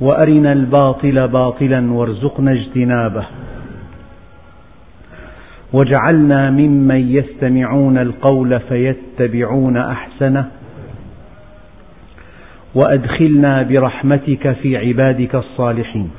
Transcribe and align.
وأرنا 0.00 0.52
الباطل 0.52 1.28
باطلا 1.28 1.92
وارزقنا 1.92 2.52
اجتنابه. 2.52 3.26
واجعلنا 5.72 6.50
ممن 6.50 7.10
يستمعون 7.10 7.98
القول 7.98 8.60
فيتبعون 8.60 9.76
أحسنه. 9.76 10.50
وأدخلنا 12.74 13.62
برحمتك 13.62 14.52
في 14.52 14.76
عبادك 14.76 15.34
الصالحين. 15.34 16.10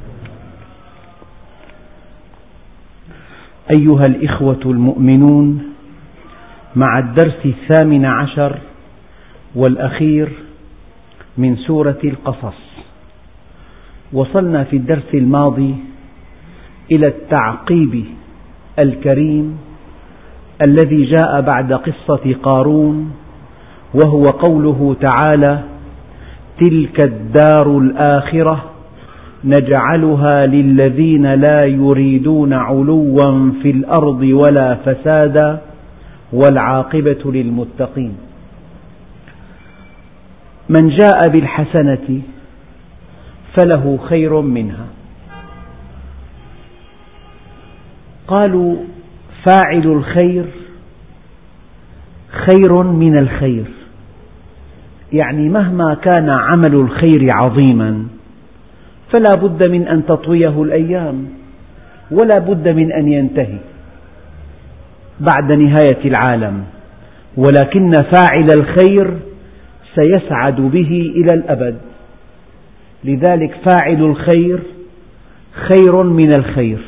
أيها 3.78 4.02
الإخوة 4.08 4.62
المؤمنون 4.66 5.64
مع 6.76 7.00
الدرس 7.00 7.46
الثامن 7.46 8.06
عشر 8.06 8.58
والأخير 9.56 10.30
من 11.38 11.56
سورة 11.56 12.00
القصص. 12.04 12.67
وصلنا 14.14 14.64
في 14.64 14.78
الدرس 14.78 15.14
الماضي 15.14 15.76
إلى 16.92 17.08
التعقيب 17.08 18.06
الكريم 18.80 19.58
الذي 20.68 21.04
جاء 21.04 21.42
بعد 21.42 21.74
قصة 21.74 22.36
قارون 22.44 23.12
وهو 23.94 24.24
قوله 24.24 24.96
تعالى: 25.02 25.60
تلك 26.62 27.06
الدار 27.06 27.78
الآخرة 27.78 28.64
نجعلها 29.44 30.46
للذين 30.46 31.34
لا 31.34 31.66
يريدون 31.66 32.54
علوا 32.54 33.52
في 33.62 33.72
الأرض 33.72 34.22
ولا 34.22 34.76
فسادا 34.76 35.62
والعاقبة 36.34 37.32
للمتقين. 37.32 38.14
من 40.70 40.90
جاء 40.90 41.30
بالحسنة 41.30 42.22
فله 43.56 44.00
خير 44.10 44.42
منها. 44.42 44.86
قالوا 48.28 48.76
فاعل 49.46 49.86
الخير 49.86 50.46
خير 52.50 52.84
من 52.84 53.18
الخير. 53.18 53.66
يعني 55.14 55.50
مهما 55.50 55.94
كان 55.94 56.30
عمل 56.30 56.76
الخير 56.76 57.28
عظيما 57.36 58.08
فلا 59.12 59.36
بد 59.42 59.70
من 59.70 59.88
أن 59.88 60.06
تطويه 60.06 60.64
الأيام 60.64 61.28
ولا 62.12 62.40
بد 62.40 62.68
من 62.68 62.92
أن 62.92 63.08
ينتهي 63.08 63.58
بعد 65.20 65.52
نهاية 65.52 66.00
العالم. 66.06 66.64
ولكن 67.38 67.92
فاعل 67.92 68.48
الخير 68.58 69.14
سيسعد 69.96 70.62
به 70.62 71.14
إلى 71.16 71.34
الأبد. 71.34 71.78
لذلك 73.08 73.56
فاعل 73.70 74.04
الخير 74.04 74.60
خير 75.52 76.04
من 76.04 76.36
الخير 76.36 76.80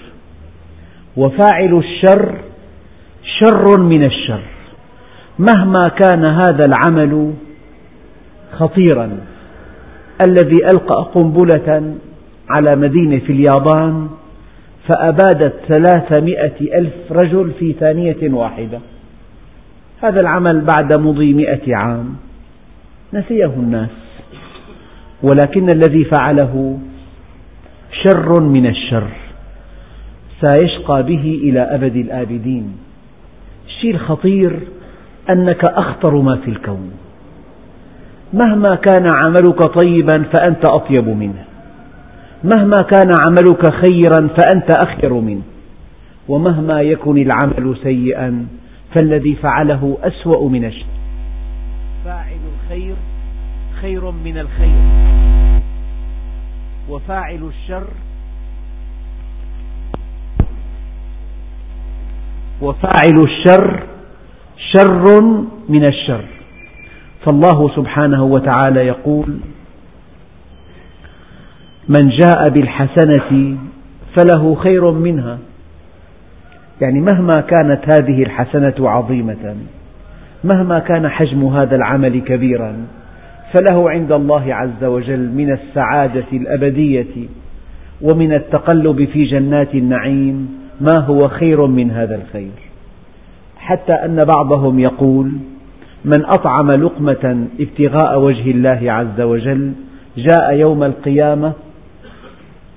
وفاعل 1.17 1.77
الشر 1.77 2.35
شر 3.39 3.81
من 3.81 4.03
الشر. 4.03 4.43
مهما 5.39 5.87
كان 5.87 6.25
هذا 6.25 6.65
العمل 6.65 7.33
خطيرا 8.51 9.17
الذي 10.27 10.57
ألقى 10.71 11.11
قنبلة 11.15 11.95
على 12.57 12.75
مدينة 12.75 13.19
في 13.19 13.33
اليابان 13.33 14.09
فأبادت 14.87 15.53
ثلاثمائة 15.67 16.79
ألف 16.79 16.93
رجل 17.11 17.51
في 17.59 17.73
ثانية 17.73 18.33
واحدة. 18.33 18.79
هذا 20.03 20.17
العمل 20.21 20.61
بعد 20.61 20.93
مضي 20.93 21.33
مئة 21.33 21.75
عام. 21.75 22.15
نسيه 23.13 23.53
الناس. 23.57 24.08
ولكن 25.23 25.69
الذي 25.69 26.03
فعله 26.03 26.77
شر 28.03 28.41
من 28.41 28.65
الشر 28.65 29.09
سيشقى 30.41 31.03
به 31.03 31.39
إلى 31.43 31.59
أبد 31.59 31.95
الآبدين. 31.95 32.77
الشيء 33.67 33.95
الخطير 33.95 34.59
أنك 35.29 35.61
أخطر 35.69 36.15
ما 36.15 36.35
في 36.35 36.51
الكون. 36.51 36.91
مهما 38.33 38.75
كان 38.75 39.07
عملك 39.07 39.63
طيبا 39.63 40.23
فأنت 40.23 40.69
أطيب 40.69 41.07
منه. 41.07 41.43
مهما 42.43 42.77
كان 42.91 43.11
عملك 43.27 43.71
خيرا 43.71 44.27
فأنت 44.27 44.71
أخير 44.87 45.13
منه. 45.13 45.41
ومهما 46.27 46.81
يكن 46.81 47.17
العمل 47.17 47.77
سيئا 47.83 48.45
فالذي 48.93 49.35
فعله 49.35 49.97
أسوأ 50.03 50.49
من 50.49 50.65
الشر. 50.65 50.85
فاعل 52.05 52.39
الخير 52.55 52.95
خير 53.81 54.11
من 54.11 54.37
الخير. 54.37 55.61
وفاعل 56.89 57.43
الشر. 57.47 57.87
وفاعل 62.61 63.23
الشر 63.23 63.83
شر 64.73 65.21
من 65.69 65.83
الشر. 65.83 66.25
فالله 67.25 67.75
سبحانه 67.75 68.23
وتعالى 68.23 68.87
يقول 68.87 69.39
من 71.89 72.09
جاء 72.09 72.49
بالحسنة 72.49 73.57
فله 74.17 74.55
خير 74.55 74.91
منها. 74.91 75.37
يعني 76.81 76.99
مهما 76.99 77.41
كانت 77.41 77.81
هذه 77.89 78.23
الحسنة 78.23 78.89
عظيمة 78.89 79.55
مهما 80.43 80.79
كان 80.79 81.09
حجم 81.09 81.45
هذا 81.45 81.75
العمل 81.75 82.21
كبيرا 82.21 82.75
فله 83.53 83.89
عند 83.89 84.11
الله 84.11 84.53
عز 84.53 84.83
وجل 84.83 85.29
من 85.29 85.51
السعادة 85.51 86.25
الأبدية 86.33 87.27
ومن 88.01 88.33
التقلب 88.33 89.05
في 89.13 89.25
جنات 89.25 89.75
النعيم 89.75 90.59
ما 90.81 90.99
هو 90.99 91.27
خير 91.27 91.65
من 91.65 91.91
هذا 91.91 92.15
الخير. 92.15 92.51
حتى 93.57 93.93
أن 93.93 94.25
بعضهم 94.37 94.79
يقول 94.79 95.31
من 96.05 96.25
أطعم 96.25 96.71
لقمة 96.71 97.47
ابتغاء 97.59 98.19
وجه 98.19 98.51
الله 98.51 98.91
عز 98.91 99.21
وجل 99.21 99.71
جاء 100.17 100.55
يوم 100.55 100.83
القيامة 100.83 101.53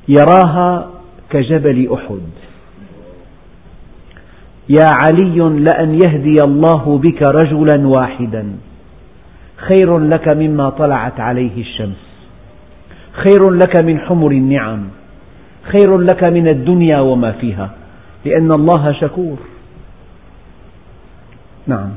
يراها 0.09 0.91
كجبل 1.31 1.93
أحد. 1.93 2.21
يا 4.69 4.87
علي 5.05 5.38
لأن 5.38 5.99
يهدي 6.05 6.37
الله 6.44 6.99
بك 6.99 7.22
رجلا 7.43 7.88
واحدا. 7.88 8.47
خير 9.69 9.99
لك 9.99 10.28
مما 10.28 10.71
طلعت 10.71 11.21
عليه 11.21 11.61
الشمس. 11.61 12.03
خير 13.12 13.50
لك 13.50 13.83
من 13.83 13.99
حمر 13.99 14.31
النعم. 14.31 14.89
خير 15.62 15.99
لك 15.99 16.28
من 16.28 16.49
الدنيا 16.49 17.00
وما 17.00 17.33
فيها. 17.33 17.71
لأن 18.25 18.53
الله 18.53 18.93
شكور. 18.93 19.39
نعم. 21.67 21.91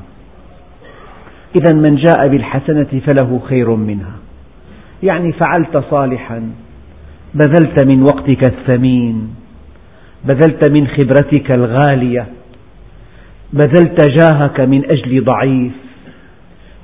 إذا 1.55 1.75
من 1.75 1.95
جاء 1.95 2.27
بالحسنة 2.27 3.01
فله 3.05 3.41
خير 3.49 3.69
منها. 3.69 4.15
يعني 5.03 5.31
فعلت 5.31 5.77
صالحا. 5.77 6.51
بذلت 7.33 7.83
من 7.85 8.03
وقتك 8.03 8.47
الثمين. 8.47 9.35
بذلت 10.25 10.71
من 10.71 10.87
خبرتك 10.87 11.57
الغالية. 11.57 12.25
بذلت 13.53 13.97
جاهك 14.09 14.59
من 14.59 14.83
أجل 14.85 15.23
ضعيف. 15.23 15.84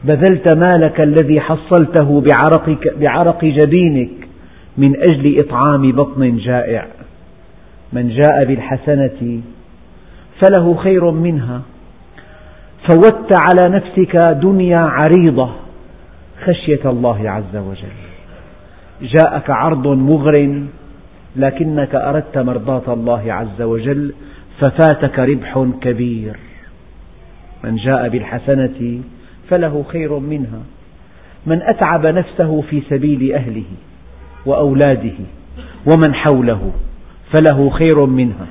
بذلت 0.03 0.53
مالك 0.57 1.01
الذي 1.01 1.39
حصلته 1.39 2.21
بعرقك 2.21 2.97
بعرق 2.99 3.45
جبينك 3.45 4.09
من 4.77 4.95
أجل 4.95 5.35
إطعام 5.39 5.91
بطن 5.91 6.37
جائع. 6.37 6.87
من 7.93 8.09
جاء 8.09 8.45
بالحسنة 8.45 9.41
فله 10.41 10.75
خير 10.75 11.11
منها. 11.11 11.61
فوت 12.89 13.29
على 13.31 13.75
نفسك 13.75 14.15
دنيا 14.17 14.79
عريضة 14.79 15.51
خشية 16.45 16.79
الله 16.85 17.29
عز 17.29 17.55
وجل. 17.55 17.97
جاءك 19.01 19.49
عرض 19.49 19.87
مغر 19.87 20.63
لكنك 21.35 21.95
أردت 21.95 22.37
مرضاة 22.37 22.93
الله 22.93 23.33
عز 23.33 23.61
وجل 23.61 24.13
ففاتك 24.59 25.19
ربح 25.19 25.65
كبير. 25.81 26.35
من 27.63 27.75
جاء 27.75 28.09
بالحسنة 28.09 29.01
فله 29.51 29.85
خير 29.87 30.19
منها. 30.19 30.59
من 31.45 31.61
أتعب 31.61 32.05
نفسه 32.05 32.61
في 32.69 32.81
سبيل 32.89 33.33
أهله 33.33 33.69
وأولاده 34.45 35.19
ومن 35.85 36.15
حوله 36.15 36.71
فله 37.31 37.69
خير 37.69 38.05
منها. 38.05 38.47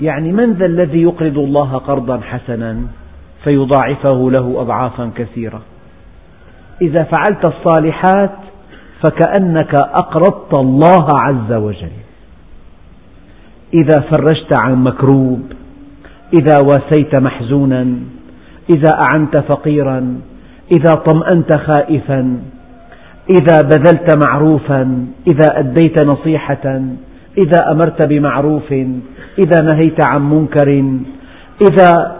يعني 0.00 0.32
من 0.32 0.52
ذا 0.52 0.66
الذي 0.66 1.02
يقرض 1.02 1.38
الله 1.38 1.76
قرضا 1.76 2.20
حسنا 2.20 2.80
فيضاعفه 3.44 4.30
له 4.38 4.60
أضعافا 4.60 5.10
كثيرة؟ 5.16 5.60
إذا 6.82 7.02
فعلت 7.02 7.44
الصالحات 7.44 8.36
فكأنك 9.02 9.74
أقرضت 9.74 10.58
الله 10.58 11.06
عز 11.22 11.52
وجل. 11.52 11.96
إذا 13.74 14.00
فرجت 14.00 14.58
عن 14.64 14.84
مكروب 14.84 15.52
إذا 16.32 16.54
واسيت 16.62 17.14
محزونا 17.14 17.98
إذا 18.70 18.88
أعنت 19.12 19.36
فقيرا 19.36 20.20
إذا 20.72 20.94
طمأنت 20.94 21.56
خائفا 21.56 22.38
إذا 23.30 23.60
بذلت 23.62 24.16
معروفا 24.26 25.06
إذا 25.26 25.46
أديت 25.52 26.02
نصيحة 26.02 26.82
إذا 27.38 27.70
أمرت 27.70 28.02
بمعروف 28.02 28.72
إذا 29.38 29.62
نهيت 29.64 30.08
عن 30.08 30.30
منكر 30.30 30.68
إذا 31.70 32.16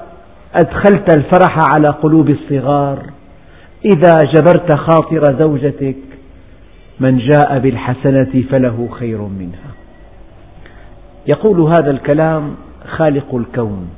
أدخلت 0.54 1.16
الفرح 1.16 1.58
على 1.70 1.88
قلوب 1.88 2.28
الصغار 2.30 2.98
إذا 3.84 4.12
جبرت 4.34 4.72
خاطر 4.72 5.22
زوجتك 5.38 5.96
من 7.00 7.18
جاء 7.18 7.58
بالحسنة 7.58 8.42
فله 8.50 8.88
خير 8.92 9.22
منها. 9.22 9.70
يقول 11.26 11.60
هذا 11.60 11.90
الكلام 11.90 12.54
خالق 12.96 13.34
الكون. 13.34 13.88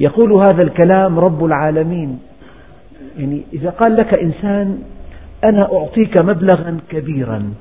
يقول 0.00 0.32
هذا 0.32 0.62
الكلام 0.62 1.18
رب 1.18 1.44
العالمين. 1.44 2.18
يعني 3.18 3.42
إذا 3.52 3.70
قال 3.70 3.96
لك 3.96 4.18
إنسان 4.18 4.78
أنا 5.44 5.72
أعطيك 5.72 6.16
مبلغا 6.16 6.78
كبيرا 6.90 7.52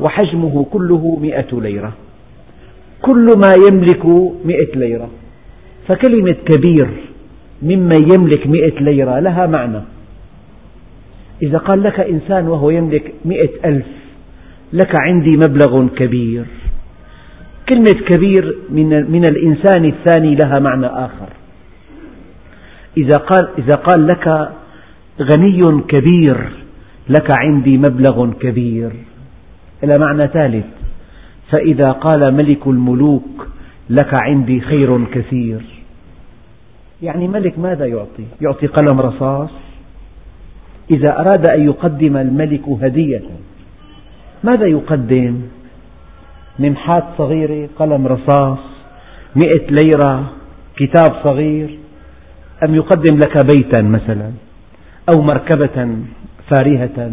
وحجمه 0.00 0.66
كله 0.72 1.18
مئة 1.22 1.60
ليرة. 1.60 1.92
كل 3.02 3.26
ما 3.42 3.52
يملك 3.68 4.06
مئة 4.44 4.76
ليرة. 4.76 5.08
فكلمة 5.88 6.32
كبير 6.32 6.88
ممن 7.62 8.12
يملك 8.14 8.46
مئة 8.46 8.80
ليرة 8.80 9.18
لها 9.18 9.46
معنى. 9.46 9.80
إذا 11.42 11.58
قال 11.58 11.82
لك 11.82 12.00
إنسان 12.00 12.48
وهو 12.48 12.70
يملك 12.70 13.14
مئة 13.24 13.50
ألف 13.64 13.86
لك 14.72 14.94
عندي 14.94 15.36
مبلغ 15.36 15.86
كبير. 15.96 16.44
كلمة 17.68 18.00
كبير 18.08 18.58
من, 18.70 19.10
من 19.10 19.22
الإنسان 19.28 19.84
الثاني 19.84 20.34
لها 20.34 20.58
معنى 20.58 20.86
آخر 20.86 21.28
إذا 22.96 23.16
قال, 23.16 23.48
إذا 23.58 23.72
قال 23.72 24.06
لك 24.06 24.48
غني 25.20 25.82
كبير 25.88 26.50
لك 27.08 27.30
عندي 27.42 27.78
مبلغ 27.78 28.30
كبير 28.32 28.92
إلى 29.84 29.92
معنى 29.98 30.28
ثالث 30.28 30.66
فإذا 31.50 31.92
قال 31.92 32.34
ملك 32.34 32.66
الملوك 32.66 33.46
لك 33.90 34.10
عندي 34.24 34.60
خير 34.60 35.04
كثير 35.04 35.60
يعني 37.02 37.28
ملك 37.28 37.58
ماذا 37.58 37.86
يعطي؟ 37.86 38.24
يعطي 38.40 38.66
قلم 38.66 39.00
رصاص 39.00 39.50
إذا 40.90 41.20
أراد 41.20 41.48
أن 41.48 41.64
يقدم 41.64 42.16
الملك 42.16 42.68
هدية 42.82 43.22
ماذا 44.44 44.66
يقدم؟ 44.66 45.40
نمحات 46.60 47.04
صغيرة 47.18 47.68
قلم 47.78 48.06
رصاص 48.06 48.58
مئة 49.36 49.70
ليرة 49.70 50.24
كتاب 50.76 51.14
صغير 51.24 51.78
أم 52.64 52.74
يقدم 52.74 53.16
لك 53.16 53.44
بيتا 53.54 53.82
مثلا 53.82 54.30
أو 55.14 55.22
مركبة 55.22 55.96
فارهة 56.50 57.12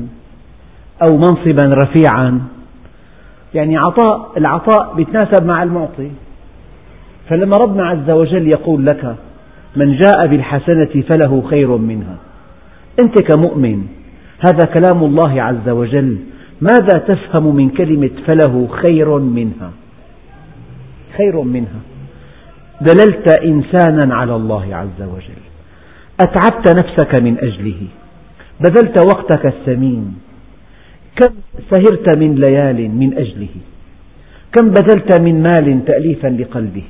أو 1.01 1.17
منصبا 1.17 1.75
رفيعا. 1.83 2.41
يعني 3.53 3.77
عطاء 3.77 4.31
العطاء 4.37 4.99
يتناسب 4.99 5.45
مع 5.45 5.63
المعطي. 5.63 6.11
فلما 7.29 7.57
ربنا 7.57 7.87
عز 7.87 8.09
وجل 8.09 8.47
يقول 8.47 8.85
لك 8.85 9.15
من 9.75 9.97
جاء 9.97 10.27
بالحسنة 10.27 11.03
فله 11.07 11.43
خير 11.49 11.77
منها. 11.77 12.15
أنت 12.99 13.21
كمؤمن 13.21 13.83
هذا 14.39 14.73
كلام 14.73 15.03
الله 15.03 15.41
عز 15.41 15.69
وجل. 15.69 16.17
ماذا 16.61 16.97
تفهم 17.07 17.55
من 17.55 17.69
كلمة 17.69 18.09
فله 18.27 18.67
خير 18.67 19.19
منها؟ 19.19 19.71
خير 21.17 21.41
منها. 21.41 21.79
دللت 22.81 23.27
إنسانا 23.43 24.15
على 24.15 24.35
الله 24.35 24.75
عز 24.75 25.01
وجل. 25.01 25.43
أتعبت 26.19 26.67
نفسك 26.67 27.15
من 27.15 27.37
أجله. 27.37 27.81
بذلت 28.59 29.05
وقتك 29.05 29.45
الثمين 29.45 30.15
كم 31.15 31.33
سهرت 31.71 32.17
من 32.17 32.35
ليال 32.35 32.91
من 32.91 33.13
أجله. 33.17 33.55
كم 34.53 34.69
بذلت 34.69 35.21
من 35.21 35.43
مال 35.43 35.85
تأليفا 35.85 36.27
لقلبه. 36.27 36.89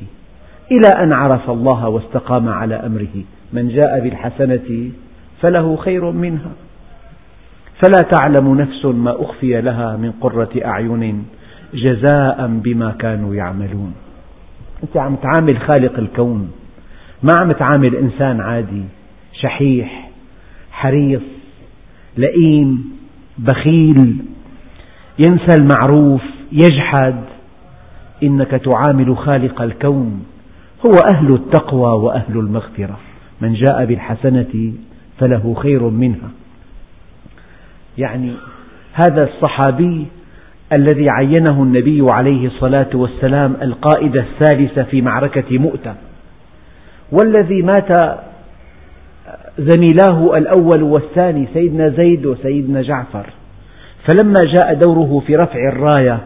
إلى 0.71 0.87
أن 1.03 1.13
عرف 1.13 1.49
الله 1.49 1.89
واستقام 1.89 2.49
على 2.49 2.75
أمره. 2.75 3.23
من 3.53 3.69
جاء 3.69 3.99
بالحسنة 3.99 4.89
فله 5.41 5.75
خير 5.75 6.11
منها. 6.11 6.51
فلا 7.81 8.01
تعلم 8.11 8.55
نفس 8.55 8.85
ما 8.85 9.21
أخفي 9.21 9.61
لها 9.61 9.97
من 9.97 10.11
قرة 10.11 10.49
أعين 10.65 11.25
جزاء 11.73 12.47
بما 12.47 12.91
كانوا 12.91 13.35
يعملون. 13.35 13.93
أنت 14.83 14.97
عم 14.97 15.15
تعامل 15.15 15.59
خالق 15.59 15.99
الكون 15.99 16.51
ما 17.23 17.33
عم 17.39 17.51
تعامل 17.51 17.95
إنسان 17.95 18.41
عادي 18.41 18.83
شحيح 19.33 20.09
حريص 20.71 21.21
لئيم 22.17 22.91
بخيل 23.37 24.15
ينسى 25.27 25.57
المعروف 25.59 26.21
يجحد. 26.51 27.15
إنك 28.23 28.51
تعامل 28.51 29.17
خالق 29.17 29.61
الكون 29.61 30.25
هو 30.85 30.91
أهل 31.15 31.33
التقوى 31.33 32.03
وأهل 32.03 32.39
المغفرة. 32.39 32.97
من 33.41 33.53
جاء 33.53 33.85
بالحسنة 33.85 34.73
فله 35.19 35.53
خير 35.53 35.83
منها. 35.83 36.29
يعني 37.97 38.33
هذا 38.93 39.23
الصحابي 39.23 40.05
الذي 40.73 41.09
عينه 41.09 41.63
النبي 41.63 42.11
عليه 42.11 42.47
الصلاة 42.47 42.89
والسلام 42.93 43.55
القائد 43.61 44.17
الثالث 44.17 44.79
في 44.79 45.01
معركة 45.01 45.57
مؤتة 45.57 45.95
والذي 47.11 47.61
مات 47.61 48.19
زميلاه 49.59 50.37
الأول 50.37 50.83
والثاني 50.83 51.47
سيدنا 51.53 51.89
زيد 51.89 52.25
وسيدنا 52.25 52.81
جعفر. 52.81 53.25
فلما 54.05 54.41
جاء 54.45 54.73
دوره 54.73 55.23
في 55.27 55.33
رفع 55.33 55.59
الراية 55.69 56.19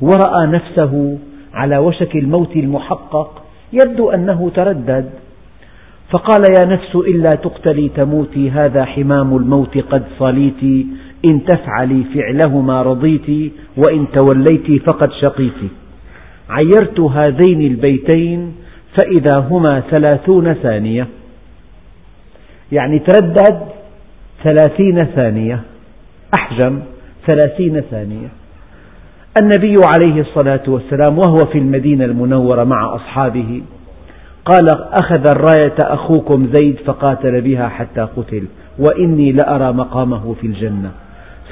ورأى 0.00 0.46
نفسه 0.46 1.18
على 1.54 1.78
وشك 1.78 2.16
الموت 2.16 2.56
المحقق 2.56 3.42
يبدو 3.72 4.10
أنه 4.10 4.50
تردد. 4.54 5.10
فقال 6.10 6.42
يا 6.58 6.64
نفس 6.64 6.94
إلا 6.94 7.34
تقتلي 7.34 7.88
تموتي 7.88 8.50
هذا 8.50 8.84
حمام 8.84 9.36
الموت 9.36 9.78
قد 9.78 10.04
صليت. 10.18 10.86
إن 11.24 11.44
تفعلي 11.44 12.04
فعله 12.14 12.60
ما 12.60 12.82
رضيت 12.82 13.52
وإن 13.76 14.06
توليت 14.18 14.82
فقد 14.82 15.12
شقيت. 15.12 15.70
عيرت 16.50 17.00
هذين 17.00 17.60
البيتين 17.60 18.54
فإذا 18.96 19.34
هما 19.50 19.80
ثلاثون 19.80 20.54
ثانية. 20.54 21.06
يعني 22.72 22.98
تردد 22.98 23.58
ثلاثين 24.44 25.04
ثانية. 25.04 25.60
أحجم 26.34 26.80
ثلاثين 27.26 27.80
ثانية. 27.80 28.28
النبي 29.42 29.74
عليه 29.92 30.20
الصلاة 30.20 30.62
والسلام 30.68 31.18
وهو 31.18 31.38
في 31.52 31.58
المدينة 31.58 32.04
المنورة 32.04 32.64
مع 32.64 32.94
أصحابه 32.94 33.62
قال 34.50 34.66
أخذ 34.92 35.28
الراية 35.30 35.76
أخوكم 35.80 36.46
زيد 36.52 36.76
فقاتل 36.86 37.40
بها 37.40 37.68
حتى 37.68 38.00
قتل 38.16 38.44
وإني 38.78 39.32
لأرى 39.32 39.72
مقامه 39.72 40.34
في 40.40 40.46
الجنة. 40.46 40.90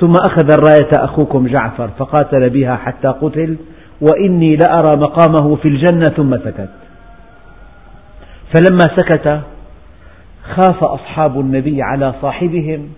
ثم 0.00 0.12
أخذ 0.20 0.52
الراية 0.52 0.90
أخوكم 0.96 1.46
جعفر 1.46 1.88
فقاتل 1.98 2.50
بها 2.50 2.76
حتى 2.76 3.08
قتل 3.08 3.56
وإني 4.00 4.56
لأرى 4.56 4.96
مقامه 4.96 5.56
في 5.56 5.68
الجنة 5.68 6.04
ثم 6.16 6.36
سكت 6.36 6.68
فلما 8.54 8.86
سكت 8.96 9.40
خاف 10.54 10.84
أصحاب 10.84 11.40
النبي 11.40 11.82
على 11.82 12.14
صاحبهم 12.22 12.88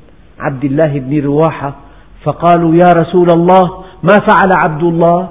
عبد 0.41 0.65
الله 0.65 1.01
بن 1.01 1.25
رواحة 1.25 1.75
فقالوا 2.25 2.75
يا 2.75 2.93
رسول 3.01 3.27
الله 3.35 3.85
ما 4.03 4.19
فعل 4.29 4.51
عبد 4.57 4.83
الله؟ 4.83 5.29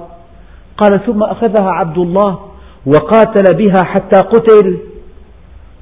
قال 0.78 1.00
ثم 1.06 1.22
أخذها 1.22 1.70
عبد 1.70 1.98
الله 1.98 2.38
وقاتل 2.86 3.56
بها 3.56 3.82
حتى 3.82 4.16
قتل. 4.16 4.78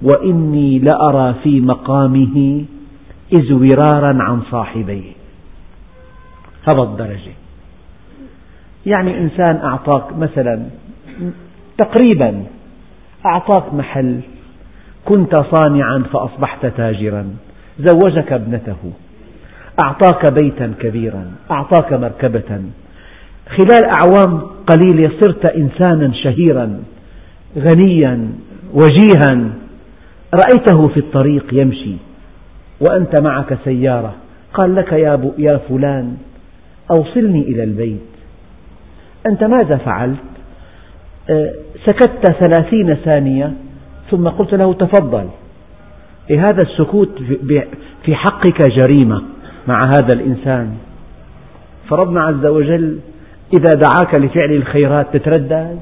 وإني 0.02 0.78
لأرى 0.78 1.34
في 1.42 1.60
مقامه 1.60 2.64
إزورارا 3.34 4.22
عن 4.22 4.42
صاحبيه. 4.50 5.12
هذا 6.72 6.82
الدرجة 6.82 7.32
يعني 8.86 9.18
إنسان 9.18 9.56
أعطاك 9.56 10.16
مثلا 10.18 10.62
تقريبا 11.78 12.44
أعطاك 13.26 13.74
محل. 13.74 14.20
كنت 15.04 15.36
صانعا 15.36 16.04
فأصبحت 16.12 16.66
تاجرا. 16.66 17.24
زوجك 17.78 18.32
ابنته. 18.32 18.92
أعطاك 19.84 20.32
بيتا 20.42 20.74
كبيرا. 20.80 21.32
أعطاك 21.50 21.92
مركبة. 21.92 22.62
خلال 23.56 23.82
أعوام 23.84 24.40
قليلة 24.66 25.10
صرت 25.20 25.44
إنسانا 25.44 26.12
شهيرا. 26.12 26.82
غنيا 27.58 28.28
وجيها. 28.72 29.50
رأيته 30.34 30.88
في 30.88 31.00
الطريق 31.00 31.46
يمشي. 31.52 31.96
وأنت 32.80 33.20
معك 33.20 33.58
سيارة. 33.64 34.14
قال 34.54 34.74
لك 34.74 34.92
يا, 34.92 35.32
يا 35.38 35.60
فلان 35.68 36.16
أوصلني 36.90 37.42
إلى 37.42 37.64
البيت. 37.64 38.00
أنت 39.26 39.44
ماذا 39.44 39.76
فعلت؟ 39.76 40.18
أه، 41.30 41.52
سكت 41.86 42.32
ثلاثين 42.40 42.94
ثانية. 42.94 43.52
ثم 44.10 44.28
قلت 44.28 44.54
له 44.54 44.72
تفضل. 44.74 45.28
إيه 46.30 46.40
هذا 46.40 46.58
السكوت 46.64 47.22
في 48.04 48.14
حقك 48.14 48.62
جريمة 48.68 49.22
مع 49.68 49.84
هذا 49.84 50.14
الإنسان. 50.14 50.74
فربنا 51.88 52.22
عز 52.22 52.46
وجل 52.46 52.98
إذا 53.52 53.70
دعاك 53.80 54.14
لفعل 54.14 54.52
الخيرات 54.52 55.16
تتردد. 55.16 55.78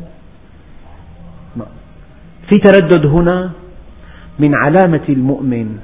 في 2.52 2.58
تردد 2.58 3.06
هنا 3.06 3.50
من 4.38 4.54
علامة 4.54 5.00
المؤمن 5.08 5.78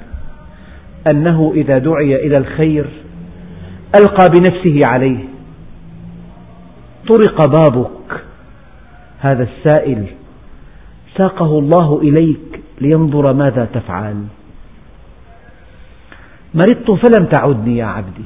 أنه 1.10 1.52
إذا 1.54 1.78
دعي 1.78 2.26
إلى 2.26 2.38
الخير 2.38 2.86
ألقى 3.96 4.26
بنفسه 4.28 4.80
عليه. 4.96 5.24
طرق 7.08 7.46
بابك. 7.46 8.24
هذا 9.20 9.42
السائل 9.42 10.06
ساقه 11.16 11.58
الله 11.58 12.00
إليك 12.02 12.60
لينظر 12.80 13.32
ماذا 13.32 13.68
تفعل. 13.74 14.24
مرضت 16.54 16.90
فلم 16.90 17.26
تعدني 17.26 17.76
يا 17.76 17.84
عبدي. 17.86 18.24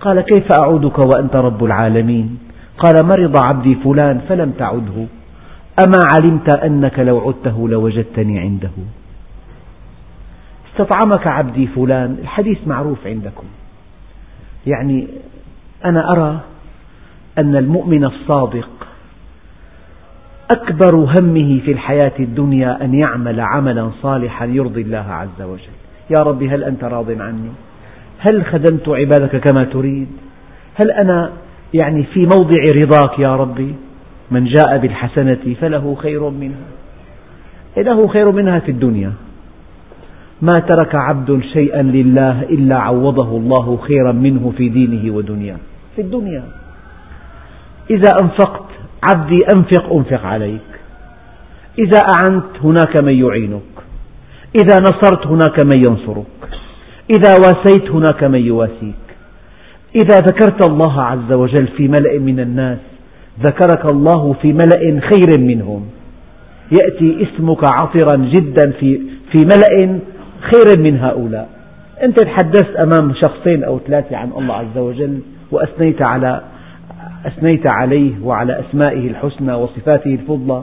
قال 0.00 0.20
كيف 0.20 0.46
أعودك 0.60 0.98
وأنت 0.98 1.36
رب 1.36 1.64
العالمين؟ 1.64 2.38
قال 2.78 2.94
مرض 3.04 3.42
عبدي 3.42 3.74
فلان 3.74 4.20
فلم 4.28 4.50
تعده. 4.50 5.06
أما 5.78 5.98
علمت 6.12 6.56
أنك 6.56 6.98
لو 6.98 7.18
عدته 7.28 7.68
لوجدتني 7.68 8.38
عنده. 8.38 8.70
استطعمك 10.72 11.26
عبدي 11.26 11.66
فلان 11.66 12.16
الحديث 12.22 12.58
معروف 12.66 13.06
عندكم. 13.06 13.44
يعني 14.66 15.08
أنا 15.84 16.12
أرى 16.12 16.40
أن 17.38 17.56
المؤمن 17.56 18.04
الصادق 18.04 18.68
أكبر 20.50 20.96
همه 20.96 21.60
في 21.60 21.72
الحياة 21.72 22.12
الدنيا 22.20 22.84
أن 22.84 22.94
يعمل 22.94 23.40
عملا 23.40 23.90
صالحا 24.02 24.46
يرضي 24.46 24.82
الله 24.82 25.06
عز 25.12 25.42
وجل. 25.42 25.74
يا 26.10 26.22
رب 26.24 26.42
هل 26.42 26.64
أنت 26.64 26.84
راض 26.84 27.10
عني؟ 27.10 27.50
هل 28.18 28.44
خدمت 28.44 28.88
عبادك 28.88 29.36
كما 29.36 29.64
تريد؟ 29.64 30.08
هل 30.74 30.90
أنا 30.90 31.32
يعني 31.74 32.02
في 32.02 32.20
موضع 32.20 32.60
رضاك 32.74 33.18
يا 33.18 33.36
ربي؟ 33.36 33.74
من 34.34 34.44
جاء 34.44 34.78
بالحسنة 34.78 35.54
فله 35.60 35.96
خير 36.02 36.28
منها. 36.28 36.66
له 37.76 38.08
خير 38.08 38.30
منها 38.30 38.58
في 38.58 38.70
الدنيا. 38.70 39.12
ما 40.42 40.60
ترك 40.60 40.94
عبد 40.94 41.40
شيئا 41.52 41.82
لله 41.82 42.42
إلا 42.42 42.76
عوضه 42.76 43.36
الله 43.36 43.76
خيرا 43.76 44.12
منه 44.12 44.52
في 44.56 44.68
دينه 44.68 45.14
ودنياه. 45.14 45.56
في 45.96 46.02
الدنيا. 46.02 46.42
إذا 47.90 48.10
أنفقت 48.22 48.68
عبدي 49.08 49.40
أنفق 49.56 49.92
أنفق 49.92 50.26
عليك. 50.26 50.70
إذا 51.78 52.00
أعنت 52.18 52.50
هناك 52.62 52.96
من 52.96 53.12
يعينك. 53.24 53.74
إذا 54.62 54.76
نصرت 54.80 55.26
هناك 55.26 55.64
من 55.64 55.78
ينصرك. 55.88 56.40
إذا 57.10 57.32
واسيت 57.34 57.90
هناك 57.90 58.24
من 58.24 58.40
يواسيك. 58.40 59.04
إذا 60.02 60.16
ذكرت 60.18 60.70
الله 60.70 61.02
عز 61.02 61.32
وجل 61.32 61.66
في 61.76 61.88
ملأ 61.88 62.18
من 62.18 62.40
الناس 62.40 62.78
ذكرك 63.40 63.84
الله 63.86 64.32
في 64.32 64.52
ملأ 64.52 65.00
خير 65.00 65.40
منهم. 65.40 65.86
يأتي 66.72 67.22
اسمك 67.22 67.58
عطرا 67.72 68.16
جدا 68.16 68.70
في 68.70 69.00
في 69.32 69.38
ملأ 69.38 70.00
خير 70.40 70.82
من 70.82 70.98
هؤلاء. 70.98 71.48
أنت 72.02 72.22
تحدثت 72.22 72.76
أمام 72.76 73.14
شخصين 73.14 73.64
أو 73.64 73.78
ثلاثة 73.78 74.16
عن 74.16 74.30
الله 74.38 74.54
عز 74.54 74.78
وجل 74.78 75.20
وأثنيت 75.50 76.02
على 76.02 76.42
أثنيت 77.26 77.62
عليه 77.76 78.12
وعلى 78.22 78.60
أسمائه 78.60 79.10
الحسنى 79.10 79.54
وصفاته 79.54 80.14
الفضلى 80.14 80.62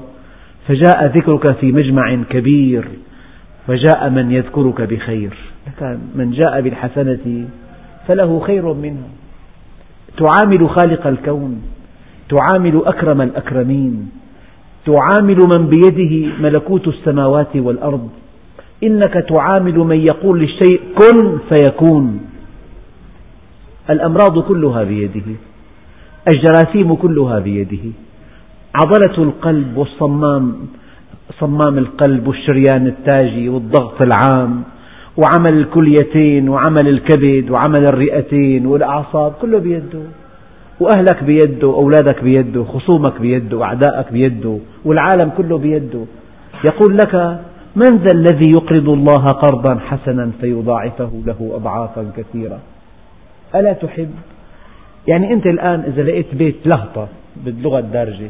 فجاء 0.67 1.05
ذكرك 1.05 1.51
في 1.55 1.71
مجمع 1.71 2.23
كبير 2.29 2.87
فجاء 3.67 4.09
من 4.09 4.31
يذكرك 4.31 4.81
بخير. 4.81 5.37
من 6.15 6.31
جاء 6.31 6.61
بالحسنة 6.61 7.45
فله 8.07 8.39
خير 8.39 8.73
منها 8.73 9.09
تعامل 10.17 10.69
خالق 10.69 11.07
الكون. 11.07 11.61
تعامل 12.31 12.81
أكرم 12.85 13.21
الأكرمين. 13.21 14.09
تعامل 14.85 15.37
من 15.37 15.67
بيده 15.67 16.33
ملكوت 16.41 16.87
السماوات 16.87 17.55
والأرض. 17.55 18.09
إنك 18.83 19.13
تعامل 19.13 19.77
من 19.77 19.99
يقول 19.99 20.39
للشيء 20.39 20.81
كن 20.99 21.37
فيكون. 21.49 22.19
الأمراض 23.89 24.39
كلها 24.39 24.83
بيده. 24.83 25.29
الجراثيم 26.35 26.95
كلها 26.95 27.39
بيده. 27.39 27.85
عضلة 28.81 29.23
القلب 29.23 29.77
والصمام 29.77 30.55
صمام 31.39 31.77
القلب 31.77 32.27
والشريان 32.27 32.87
التاجي 32.87 33.49
والضغط 33.49 34.01
العام 34.01 34.63
وعمل 35.17 35.53
الكليتين 35.53 36.49
وعمل 36.49 36.87
الكبد 36.87 37.49
وعمل 37.49 37.83
الرئتين 37.85 38.65
والأعصاب 38.65 39.31
كله 39.41 39.59
بيده. 39.59 40.03
وأهلك 40.81 41.23
بيده 41.23 41.67
أولادك 41.67 42.23
بيده 42.23 42.63
خصومك 42.63 43.21
بيده 43.21 43.63
أعدائك 43.63 44.11
بيده 44.11 44.57
والعالم 44.85 45.31
كله 45.37 45.57
بيده. 45.57 46.05
يقول 46.63 46.97
لك 46.97 47.39
من 47.75 47.97
ذا 47.97 48.13
الذي 48.13 48.51
يقرض 48.51 48.89
الله 48.89 49.31
قرضا 49.31 49.79
حسنا 49.79 50.31
فيضاعفه 50.41 51.11
له 51.25 51.51
أضعافا 51.55 52.11
كثيرة؟ 52.17 52.59
ألا 53.55 53.73
تحب؟ 53.73 54.11
يعني 55.07 55.33
أنت 55.33 55.45
الآن 55.45 55.79
إذا 55.79 56.03
لقيت 56.03 56.35
بيت 56.35 56.55
لهطة 56.65 57.07
باللغة 57.35 57.79
الدارجة 57.79 58.29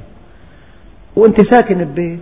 وأنت 1.15 1.37
ساكن 1.53 1.83
ببيت 1.83 2.19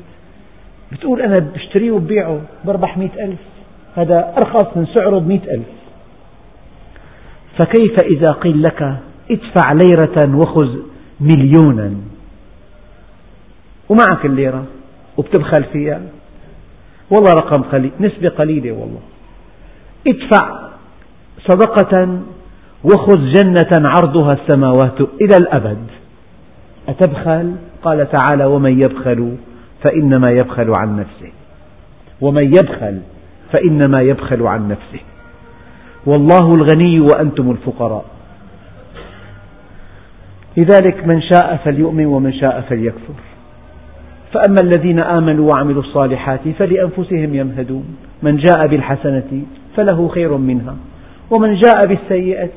بتقول 0.91 1.21
أنا 1.21 1.35
بشتريه 1.55 1.91
وببيعه 1.91 2.41
بربح 2.65 2.97
مئة 2.97 3.25
ألف. 3.25 3.39
هذا 3.95 4.33
أرخص 4.37 4.77
من 4.77 4.85
سعره 4.85 5.19
بمئة 5.19 5.53
ألف. 5.53 5.67
فكيف 7.57 7.95
إذا 8.15 8.31
قيل 8.31 8.63
لك 8.63 8.95
ادفع 9.31 9.71
ليرة 9.71 10.35
وخذ 10.35 10.69
مليونا. 11.19 11.93
ومعك 13.89 14.25
الليرة 14.25 14.65
وبتبخل 15.17 15.63
فيها. 15.73 16.01
والله 17.11 17.33
رقم 17.33 17.63
قليل 17.63 17.91
نسبة 17.99 18.29
قليلة 18.29 18.71
والله. 18.71 18.99
ادفع 20.07 20.69
صدقة 21.47 22.19
وخذ 22.83 23.19
جنة 23.31 23.89
عرضها 23.89 24.33
السماوات 24.33 25.01
إلى 25.01 25.37
الأبد. 25.37 25.83
أتبخل؟ 26.89 27.55
قال 27.83 28.07
تعالى 28.11 28.45
ومن 28.45 28.81
يبخل 28.81 29.35
فإنما 29.83 30.31
يبخل 30.31 30.73
عن 30.77 30.95
نفسه. 30.99 31.31
ومن 32.21 32.43
يبخل 32.43 32.99
فإنما 33.51 34.01
يبخل 34.01 34.47
عن 34.47 34.67
نفسه. 34.67 35.03
والله 36.05 36.55
الغني 36.55 36.99
وأنتم 36.99 37.51
الفقراء. 37.51 38.05
لذلك 40.57 41.07
من 41.07 41.21
شاء 41.21 41.59
فليؤمن 41.65 42.05
ومن 42.05 42.33
شاء 42.33 42.61
فليكفر. 42.69 43.13
فأما 44.33 44.57
الذين 44.63 44.99
آمنوا 44.99 45.49
وعملوا 45.49 45.81
الصالحات 45.81 46.39
فلأنفسهم 46.59 47.35
يمهدون. 47.35 47.97
من 48.23 48.37
جاء 48.37 48.67
بالحسنة 48.67 49.43
فله 49.77 50.07
خير 50.07 50.37
منها 50.37 50.75
ومن 51.31 51.55
جاء 51.55 51.85
بالسيئة 51.85 52.49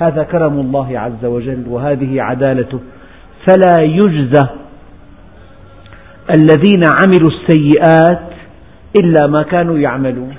هذا 0.00 0.22
كرم 0.22 0.60
الله 0.60 0.98
عز 0.98 1.24
وجل 1.24 1.64
وهذه 1.68 2.22
عدالته. 2.22 2.80
فلا 3.46 3.82
يجزى 3.82 4.46
الذين 6.36 6.84
عملوا 7.00 7.30
السيئات 7.30 8.30
إلا 9.02 9.26
ما 9.26 9.42
كانوا 9.42 9.78
يعملون. 9.78 10.34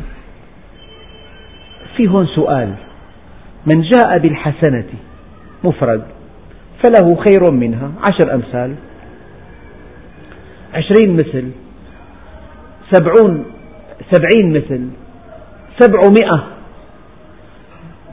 في 1.98 2.08
هون 2.08 2.26
سؤال 2.26 2.74
من 3.66 3.82
جاء 3.82 4.18
بالحسنة 4.18 4.86
مفرد 5.64 6.02
فله 6.84 7.16
خير 7.16 7.52
منها. 7.52 7.92
عشر 8.04 8.34
أمثال. 8.34 8.76
عشرين 10.74 11.18
مثل. 11.18 11.46
سبعون 12.92 13.46
سبعين 14.12 14.54
مثل. 14.54 14.88
سبعمائة. 15.80 16.44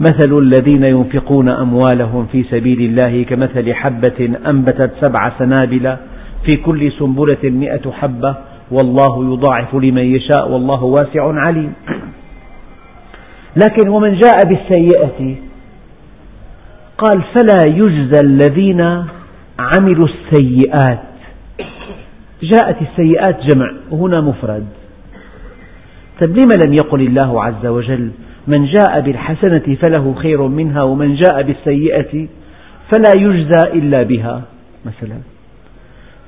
مثل 0.01 0.39
الذين 0.39 0.85
ينفقون 0.93 1.49
أموالهم 1.49 2.27
في 2.33 2.43
سبيل 2.43 2.81
الله 2.81 3.23
كمثل 3.23 3.75
حبة 3.75 4.31
أنبتت 4.47 4.91
سبع 5.01 5.33
سنابل 5.39 5.97
في 6.45 6.53
كل 6.63 6.93
سنبلة 6.93 7.43
مئة 7.45 7.91
حبة. 7.91 8.37
والله 8.71 9.33
يضاعف 9.33 9.75
لمن 9.75 10.15
يشاء 10.15 10.51
والله 10.51 10.85
واسع 10.85 11.33
عليم. 11.41 11.73
لكن 13.65 13.89
ومن 13.89 14.19
جاء 14.19 14.37
بالسيئة 14.45 15.37
قال 16.99 17.23
فلا 17.23 17.67
يجزى 17.67 18.21
الذين 18.25 18.81
عملوا 19.59 20.09
السيئات. 20.09 21.03
جاءت 22.43 22.77
السيئات 22.83 23.41
جمع 23.41 23.73
وهنا 23.91 24.21
مفرد. 24.21 24.67
طيب 26.21 26.31
لما 26.31 26.55
لم 26.67 26.73
يقل 26.73 27.01
الله 27.01 27.45
عز 27.45 27.67
وجل 27.67 28.11
من 28.47 28.67
جاء 28.67 29.01
بالحسنة 29.01 29.77
فله 29.81 30.15
خير 30.15 30.43
منها 30.43 30.83
ومن 30.83 31.15
جاء 31.15 31.43
بالسيئة 31.43 32.27
فلا 32.91 33.13
يجزى 33.17 33.73
إلا 33.73 34.03
بها 34.03 34.43
مثلا. 34.85 35.19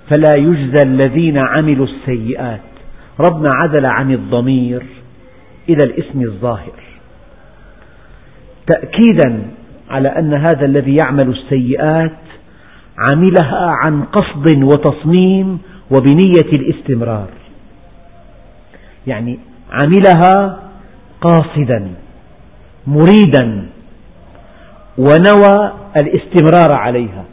فلا 0.08 0.32
يجزى 0.38 0.78
الذين 0.86 1.38
عملوا 1.38 1.86
السيئات. 1.86 2.60
ربنا 3.20 3.54
عدل 3.54 3.86
عن 3.86 4.12
الضمير 4.12 4.82
إلى 5.68 5.84
الاسم 5.84 6.22
الظاهر. 6.22 6.80
تأكيدا 8.66 9.42
على 9.90 10.08
أن 10.08 10.34
هذا 10.34 10.64
الذي 10.64 10.96
يعمل 11.04 11.28
السيئات 11.28 12.18
عملها 12.98 13.70
عن 13.82 14.02
قصد 14.02 14.62
وتصميم 14.62 15.58
وبنية 15.90 16.52
الاستمرار. 16.52 17.28
يعني 19.06 19.38
عملها 19.70 20.58
قاصدا 21.20 21.88
مريدا 22.86 23.66
ونوى 24.98 25.72
الاستمرار 25.96 26.78
عليها. 26.78 27.24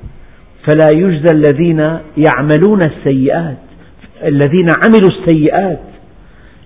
فلا 0.67 0.87
يجزى 0.95 1.33
الذين 1.33 1.97
يعملون 2.17 2.81
السيئات 2.81 3.57
الذين 4.23 4.67
عملوا 4.85 5.09
السيئات 5.09 5.79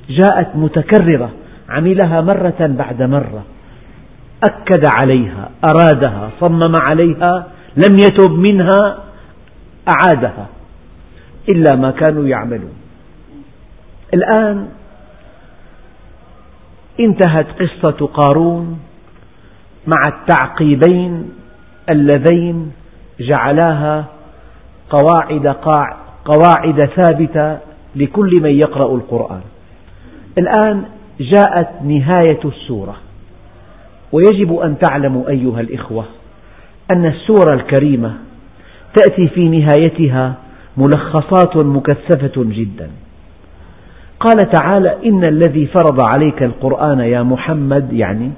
جاءت 0.09 0.55
متكررة 0.55 1.31
عملها 1.69 2.21
مرة 2.21 2.55
بعد 2.59 3.01
مرة. 3.01 3.43
أكد 4.43 4.83
عليها 5.01 5.49
أرادها 5.69 6.29
صمم 6.39 6.75
عليها 6.75 7.47
لم 7.77 7.95
يتب 7.99 8.31
منها 8.31 8.97
أعادها 9.89 10.47
إلا 11.49 11.75
ما 11.75 11.91
كانوا 11.91 12.27
يعملون. 12.27 12.73
الآن 14.13 14.67
انتهت 16.99 17.47
قصة 17.61 18.07
قارون 18.07 18.79
مع 19.87 20.01
التعقيبين 20.07 21.29
اللذين 21.89 22.71
جعلاها 23.19 24.05
قواعد, 24.89 25.47
قواعد 26.25 26.89
ثابتة 26.95 27.57
لكل 27.95 28.31
من 28.41 28.49
يقرأ 28.49 28.95
القرآن. 28.95 29.41
الآن 30.37 30.83
جاءت 31.19 31.69
نهاية 31.83 32.39
السورة. 32.45 32.95
ويجب 34.11 34.55
أن 34.55 34.75
تعلموا 34.79 35.29
أيها 35.29 35.61
الإخوة 35.61 36.05
أن 36.91 37.05
السورة 37.05 37.53
الكريمة 37.53 38.13
تأتي 38.95 39.27
في 39.27 39.49
نهايتها 39.49 40.33
ملخصات 40.77 41.57
مكثفة 41.57 42.31
جدا. 42.37 42.89
قال 44.19 44.49
تعالى 44.51 44.97
إن 45.05 45.23
الذي 45.23 45.65
فرض 45.65 46.01
عليك 46.01 46.43
القرآن 46.43 46.99
يا 46.99 47.23
محمد 47.23 47.93
يعني 47.93 48.31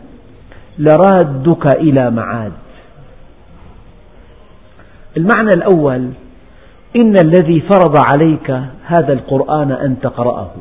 لرادك 0.79 1.75
إلى 1.75 2.11
معاد. 2.11 2.51
المعنى 5.17 5.49
الأول 5.49 6.09
إن 6.95 7.15
الذي 7.23 7.61
فرض 7.61 7.95
عليك 8.13 8.61
هذا 8.85 9.13
القرآن 9.13 9.71
أن 9.71 9.99
تقرأه 9.99 10.51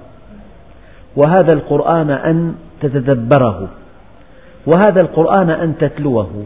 وهذا 1.16 1.52
القرآن 1.52 2.10
أن 2.10 2.54
تتدبره. 2.80 3.68
وهذا 4.68 5.00
القرآن 5.00 5.50
أن 5.50 5.74
تتلوه 5.78 6.44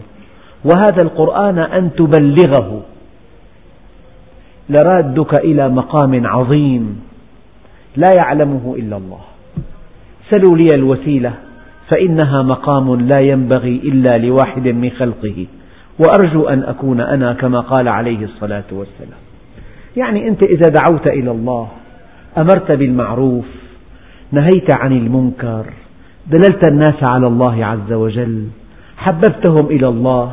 وهذا 0.65 1.01
القرآن 1.03 1.59
أن 1.59 1.89
تبلغه. 1.95 2.81
لرادك 4.69 5.39
إلى 5.39 5.69
مقام 5.69 6.27
عظيم 6.27 7.01
لا 7.95 8.07
يعلمه 8.19 8.75
إلا 8.77 8.97
الله. 8.97 9.21
سلوا 10.29 10.57
لي 10.57 10.67
الوسيلة 10.73 11.33
فإنها 11.89 12.41
مقام 12.41 12.95
لا 12.95 13.19
ينبغي 13.19 13.75
إلا 13.83 14.17
لواحد 14.17 14.67
من 14.67 14.89
خلقه 14.89 15.45
وأرجو 15.99 16.47
أن 16.47 16.63
أكون 16.63 17.01
أنا 17.01 17.33
كما 17.33 17.59
قال 17.59 17.87
عليه 17.87 18.25
الصلاة 18.25 18.63
والسلام. 18.71 19.19
يعني 19.97 20.27
أنت 20.27 20.43
إذا 20.43 20.69
دعوت 20.69 21.07
إلى 21.07 21.31
الله 21.31 21.67
أمرت 22.37 22.71
بالمعروف 22.71 23.45
نهيت 24.31 24.77
عن 24.79 24.91
المنكر 24.91 25.65
دللت 26.27 26.67
الناس 26.67 26.95
على 27.09 27.25
الله 27.27 27.65
عز 27.65 27.93
وجل 27.93 28.47
حببتهم 28.97 29.65
إلى 29.65 29.87
الله 29.87 30.31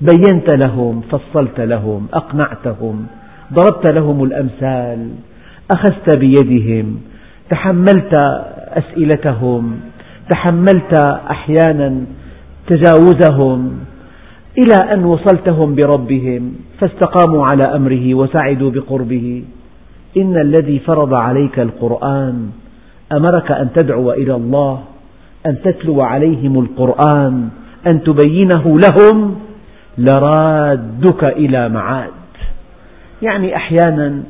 بينت 0.00 0.52
لهم 0.54 1.00
فصلت 1.00 1.60
لهم 1.60 2.06
أقنعتهم 2.14 3.06
ضربت 3.52 3.86
لهم 3.86 4.24
الأمثال 4.24 5.10
أخذت 5.76 6.10
بيدهم 6.10 7.00
تحملت 7.50 8.14
أسئلتهم 8.68 9.80
تحملت 10.30 10.94
أحيانا 11.30 12.00
تجاوزهم 12.66 13.78
إلى 14.58 14.92
أن 14.92 15.04
وصلتهم 15.04 15.74
بربهم 15.74 16.52
فاستقاموا 16.80 17.46
على 17.46 17.64
أمره 17.64 18.14
وسعدوا 18.14 18.70
بقربه. 18.70 19.44
إن 20.16 20.36
الذي 20.36 20.78
فرض 20.78 21.14
عليك 21.14 21.58
القرآن 21.58 22.50
أمرك 23.12 23.50
أن 23.50 23.68
تدعو 23.76 24.12
إلى 24.12 24.34
الله 24.34 24.80
أن 25.46 25.56
تتلو 25.64 26.00
عليهم 26.00 26.58
القرآن 26.58 27.48
أن 27.86 28.02
تبينه 28.02 28.78
لهم 28.78 29.38
لرادك 29.98 31.24
إلى 31.24 31.68
معاد. 31.68 32.10
يعني 33.22 33.56
أحيانا 33.56 34.22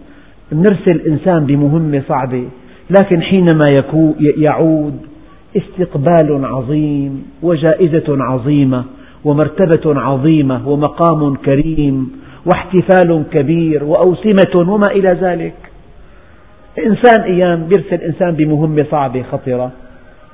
نرسل 0.53 1.01
إنسان 1.09 1.47
بمهمة 1.47 2.03
صعبة 2.09 2.49
لكن 2.99 3.23
حينما 3.23 3.83
يعود 4.37 4.99
استقبال 5.57 6.45
عظيم 6.45 7.27
وجائزة 7.43 8.05
عظيمة 8.09 8.85
ومرتبة 9.25 10.01
عظيمة 10.01 10.69
ومقام 10.69 11.35
كريم 11.35 12.13
واحتفال 12.47 13.25
كبير 13.33 13.85
وأوسمة 13.85 14.55
وما 14.55 14.91
إلى 14.91 15.19
ذلك. 15.21 15.55
إنسان 16.87 17.23
أيام 17.23 17.69
يرسل 17.73 18.05
إنسان 18.05 18.35
بمهمة 18.35 18.87
صعبة 18.91 19.23
خطرة. 19.23 19.73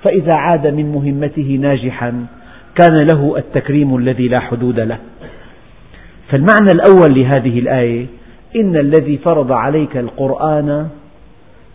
فإذا 0.04 0.32
عاد 0.32 0.66
من 0.66 0.92
مهمته 0.92 1.58
ناجحا 1.60 2.26
كان 2.74 3.06
له 3.12 3.34
التكريم 3.38 3.96
الذي 3.96 4.28
لا 4.28 4.40
حدود 4.40 4.80
له. 4.80 4.98
فالمعنى 6.30 6.70
الأول 6.74 7.14
لهذه 7.14 7.58
الآية 7.58 8.06
إن 8.56 8.76
الذي 8.76 9.16
فرض 9.18 9.52
عليك 9.52 9.96
القرآن 9.96 10.88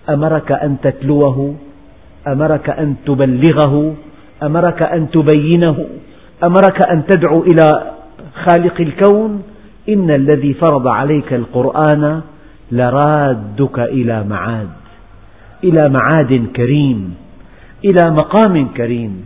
أمرك 0.10 0.52
أن 0.52 0.78
تتلوه 0.84 1.56
أمرك 2.28 2.70
أن 2.70 2.96
تبلغه 3.06 3.96
أمرك 4.44 4.82
أن 4.82 5.12
تبينه 5.12 5.86
أمرك 6.44 6.90
أن 6.92 7.06
تدعو 7.06 7.44
إلى 7.44 7.92
خالق 8.46 8.82
الكون 8.82 9.44
إن 9.90 10.12
الذي 10.12 10.54
فرض 10.54 10.88
عليك 10.88 11.34
القرآن 11.34 12.22
لرادك 12.72 13.80
إلى 13.80 14.24
معاد 14.24 14.70
إلى 15.64 15.90
معاد 15.90 16.46
كريم. 16.56 17.16
إلى 17.86 18.12
مقام 18.12 18.68
كريم 18.68 19.26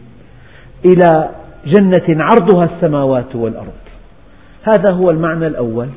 إلى 0.85 1.29
جنة 1.65 2.23
عرضها 2.23 2.69
السماوات 2.75 3.35
والأرض. 3.35 3.83
هذا 4.63 4.91
هو 4.91 5.05
المعنى 5.11 5.47
الأول. 5.47 5.89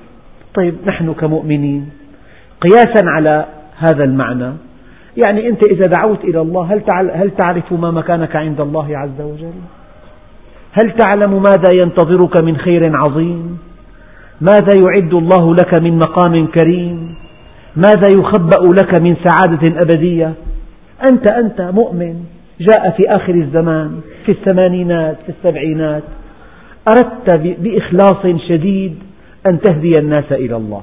طيب 0.55 0.75
نحن 0.87 1.13
كمؤمنين 1.13 1.91
قياسا 2.61 3.07
على 3.07 3.47
هذا 3.79 4.05
المعنى. 4.05 4.53
يعني 5.27 5.49
أنت 5.49 5.65
إذا 5.65 5.83
دعوت 5.83 6.25
إلى 6.25 6.41
الله 6.41 6.75
هل 7.15 7.31
تعرف 7.43 7.73
ما 7.73 7.91
مكانك 7.91 8.37
عند 8.37 8.61
الله 8.61 8.99
عز 8.99 9.21
وجل؟ 9.21 9.53
هل 10.73 10.93
تعلم 10.97 11.43
ماذا 11.43 11.71
ينتظرك 11.75 12.43
من 12.43 12.57
خير 12.57 12.97
عظيم؟ 12.97 13.59
ماذا 14.41 14.71
يعد 14.87 15.15
الله 15.15 15.55
لك 15.55 15.83
من 15.83 15.99
مقام 15.99 16.47
كريم؟ 16.47 17.15
ماذا 17.77 18.13
يخبأ 18.19 18.81
لك 18.81 19.01
من 19.01 19.17
سعادة 19.25 19.81
أبدية؟ 19.83 20.35
أنت 21.13 21.33
أنت 21.33 21.61
مؤمن. 21.61 22.36
جاء 22.61 22.91
في 22.91 23.03
آخر 23.09 23.35
الزمان 23.35 24.01
في 24.27 24.33
الثمانينات 24.33 25.17
في 25.27 25.29
السبعينات. 25.29 26.03
أردت 26.89 27.35
بإخلاص 27.59 28.41
شديد 28.49 28.95
أن 29.51 29.61
تهدي 29.61 29.93
الناس 29.99 30.33
إلى 30.33 30.57
الله 30.57 30.83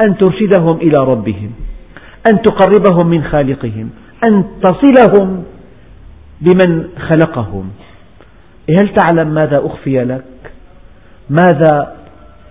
أن 0.00 0.16
ترشدهم 0.16 0.76
إلى 0.76 0.94
ربهم 0.98 1.50
أن 2.32 2.42
تقربهم 2.42 3.06
من 3.06 3.24
خالقهم 3.24 3.90
أن 4.28 4.44
تصلهم 4.62 5.44
بمن 6.40 6.84
خلقهم. 6.98 7.70
هل 8.80 8.94
تعلم 8.94 9.34
ماذا 9.34 9.66
أخفي 9.66 10.04
لك؟ 10.04 10.24
ماذا 11.30 11.96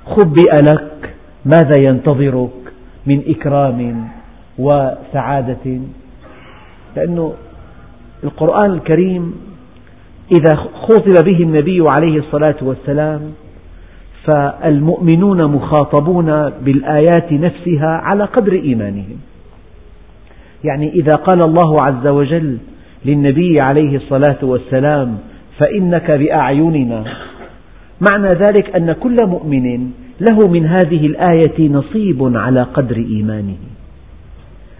خبئ 0.06 0.52
لك؟ 0.62 1.16
ماذا 1.46 1.80
ينتظرك 1.80 2.74
من 3.06 3.24
إكرام 3.28 4.08
وسعادة؟ 4.58 5.80
لأنه 6.96 7.34
القرآن 8.24 8.72
الكريم 8.72 9.34
إذا 10.32 10.56
خطب 10.56 11.26
به 11.26 11.38
النبي 11.44 11.90
عليه 11.90 12.18
الصلاة 12.20 12.56
والسلام 12.62 13.22
فالمؤمنون 14.32 15.46
مخاطبون 15.46 16.50
بالآيات 16.50 17.34
نفسها 17.34 17.88
على 17.88 18.24
قدر 18.24 18.54
إيمانهم. 18.54 19.18
يعني 20.64 20.90
إذا 20.90 21.12
قال 21.12 21.42
الله 21.42 21.78
عز 21.82 22.08
وجل 22.08 22.58
للنبي 23.06 23.62
عليه 23.62 23.96
الصلاة 23.96 24.38
والسلام 24.42 25.18
فإنك 25.58 26.12
بأعيننا. 26.12 27.04
معنى 28.12 28.28
ذلك 28.28 28.76
أن 28.76 28.94
كل 28.94 29.18
مؤمن 29.28 29.92
له 30.30 30.48
من 30.50 30.66
هذه 30.66 31.08
الآية 31.08 31.70
نصيب 31.70 32.38
على 32.38 32.64
قدر 32.64 32.96
إيمانه. 32.96 33.58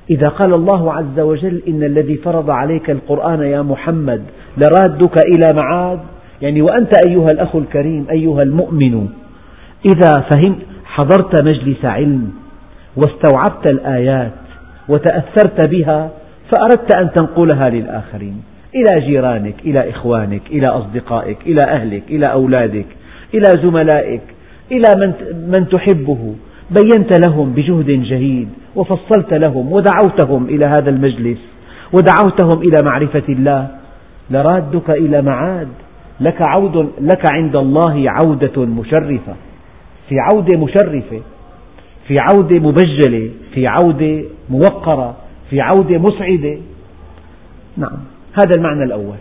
إذا 0.10 0.28
قال 0.28 0.54
الله 0.54 0.94
عز 0.94 1.20
وجل 1.20 1.62
إن 1.68 1.84
الذي 1.84 2.16
فرض 2.16 2.50
عليك 2.50 2.90
القرآن 2.90 3.42
يا 3.42 3.62
محمد 3.62 4.24
لرادك 4.58 5.18
إلى 5.28 5.48
معاد 5.56 6.00
يعني 6.42 6.62
وأنت 6.62 6.92
أيها 7.08 7.28
الأخ 7.28 7.56
الكريم 7.56 8.06
أيها 8.12 8.44
المؤمن 8.44 9.08
إذا 9.86 10.14
فهمت 10.32 10.58
حضرت 10.86 11.42
مجلس 11.42 11.86
علم 11.86 12.32
واستوعبت 12.96 13.68
الآيات 13.68 14.32
وتأثرت 14.90 15.70
بها 15.70 16.10
فأردت 16.52 16.96
أن 16.96 17.12
تنقلها 17.12 17.70
للآخرين 17.70 18.42
إلى 18.76 19.02
جيرانك 19.02 19.56
إلى 19.66 19.90
إخوانك 19.90 20.42
إلى 20.52 20.68
أصدقائك 20.68 21.38
إلى 21.46 21.64
أهلك 21.64 22.04
إلى 22.10 22.32
أولادك 22.32 22.86
إلى 23.34 23.50
زملائك 23.64 24.22
إلى 24.72 25.14
من, 25.48 25.70
تحبه. 25.70 26.36
بينت 26.72 27.28
لهم 27.28 27.54
بجهد 27.54 27.86
جهيد 27.86 28.50
وفصلت 28.76 29.34
لهم 29.34 29.72
ودعوتهم 29.72 30.46
إلى 30.46 30.66
هذا 30.66 30.90
المجلس 30.90 31.38
ودعوتهم 31.94 32.62
إلى 32.62 32.78
معرفة 32.84 33.24
الله. 33.30 33.68
لرادك 34.32 34.90
إلى 34.90 35.22
معاد 35.22 35.68
لك, 36.20 36.38
عود 36.48 36.90
لك 37.02 37.32
عند 37.32 37.56
الله 37.56 38.06
عودة 38.10 38.66
مشرفة. 38.66 39.36
في 40.10 40.16
عودة 40.20 40.58
مشرفة 40.58 41.22
في 42.08 42.16
عودة 42.30 42.60
مبجلة 42.60 43.30
في 43.54 43.68
عودة 43.68 44.24
موقرة 44.50 45.16
في 45.50 45.62
عودة 45.62 45.98
مسعدة. 45.98 46.58
نعم 47.78 47.98
هذا 48.34 48.56
المعنى 48.58 48.84
الأول. 48.84 49.18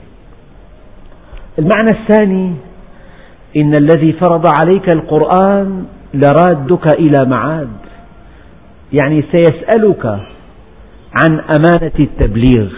المعنى 1.59 2.01
الثاني 2.01 2.55
إن 3.57 3.75
الذي 3.75 4.13
فرض 4.13 4.47
عليك 4.63 4.93
القرآن 4.95 5.85
لرادك 6.15 6.99
إلى 6.99 7.25
معاد. 7.25 7.77
يعني 8.93 9.25
سيسألك 9.33 10.07
عن 11.21 11.41
أمانة 11.57 11.93
التبليغ. 12.01 12.69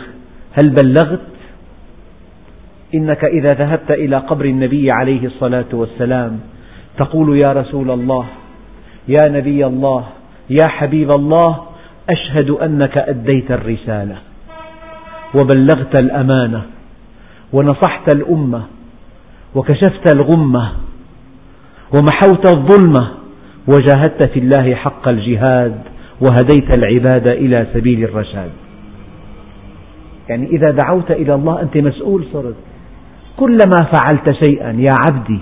هل 0.53 0.71
بلغت؟ 0.71 1.21
إنك 2.95 3.25
إذا 3.25 3.55
ذهبت 3.55 3.91
إلى 3.91 4.17
قبر 4.17 4.45
النبي 4.45 4.91
عليه 4.91 5.27
الصلاة 5.27 5.65
والسلام 5.73 6.41
تقول 6.99 7.39
يا 7.39 7.53
رسول 7.53 7.91
الله 7.91 8.27
يا 9.09 9.31
نبي 9.31 9.67
الله 9.67 10.05
يا 10.51 10.69
حبيب 10.69 11.11
الله 11.11 11.65
أشهد 12.11 12.51
أنك 12.51 12.99
أديت 12.99 13.51
الرسالة. 13.51 14.17
وبلغت 15.35 16.03
الأمانة 16.03 16.63
ونصحت 17.53 18.15
الأمة 18.15 18.63
وكشفت 19.55 20.15
الغمة 20.15 20.73
ومحوت 21.95 22.55
الظلمة 22.55 23.11
وجاهدت 23.69 24.23
في 24.23 24.39
الله 24.39 24.75
حق 24.75 25.09
الجهاد 25.09 25.81
وهديت 26.21 26.77
العباد 26.77 27.31
إلى 27.31 27.67
سبيل 27.75 28.05
الرشاد 28.05 28.51
يعني 30.29 30.47
إذا 30.47 30.71
دعوت 30.71 31.11
إلى 31.11 31.35
الله 31.35 31.63
أنت 31.63 31.77
مسؤول 31.77 32.25
صرت 32.33 32.55
كلما 33.37 33.77
فعلت 33.93 34.31
شيئا 34.45 34.73
يا 34.79 34.95
عبدي 35.09 35.41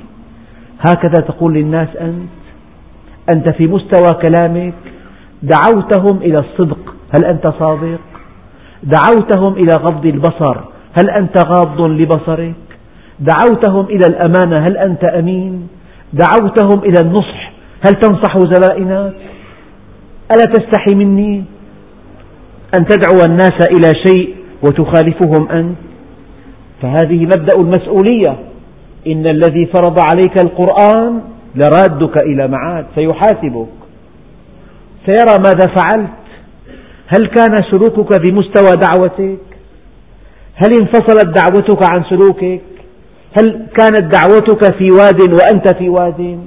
هكذا 0.80 1.26
تقول 1.28 1.54
للناس 1.54 1.88
أنت 2.00 2.28
أنت 3.30 3.52
في 3.52 3.66
مستوى 3.66 4.20
كلامك 4.22 4.74
دعوتهم 5.42 6.16
إلى 6.22 6.36
الصدق 6.38 6.94
هل 7.14 7.24
أنت 7.24 7.46
صادق؟ 7.58 8.00
دعوتهم 8.82 9.52
إلى 9.52 9.72
غض 9.80 10.06
البصر 10.06 10.56
هل 10.98 11.10
أنت 11.10 11.46
غاض 11.46 11.80
لبصرك؟ 11.80 12.54
دعوتهم 13.20 13.86
إلى 13.86 14.06
الأمانة 14.06 14.58
هل 14.66 14.76
أنت 14.76 15.04
أمين؟ 15.04 15.68
دعوتهم 16.12 16.78
إلى 16.84 17.00
النصح 17.00 17.51
هل 17.86 17.92
تنصح 17.92 18.38
زبائنك؟ 18.38 19.14
ألا 20.32 20.44
تستحي 20.44 20.94
مني 20.94 21.44
أن 22.74 22.86
تدعو 22.86 23.24
الناس 23.26 23.68
إلى 23.70 23.92
شيء 24.06 24.34
وتخالفهم 24.62 25.48
أنت؟ 25.48 25.76
فهذه 26.82 27.24
مبدأ 27.24 27.60
المسؤولية. 27.60 28.38
إن 29.06 29.26
الذي 29.26 29.66
فرض 29.66 30.00
عليك 30.00 30.44
القرآن 30.44 31.20
لرادك 31.54 32.22
إلى 32.22 32.48
معاد 32.48 32.86
سيحاسبك. 32.94 33.68
سيرى 35.06 35.38
ماذا 35.38 35.74
فعلت؟ 35.76 36.10
هل 37.06 37.26
كان 37.26 37.56
سلوكك 37.72 38.20
بمستوى 38.20 38.76
دعوتك؟ 38.76 39.38
هل 40.54 40.70
انفصلت 40.72 41.26
دعوتك 41.26 41.90
عن 41.90 42.04
سلوكك؟ 42.04 42.60
هل 43.38 43.66
كانت 43.76 44.04
دعوتك 44.04 44.74
في 44.78 44.90
واد 44.90 45.34
وأنت 45.34 45.76
في 45.76 45.88
واد؟ 45.88 46.38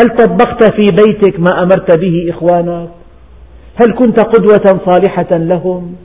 هل 0.00 0.06
طبقت 0.16 0.64
في 0.64 0.90
بيتك 0.90 1.40
ما 1.40 1.62
أمرت 1.62 1.98
به 1.98 2.30
إخوانك؟ 2.30 2.88
هل 3.82 3.94
كنت 3.98 4.20
قدوة 4.20 4.80
صالحة 4.90 5.36
لهم؟ 5.36 5.96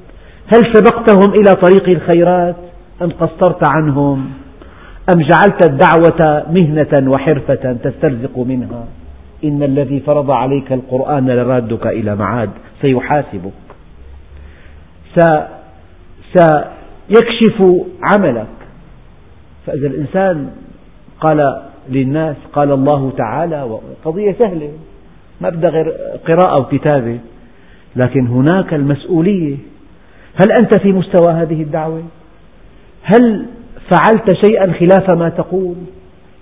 هل 0.53 0.61
سبقتهم 0.73 1.33
إلى 1.33 1.55
طريق 1.55 1.89
الخيرات؟ 1.89 2.55
أم 3.01 3.09
قصرت 3.09 3.63
عنهم؟ 3.63 4.29
أم 5.15 5.21
جعلت 5.21 5.65
الدعوة 5.69 6.45
مهنة 6.59 7.11
وحرفة 7.11 7.77
تسترزق 7.83 8.37
منها؟ 8.37 8.85
إن 9.43 9.63
الذي 9.63 9.99
فرض 9.99 10.31
عليك 10.31 10.73
القرآن 10.73 11.29
لرادك 11.29 11.87
إلى 11.87 12.15
معاد 12.15 12.49
سيحاسبك. 12.81 13.51
سيكشف 16.35 17.61
عملك. 18.11 18.47
فإذا 19.65 19.87
الإنسان 19.87 20.49
قال 21.21 21.61
للناس 21.89 22.35
قال 22.53 22.71
الله 22.71 23.11
تعالى 23.17 23.79
قضية 24.05 24.35
سهلة 24.39 24.71
ما 25.41 25.49
بدها 25.49 25.69
غير 25.69 25.93
قراءة 26.27 26.61
وكتابة 26.61 27.19
لكن 27.95 28.27
هناك 28.27 28.73
المسؤولية 28.73 29.57
هل 30.41 30.51
أنت 30.51 30.81
في 30.81 30.91
مستوى 30.91 31.31
هذه 31.33 31.61
الدعوة؟ 31.61 32.03
هل 33.03 33.45
فعلت 33.91 34.45
شيئا 34.45 34.73
خلاف 34.73 35.13
ما 35.13 35.29
تقول؟ 35.29 35.75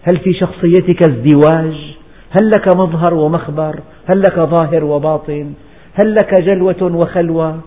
هل 0.03 0.17
في 0.17 0.33
شخصيتك 0.33 1.09
ازدواج؟ 1.09 1.95
هل 2.31 2.49
لك 2.49 2.77
مظهر 2.77 3.13
ومخبر؟ 3.13 3.79
هل 4.05 4.21
لك 4.21 4.39
ظاهر 4.39 4.83
وباطن؟ 4.83 5.53
هل 5.93 6.15
لك 6.15 6.35
جلوة 6.35 6.83
وخلوة؟ 6.95 7.59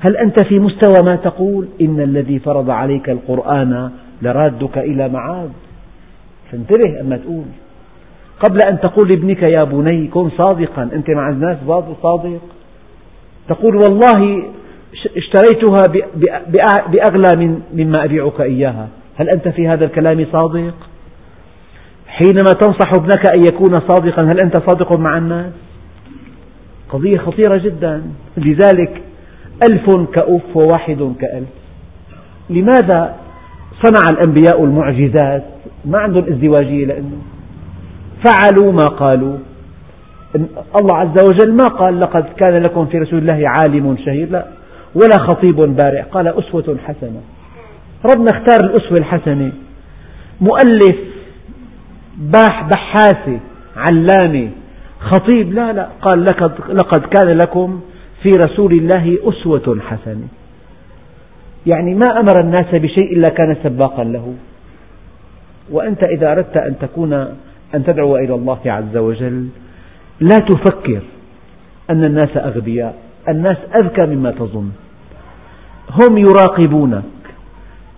هل 0.00 0.16
أنت 0.16 0.44
في 0.44 0.58
مستوى 0.58 1.02
ما 1.04 1.16
تقول 1.16 1.68
إن 1.80 2.00
الذي 2.00 2.38
فرض 2.38 2.70
عليك 2.70 3.10
القرآن 3.10 3.90
لرادك 4.22 4.78
إلى 4.78 5.08
معاد 5.08 5.50
فانتبه 6.52 7.00
أما 7.00 7.16
تقول. 7.16 7.44
قبل 8.40 8.58
أن 8.70 8.80
تقول 8.80 9.08
لابنك 9.08 9.42
يا 9.42 9.64
بني 9.64 10.06
كن 10.06 10.30
صادقا. 10.30 10.82
أنت 10.82 11.10
مع 11.10 11.28
الناس 11.28 11.56
صادق. 12.02 12.40
تقول 13.48 13.74
والله 13.74 14.42
اشتريتها 15.16 15.82
بأغلى 16.88 17.58
مما 17.74 18.04
أبيعك 18.04 18.40
إياها. 18.40 18.88
هل 19.16 19.28
أنت 19.36 19.48
في 19.48 19.68
هذا 19.68 19.84
الكلام 19.84 20.26
صادق؟ 20.32 20.74
حينما 22.06 22.52
تنصح 22.60 22.92
ابنك 22.98 23.22
أن 23.36 23.42
يكون 23.42 23.80
صادقا 23.80 24.22
هل 24.22 24.40
أنت 24.40 24.56
صادق 24.56 24.98
مع 24.98 25.18
الناس؟ 25.18 25.52
قضية 26.90 27.18
خطيرة 27.18 27.56
جدا. 27.56 28.02
لذلك 28.36 29.02
ألف 29.70 30.10
كأف 30.14 30.56
وواحد 30.56 31.14
كألف. 31.20 31.48
لماذا 32.50 33.14
صنع 33.84 34.02
الأنبياء 34.12 34.64
المعجزات؟ 34.64 35.44
ما 35.86 35.98
عندهم 35.98 36.24
ازدواجية 36.24 36.86
لأنه 36.86 37.18
فعلوا 38.24 38.72
ما 38.72 38.84
قالوا. 38.84 39.36
الله 40.80 40.96
عز 40.96 41.24
وجل 41.28 41.52
ما 41.52 41.64
قال 41.64 42.00
لقد 42.00 42.24
كان 42.40 42.62
لكم 42.62 42.86
في 42.86 42.98
رسول 42.98 43.18
الله 43.18 43.42
عالم 43.48 43.96
شهير. 44.04 44.30
لا 44.30 44.46
ولا 44.94 45.18
خطيب 45.18 45.56
بارع 45.56 46.02
قال 46.02 46.28
أسوة 46.28 46.76
حسنة. 46.84 47.20
ربنا 48.04 48.30
اختار 48.30 48.70
الأسوة 48.70 48.98
الحسنة. 48.98 49.52
مؤلف 50.40 50.96
باح 52.18 52.68
بحاسة 52.68 53.40
علامة 53.76 54.50
خطيب. 55.00 55.52
لا 55.52 55.72
لا. 55.72 55.88
قال 56.02 56.24
لقد 56.68 57.00
كان 57.00 57.38
لكم 57.38 57.80
في 58.22 58.30
رسول 58.30 58.72
الله 58.72 59.18
أسوة 59.24 59.80
حسنة. 59.80 60.28
يعني 61.66 61.94
ما 61.94 62.20
أمر 62.20 62.40
الناس 62.40 62.66
بشيء 62.74 63.12
إلا 63.16 63.28
كان 63.28 63.56
سباقا 63.64 64.04
له. 64.04 64.34
وأنت 65.70 66.02
إذا 66.02 66.32
أردت 66.32 66.56
أن 66.56 66.74
تكون 66.80 67.12
أن 67.74 67.84
تدعو 67.84 68.16
إلى 68.16 68.34
الله 68.34 68.58
عز 68.66 68.96
وجل 68.96 69.48
لا 70.20 70.38
تفكر 70.38 71.02
أن 71.90 72.04
الناس 72.04 72.36
أغبياء 72.36 72.94
الناس 73.28 73.56
أذكى 73.74 74.06
مما 74.06 74.30
تظن. 74.30 74.70
هم 75.90 76.18
يراقبونك 76.18 77.04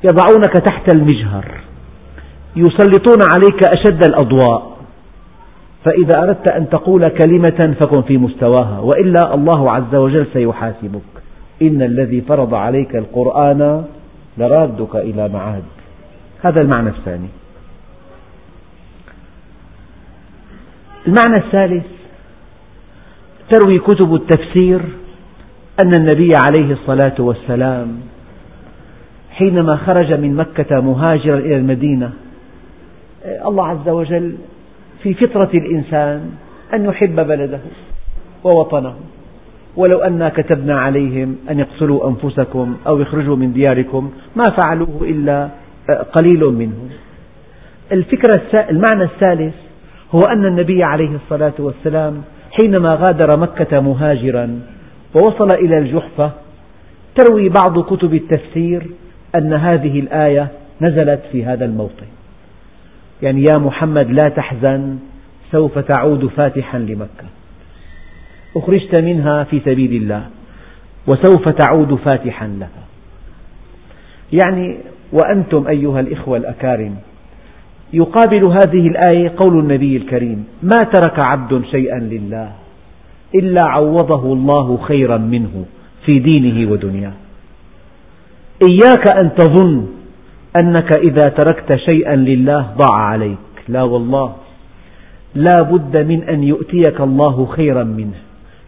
يضعونك 0.04 0.52
تحت 0.52 0.94
المجهر 0.94 1.44
يسلطون 2.56 3.18
عليك 3.34 3.60
أشد 3.78 4.04
الأضواء. 4.04 4.76
فإذا 5.84 6.22
أردت 6.22 6.50
أن 6.50 6.68
تقول 6.68 7.00
كلمة 7.02 7.74
فكن 7.80 8.02
في 8.02 8.18
مستواها 8.18 8.80
وإلا 8.80 9.34
الله 9.34 9.70
عز 9.70 9.94
وجل 9.94 10.26
سيحاسبك. 10.32 11.02
إن 11.62 11.82
الذي 11.82 12.20
فرض 12.20 12.54
عليك 12.54 12.96
القرآن 12.96 13.84
لرادك 14.38 14.96
إلى 14.96 15.28
معاد. 15.28 15.62
هذا 16.42 16.60
المعنى 16.60 16.88
الثاني. 16.88 17.28
المعنى 21.06 21.36
الثالث 21.36 21.86
تروي 23.50 23.78
كتب 23.78 24.14
التفسير 24.14 24.80
أن 25.84 25.90
النبي 25.96 26.32
عليه 26.46 26.72
الصلاة 26.72 27.14
والسلام 27.18 28.00
حينما 29.30 29.76
خرج 29.76 30.12
من 30.12 30.34
مكة 30.36 30.80
مهاجرا 30.80 31.38
إلى 31.38 31.56
المدينة 31.56 32.12
الله 33.46 33.66
عز 33.66 33.88
وجل 33.88 34.36
في 35.02 35.14
فطرة 35.14 35.50
الإنسان 35.54 36.30
أن 36.74 36.84
يحب 36.84 37.14
بلده 37.14 37.60
ووطنه. 38.44 38.94
ولو 39.76 39.98
أنا 39.98 40.28
كتبنا 40.28 40.80
عليهم 40.80 41.36
أن 41.50 41.58
يقتلوا 41.58 42.08
أنفسكم 42.08 42.76
أو 42.86 43.00
يخرجوا 43.00 43.36
من 43.36 43.52
دياركم 43.52 44.10
ما 44.36 44.44
فعلوه 44.60 44.98
إلا 45.02 45.48
قليل 46.12 46.44
منهم. 46.44 46.88
الفكرة 47.92 48.42
المعنى 48.70 49.04
الثالث 49.04 49.54
هو 50.14 50.20
أن 50.20 50.46
النبي 50.46 50.84
عليه 50.84 51.10
الصلاة 51.14 51.54
والسلام 51.58 52.22
حينما 52.60 52.94
غادر 52.94 53.36
مكة 53.36 53.80
مهاجرا 53.80 54.60
ووصل 55.14 55.54
إلى 55.54 55.78
الجحفة 55.78 56.30
تروي 57.14 57.48
بعض 57.48 57.84
كتب 57.84 58.14
التفسير 58.14 58.86
أن 59.34 59.52
هذه 59.52 60.00
الآية 60.00 60.48
نزلت 60.80 61.20
في 61.32 61.44
هذا 61.44 61.64
الموطن. 61.64 62.06
يعني 63.22 63.44
يا 63.52 63.58
محمد 63.58 64.10
لا 64.10 64.28
تحزن 64.28 64.98
سوف 65.52 65.78
تعود 65.78 66.26
فاتحا 66.26 66.78
لمكة. 66.78 67.26
أخرجت 68.56 68.94
منها 68.94 69.44
في 69.44 69.60
سبيل 69.60 70.02
الله 70.02 70.26
وسوف 71.06 71.48
تعود 71.48 71.94
فاتحا 71.94 72.46
لها. 72.46 72.84
يعني 74.32 74.78
وأنتم 75.12 75.66
أيها 75.68 76.00
الإخوة 76.00 76.36
الأكارم 76.36 76.96
يقابل 77.92 78.40
هذه 78.48 78.88
الآية 78.88 79.32
قول 79.36 79.58
النبي 79.58 79.96
الكريم 79.96 80.44
ما 80.62 80.76
ترك 80.76 81.18
عبد 81.18 81.64
شيئا 81.70 81.98
لله 81.98 82.52
إلا 83.34 83.60
عوضه 83.68 84.32
الله 84.32 84.76
خيرا 84.76 85.18
منه 85.18 85.64
في 86.06 86.18
دينه 86.18 86.70
ودنياه. 86.70 87.12
إياك 88.68 89.22
أن 89.22 89.34
تظن 89.34 89.86
أنك 90.60 90.98
إذا 90.98 91.22
تركت 91.22 91.74
شيئا 91.74 92.16
لله 92.16 92.60
ضاع 92.60 92.98
عليك. 92.98 93.38
لا 93.68 93.82
والله. 93.82 94.34
لا 95.34 95.62
بد 95.62 95.96
من 95.96 96.22
أن 96.22 96.44
يؤتيك 96.44 97.00
الله 97.00 97.46
خيرا 97.46 97.84
منه 97.84 98.18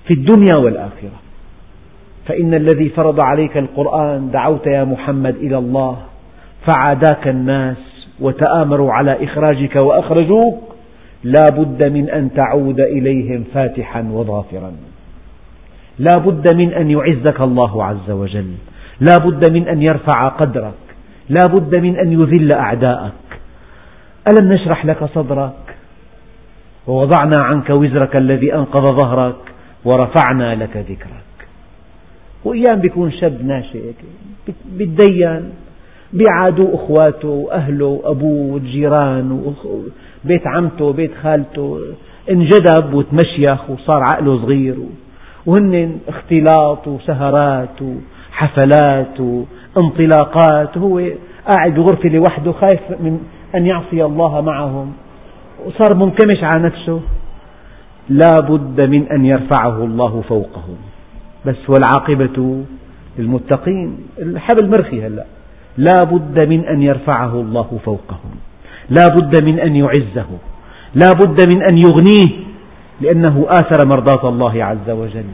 في 0.07 0.15
الدنيا 0.15 0.57
والآخرة. 0.57 1.19
فإن 2.27 2.55
الذي 2.55 2.89
فرض 2.89 3.21
عليك 3.21 3.57
القرآن 3.57 4.31
دعوت 4.31 4.67
يا 4.67 4.85
محمد 4.85 5.37
إلى 5.37 5.59
الله 5.59 5.97
فعاداك 6.67 7.29
الناس 7.29 7.98
وتآمروا 8.21 8.93
على 8.93 9.25
إخراجك 9.25 9.77
وأخرجوك 9.77 10.63
لا 11.25 11.45
بد 11.53 11.83
من 11.83 12.11
أن 12.11 12.31
تعود 12.35 12.81
إليهم 12.81 13.45
فاتحا 13.55 14.03
وظافرا. 14.13 14.73
لا 15.99 16.19
بد 16.19 16.55
من 16.55 16.73
أن 16.73 16.91
يعزك 16.91 17.41
الله 17.41 17.85
عز 17.85 18.11
وجل. 18.11 18.55
لا 19.01 19.17
بد 19.25 19.51
من 19.51 19.69
أن 19.69 19.83
يرفع 19.83 20.29
قدرك. 20.29 20.75
لا 21.29 21.47
بد 21.47 21.75
من 21.75 21.97
أن 21.97 22.13
يذل 22.13 22.53
أعداءك. 22.53 23.13
ألم 24.29 24.53
نشرح 24.53 24.87
لك 24.87 25.05
صدرك؟ 25.05 25.53
ووضعنا 26.87 27.43
عنك 27.43 27.71
وزرك 27.71 28.17
الذي 28.17 28.55
أنقض 28.55 29.01
ظهرك 29.01 29.37
ورفعنا 29.85 30.55
لك 30.55 30.77
ذكرك. 30.77 31.49
وأيام 32.45 32.81
بيكون 32.81 33.13
شاب 33.13 33.47
ناشئ 33.47 33.93
بتدين. 34.77 35.51
بيعادوا 36.13 36.75
أخواته 36.75 37.29
وأهله 37.29 37.87
وأبوه 37.87 38.53
والجيران 38.53 39.55
وبيت 40.25 40.47
عمته 40.47 40.85
وبيت 40.85 41.11
خالته. 41.23 41.81
انجذب 42.31 42.95
وتمشيخ 42.95 43.71
وصار 43.71 44.03
عقله 44.03 44.43
صغير. 44.43 44.77
وهن 45.47 45.99
اختلاط 46.09 46.89
وسهرات 46.89 47.83
وحفلات 47.83 49.21
وانطلاقات. 49.77 50.77
وهو 50.77 51.11
قاعد 51.51 51.75
بغرفة 51.75 52.09
لوحده 52.09 52.53
خايف 52.53 53.01
من 53.01 53.21
أن 53.55 53.67
يعصي 53.67 54.05
الله 54.05 54.41
معهم. 54.41 54.93
وصار 55.67 55.95
منكمش 55.95 56.45
على 56.45 56.65
نفسه. 56.65 57.01
لا 58.09 58.31
بد 58.49 58.81
من 58.81 59.09
أن 59.09 59.25
يرفعه 59.25 59.85
الله 59.85 60.23
فوقهم. 60.29 60.77
بس 61.47 61.57
والعاقبة 61.69 62.65
للمتقين. 63.19 63.97
الحبل 64.19 64.71
مرخي 64.71 65.07
هلأ. 65.07 65.25
لا 65.77 66.05
بد 66.05 66.49
من 66.49 66.65
أن 66.65 66.83
يرفعه 66.83 67.35
الله 67.35 67.79
فوقهم. 67.85 68.31
لا 68.91 69.09
بد 69.09 69.45
من 69.45 69.61
أن 69.61 69.77
يعزه. 69.77 70.27
لا 70.95 71.13
بد 71.13 71.49
من 71.55 71.63
أن 71.63 71.79
يغنيه 71.79 72.29
لأنه 73.01 73.47
آثر 73.49 73.87
مرضاة 73.87 74.29
الله 74.29 74.65
عز 74.65 74.91
وجل. 74.91 75.25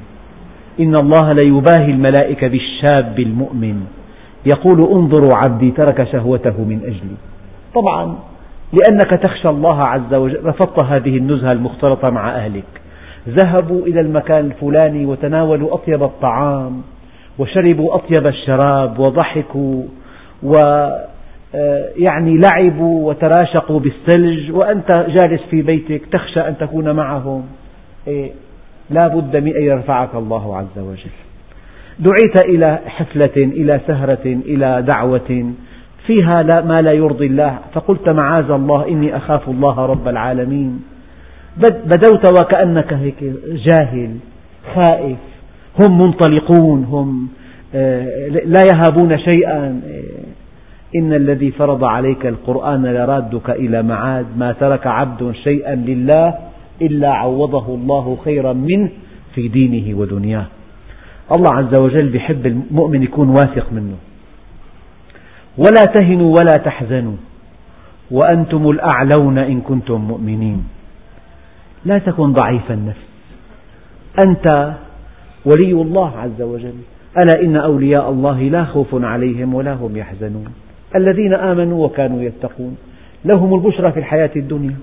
إن 0.81 0.94
الله 0.97 1.33
ليباهي 1.33 1.90
الملائكة 1.90 2.49
بالشاب 2.49 3.18
المؤمن. 3.18 3.85
يقول 4.47 4.81
انظروا 4.81 5.37
عبدي 5.44 5.70
ترك 5.70 6.09
شهوته 6.12 6.64
من 6.64 6.81
أجلي. 6.85 7.16
طبعا 7.75 8.16
لأنك 8.73 9.11
تخشى 9.23 9.49
الله 9.49 9.83
عز 9.83 10.14
وجل. 10.14 10.44
رفضت 10.44 10.85
هذه 10.85 11.16
النزهة 11.16 11.53
المختلطة 11.53 12.11
مع 12.11 12.37
أهلك. 12.37 12.64
ذهبوا 13.29 13.87
إلى 13.87 14.01
المكان 14.01 14.47
الفلاني 14.47 15.07
وتناولوا 15.07 15.75
أطيب 15.75 16.03
الطعام 16.03 16.83
وشربوا 17.38 17.94
أطيب 17.94 18.27
الشراب 18.27 18.99
وضحكوا 18.99 19.83
ويعني 20.44 22.38
لعبوا 22.38 23.09
وتراشقوا 23.09 23.80
بالثلج 23.80 24.50
وأنت 24.50 25.07
جالس 25.09 25.42
في 25.50 25.62
بيتك 25.62 26.07
تخشى 26.12 26.40
أن 26.40 26.54
تكون 26.61 26.90
معهم. 26.90 27.44
إيه، 28.09 28.30
لا 28.90 29.09
بد 29.09 29.37
من 29.37 29.57
أن 29.57 29.62
يرفعك 29.62 30.14
الله 30.14 30.57
عز 30.57 30.78
وجل. 30.78 31.11
دعيت 31.98 32.42
إلى 32.44 32.78
حفلة 32.87 33.37
إلى 33.37 33.80
سهرة 33.87 34.26
إلى 34.26 34.83
دعوة 34.83 35.52
فيها 36.07 36.42
لا 36.42 36.61
ما 36.64 36.83
لا 36.83 36.92
يرضي 36.92 37.26
الله. 37.26 37.59
فقلت 37.74 38.09
معاذ 38.09 38.50
الله 38.50 38.88
إني 38.88 39.16
أخاف 39.16 39.48
الله 39.48 39.87
رب 39.87 40.09
العالمين. 40.09 40.85
بدوت 41.87 42.30
وكأنك 42.38 42.92
هيك 42.92 43.24
جاهل 43.46 44.16
خائف. 44.74 45.18
هم 45.80 46.00
منطلقون 46.00 46.85
هم 46.85 47.28
آه، 47.74 48.28
لا 48.28 48.62
يهابون 48.72 49.18
شيئا. 49.18 49.80
آه، 49.88 50.24
إن 50.96 51.12
الذي 51.12 51.50
فرض 51.50 51.85
عليك 51.85 52.26
القرآن 52.26 52.87
لرادك 52.87 53.50
إلى 53.50 53.83
معاد 53.83 54.26
ما 54.37 54.52
ترك 54.52 54.87
عبد 54.87 55.33
شيئا 55.33 55.74
لله 55.74 56.35
إلا 56.83 57.11
عوضه 57.11 57.74
الله 57.74 58.18
خيرا 58.24 58.52
منه 58.52 58.90
في 59.35 59.48
دينه 59.48 59.98
ودنياه. 59.98 60.46
الله 61.33 61.54
عز 61.54 61.74
وجل 61.74 62.16
يحب 62.16 62.46
المؤمن 62.46 63.02
يكون 63.02 63.28
واثق 63.28 63.72
منه. 63.72 63.96
ولا 65.59 65.85
تهنوا 65.94 66.37
ولا 66.38 66.57
تحزنوا 66.64 67.16
وأنتم 68.11 68.70
الأعلون 68.70 69.38
إن 69.38 69.61
كنتم 69.61 70.00
مؤمنين. 70.00 70.64
لا 71.85 71.98
تكن 71.98 72.33
ضعيف 72.33 72.72
النفس. 72.72 73.07
أنت 74.26 74.74
ولي 75.44 75.72
الله 75.72 76.18
عز 76.18 76.42
وجل. 76.42 76.74
ألا 77.18 77.42
إن 77.42 77.57
أولياء 77.57 78.11
الله 78.11 78.42
لا 78.42 78.64
خوف 78.64 79.04
عليهم 79.04 79.54
ولا 79.54 79.72
هم 79.74 79.96
يحزنون. 79.96 80.63
الذين 80.96 81.35
آمنوا 81.35 81.87
وكانوا 81.87 82.22
يتقون. 82.22 82.76
لهم 83.24 83.54
البشرى 83.54 83.92
في 83.92 83.98
الحياة 83.98 84.30
الدنيا. 84.37 84.76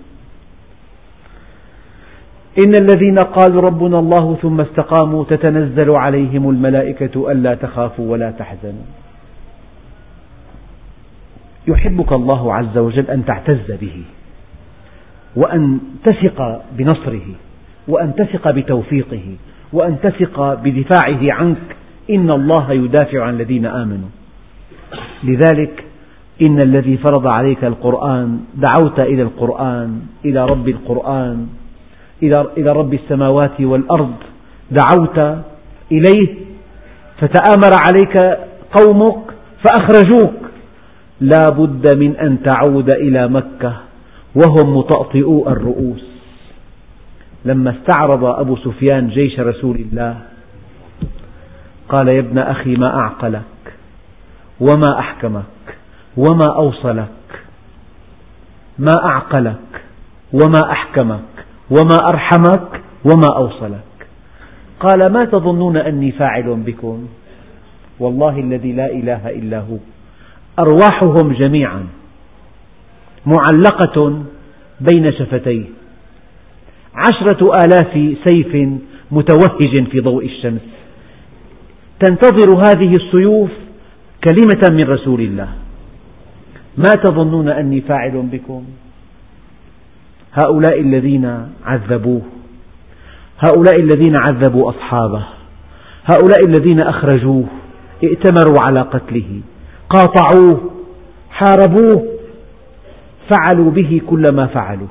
إن 2.66 2.72
الذين 2.76 3.16
قالوا 3.16 3.62
ربنا 3.62 4.00
الله 4.00 4.38
ثم 4.42 4.62
استقاموا 4.62 5.24
تتنزل 5.24 5.90
عليهم 5.90 6.50
الملائكة 6.50 7.32
ألا 7.32 7.56
تخافوا 7.56 8.12
ولا 8.12 8.32
تحزنوا. 8.32 8.86
يحبك 11.68 12.14
الله 12.14 12.54
عز 12.54 12.78
وجل 12.78 13.08
أن 13.08 13.26
تعتز 13.26 13.72
به 13.72 14.04
وأن 15.36 15.80
تثق 16.04 16.64
بنصره 16.78 17.28
وأن 17.88 18.16
تثق 18.16 18.52
بتوفيقه 18.52 19.36
وأن 19.74 19.98
تثق 20.04 20.54
بدفاعه 20.54 21.34
عنك. 21.34 21.58
إن 22.10 22.32
الله 22.32 22.72
يدافع 22.72 23.24
عن 23.24 23.34
الذين 23.34 23.66
آمنوا. 23.66 24.10
لذلك 25.24 25.84
إن 26.42 26.62
الذي 26.62 26.98
فرض 26.98 27.28
عليك 27.38 27.64
القرآن 27.64 28.40
دعوت 28.56 29.00
إلى 29.00 29.22
القرآن 29.22 30.02
إلى 30.26 30.46
رب 30.46 30.68
القرآن 30.68 31.48
إلى 32.58 32.72
رب 32.72 32.94
السماوات 32.94 33.62
والأرض 33.62 34.16
دعوت 34.72 35.18
إليه 35.92 36.36
فتآمر 37.18 37.74
عليك 37.88 38.16
قومك 38.78 39.24
فأخرجوك. 39.64 40.42
لا 41.22 41.46
بد 41.50 41.98
من 41.98 42.16
أن 42.16 42.44
تعود 42.44 42.90
إلى 42.94 43.28
مكة 43.28 43.74
وهم 44.36 44.78
مطأطئو 44.78 45.50
الرؤوس. 45.50 46.06
لما 47.46 47.72
استعرض 47.72 48.24
أبو 48.26 48.56
سفيان 48.56 49.10
جيش 49.10 49.40
رسول 49.40 49.76
الله 49.76 50.18
قال 51.90 52.08
يا 52.08 52.20
ابن 52.20 52.38
أخي 52.38 52.76
ما 52.76 53.00
أعقلك؟ 53.00 53.74
وما 54.60 55.00
أحكمك؟ 55.00 55.61
وما 56.18 56.56
أوصلك 56.56 57.08
ما 58.80 58.96
أعقلك 59.06 59.82
وما 60.34 60.72
أحكمك 60.72 61.46
وما 61.70 61.98
أرحمك 62.10 62.82
وما 63.06 63.28
أوصلك. 63.38 64.08
قال 64.80 65.14
ما 65.14 65.26
تظنون 65.26 65.78
أني 65.78 66.12
فاعل 66.12 66.56
بكم؟ 66.56 67.08
والله 68.00 68.40
الذي 68.40 68.72
لا 68.72 68.86
إله 68.86 69.30
إلا 69.30 69.60
هو. 69.60 69.78
أرواحهم 70.60 71.34
جميعا 71.34 71.86
معلقة 73.26 74.24
بين 74.82 75.14
شفتيه. 75.14 75.66
عشرة 76.96 77.56
آلاف 77.66 78.18
سيف 78.28 78.80
متوهج 79.12 79.88
في 79.92 79.98
ضوء 80.04 80.26
الشمس. 80.26 80.62
تنتظر 82.00 82.56
هذه 82.56 82.96
السيوف 82.96 83.52
كلمة 84.24 84.70
من 84.72 84.90
رسول 84.90 85.22
الله. 85.22 85.61
ما 86.78 86.94
تظنون 87.04 87.50
أني 87.50 87.82
فاعل 87.82 88.22
بكم؟ 88.32 88.64
هؤلاء 90.34 90.82
الذين 90.82 91.48
عذبوه. 91.66 92.22
هؤلاء 93.40 93.80
الذين 93.80 94.16
عذبوا 94.16 94.70
أصحابه. 94.70 95.24
هؤلاء 96.06 96.40
الذين 96.48 96.80
أخرجوه. 96.80 97.44
ائتمروا 98.04 98.56
على 98.66 98.82
قتله. 98.82 99.42
قاطعوه. 99.90 100.72
حاربوه. 101.32 102.08
فعلوا 103.30 103.72
به 103.72 104.02
كل 104.08 104.26
ما 104.34 104.48
فعلوا. 104.48 104.88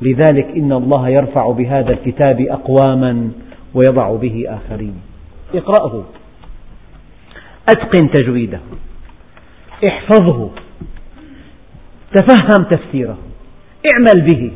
لذلك 0.00 0.46
إن 0.56 0.72
الله 0.72 1.08
يرفع 1.08 1.50
بهذا 1.50 1.90
الكتاب 1.90 2.40
أقواما 2.40 3.30
ويضع 3.74 4.16
به 4.16 4.44
آخرين. 4.48 4.94
اقرأه. 5.54 6.04
أتقن 7.68 8.10
تجويده. 8.10 8.60
احفظه. 9.86 10.50
تفهم 12.14 12.64
تفسيره. 12.64 13.18
اعمل 13.92 14.26
به. 14.30 14.52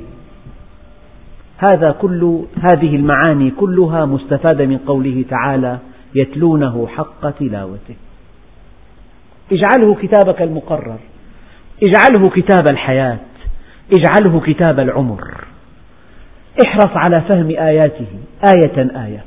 هذا 1.59 1.91
كل 1.91 2.45
هذه 2.63 2.97
المعاني 2.97 3.51
كلها 3.51 4.05
مستفادة 4.05 4.67
من 4.67 4.79
قوله 4.79 5.25
تعالى 5.31 5.79
يتلونه 6.15 6.87
حق 6.87 7.31
تلاوته. 7.31 7.95
اجعله 9.53 9.95
كتابك 9.95 10.43
المقرر. 10.43 10.99
اجعله 11.83 12.31
كتاب 12.31 12.65
الحياة. 12.71 13.19
اجعله 13.97 14.41
كتاب 14.41 14.81
العمر. 14.81 15.45
احرص 16.67 16.91
على 17.07 17.21
فهم 17.21 17.51
آياته. 17.51 18.07
آية 18.49 19.05
آية. 19.05 19.25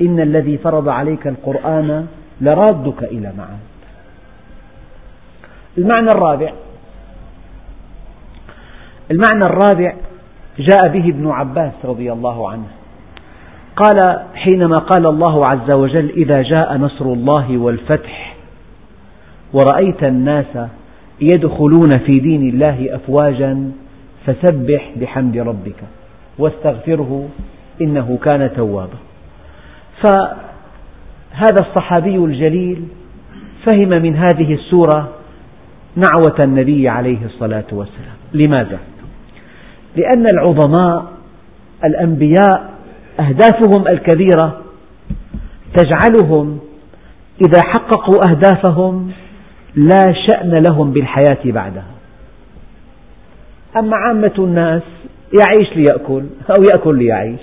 إن 0.00 0.20
الذي 0.20 0.58
فرض 0.58 0.88
عليك 0.88 1.26
القرآن 1.26 2.06
لرادك 2.40 3.02
إلى 3.02 3.32
معاد. 3.38 3.58
المعنى 5.78 6.06
الرابع 6.06 6.52
المعنى 9.10 9.44
الرابع 9.44 9.94
جاء 10.58 10.88
به 10.88 11.08
ابن 11.08 11.30
عباس 11.30 11.72
رضي 11.84 12.12
الله 12.12 12.50
عنه. 12.50 12.66
قال 13.76 14.26
حينما 14.34 14.74
قال 14.74 15.06
الله 15.06 15.44
عز 15.50 15.70
وجل 15.70 16.10
إذا 16.10 16.42
جاء 16.42 16.76
نصر 16.76 17.04
الله 17.04 17.58
والفتح 17.58 18.36
ورأيت 19.52 20.02
الناس 20.04 20.58
يدخلون 21.20 21.98
في 21.98 22.20
دين 22.20 22.48
الله 22.48 22.94
أفواجا 22.94 23.72
فسبح 24.26 24.90
بحمد 24.96 25.36
ربك 25.36 25.80
واستغفره 26.38 27.28
إنه 27.80 28.18
كان 28.22 28.50
توابا. 28.56 28.98
فهذا 30.02 31.60
الصحابي 31.60 32.16
الجليل 32.16 32.82
فهم 33.64 33.88
من 33.88 34.16
هذه 34.16 34.54
السورة 34.54 35.08
نعوة 35.96 36.44
النبي 36.44 36.88
عليه 36.88 37.24
الصلاة 37.24 37.64
والسلام. 37.72 38.16
لماذا؟ 38.32 38.78
لأن 39.96 40.26
العظماء 40.26 41.12
الأنبياء 41.84 42.70
أهدافهم 43.20 43.84
الكبيرة 43.92 44.60
تجعلهم 45.76 46.58
إذا 47.40 47.60
حققوا 47.64 48.20
أهدافهم 48.30 49.10
لا 49.74 50.12
شأن 50.28 50.54
لهم 50.54 50.92
بالحياة 50.92 51.38
بعدها. 51.44 51.90
أما 53.76 53.96
عامة 53.96 54.32
الناس 54.38 54.82
يعيش 55.38 55.76
ليأكل 55.76 56.24
أو 56.50 56.62
يأكل 56.74 56.98
ليعيش 56.98 57.40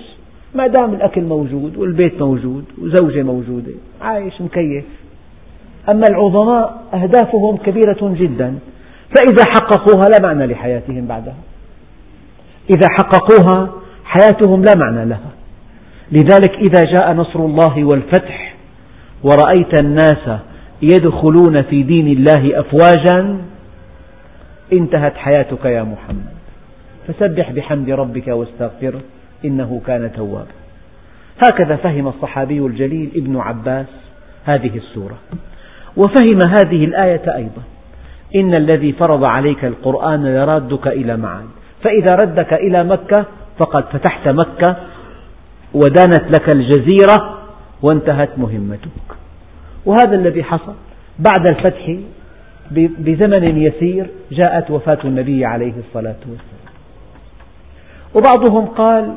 ما 0.55 0.67
دام 0.67 0.93
الأكل 0.93 1.21
موجود 1.21 1.77
والبيت 1.77 2.21
موجود 2.21 2.63
وزوجة 2.81 3.23
موجودة 3.23 3.71
عايش 4.01 4.41
مكيف. 4.41 4.85
أما 5.93 6.03
العظماء 6.09 6.83
أهدافهم 6.93 7.57
كبيرة 7.57 8.15
جدا 8.19 8.59
فإذا 9.09 9.43
حققوها 9.47 10.05
لا 10.05 10.27
معنى 10.27 10.45
لحياتهم 10.45 11.07
بعدها. 11.07 11.35
إذا 12.69 12.87
حققوها 12.97 13.69
حياتهم 14.05 14.63
لا 14.63 14.73
معنى 14.77 15.05
لها. 15.05 15.31
لذلك 16.11 16.55
إذا 16.55 16.85
جاء 16.97 17.13
نصر 17.13 17.39
الله 17.39 17.83
والفتح 17.83 18.55
ورأيت 19.23 19.73
الناس 19.73 20.39
يدخلون 20.81 21.61
في 21.61 21.83
دين 21.83 22.07
الله 22.07 22.59
أفواجا 22.59 23.37
انتهت 24.73 25.15
حياتك 25.15 25.65
يا 25.65 25.83
محمد. 25.83 26.37
فسبح 27.07 27.51
بحمد 27.51 27.89
ربك 27.89 28.27
واستغفره 28.27 29.01
إنه 29.45 29.81
كان 29.87 30.11
توابا. 30.15 30.57
هكذا 31.43 31.75
فهم 31.75 32.07
الصحابي 32.07 32.59
الجليل 32.59 33.11
ابن 33.15 33.37
عباس 33.37 33.87
هذه 34.45 34.77
السورة. 34.77 35.17
وفهم 35.97 36.39
هذه 36.57 36.85
الآية 36.85 37.35
أيضا. 37.35 37.61
إن 38.35 38.51
الذي 38.57 38.91
فرض 38.91 39.29
عليك 39.29 39.65
القرآن 39.65 40.25
لرادك 40.25 40.87
إلى 40.87 41.17
معاد 41.17 41.45
فإذا 41.83 42.15
ردك 42.15 42.53
إلى 42.53 42.83
مكة 42.83 43.25
فقد 43.59 43.83
فتحت 43.93 44.27
مكة 44.27 44.75
ودانت 45.73 46.23
لك 46.29 46.55
الجزيرة 46.55 47.37
وانتهت 47.81 48.29
مهمتك. 48.37 49.07
وهذا 49.85 50.15
الذي 50.15 50.43
حصل 50.43 50.73
بعد 51.19 51.49
الفتح 51.49 51.95
بزمن 52.99 53.57
يسير 53.57 54.07
جاءت 54.31 54.71
وفاة 54.71 54.97
النبي 55.03 55.45
عليه 55.45 55.73
الصلاة 55.87 56.15
والسلام. 56.29 56.73
وبعضهم 58.15 58.65
قال 58.65 59.13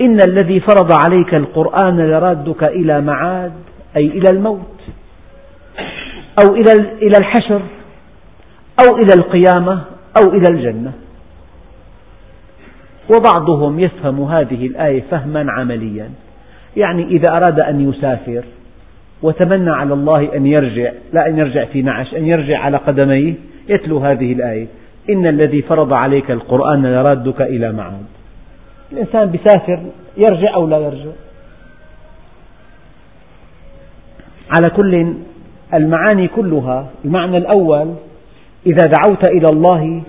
إن 0.00 0.18
الذي 0.28 0.60
فرض 0.60 0.90
عليك 1.06 1.34
القرآن 1.34 2.00
لرادك 2.00 2.64
إلى 2.64 3.00
معاد 3.00 3.52
أي 3.96 4.06
إلى 4.06 4.24
الموت 4.30 4.80
أو 6.42 6.54
إلى 7.02 7.16
الحشر 7.18 7.62
أو 8.80 8.96
إلى 8.96 9.14
القيامة 9.18 9.80
أو 10.16 10.30
إلى 10.30 10.44
الجنة. 10.50 10.92
وبعضهم 13.16 13.80
يفهم 13.80 14.22
هذه 14.22 14.66
الآية 14.66 15.02
فهما 15.10 15.52
عمليا. 15.52 16.10
يعني 16.76 17.04
إذا 17.04 17.36
أراد 17.36 17.60
أن 17.60 17.90
يسافر 17.90 18.44
وتمنى 19.22 19.70
على 19.70 19.94
الله 19.94 20.36
أن 20.36 20.46
يرجع 20.46 20.92
لا 21.12 21.28
أن 21.28 21.38
يرجع 21.38 21.64
في 21.64 21.82
نعش 21.82 22.14
أن 22.14 22.26
يرجع 22.26 22.58
على 22.58 22.76
قدميه 22.76 23.34
يتلو 23.68 23.98
هذه 23.98 24.32
الآية. 24.32 24.66
إن 25.10 25.26
الذي 25.26 25.62
فرض 25.62 25.92
عليك 25.92 26.30
القرآن 26.30 26.86
لرادك 26.86 27.40
إلى 27.40 27.72
معاد 27.72 28.04
الإنسان 28.92 29.30
بيسافر 29.30 29.80
يرجع 30.16 30.54
أو 30.54 30.68
لا 30.68 30.78
يرجع؟ 30.78 31.10
على 34.50 34.70
كل 34.70 35.14
المعاني 35.74 36.28
كلها 36.28 36.86
المعنى 37.04 37.36
الأول 37.36 37.94
إذا 38.66 38.86
دعوت 38.86 39.28
إلى 39.28 39.46
الله 39.52 40.02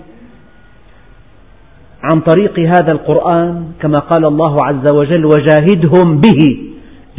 عن 2.02 2.20
طريق 2.20 2.58
هذا 2.58 2.92
القرآن 2.92 3.64
كما 3.80 3.98
قال 3.98 4.24
الله 4.24 4.56
عز 4.64 4.92
وجل 4.92 5.24
وجاهدهم 5.24 6.20
به 6.20 6.58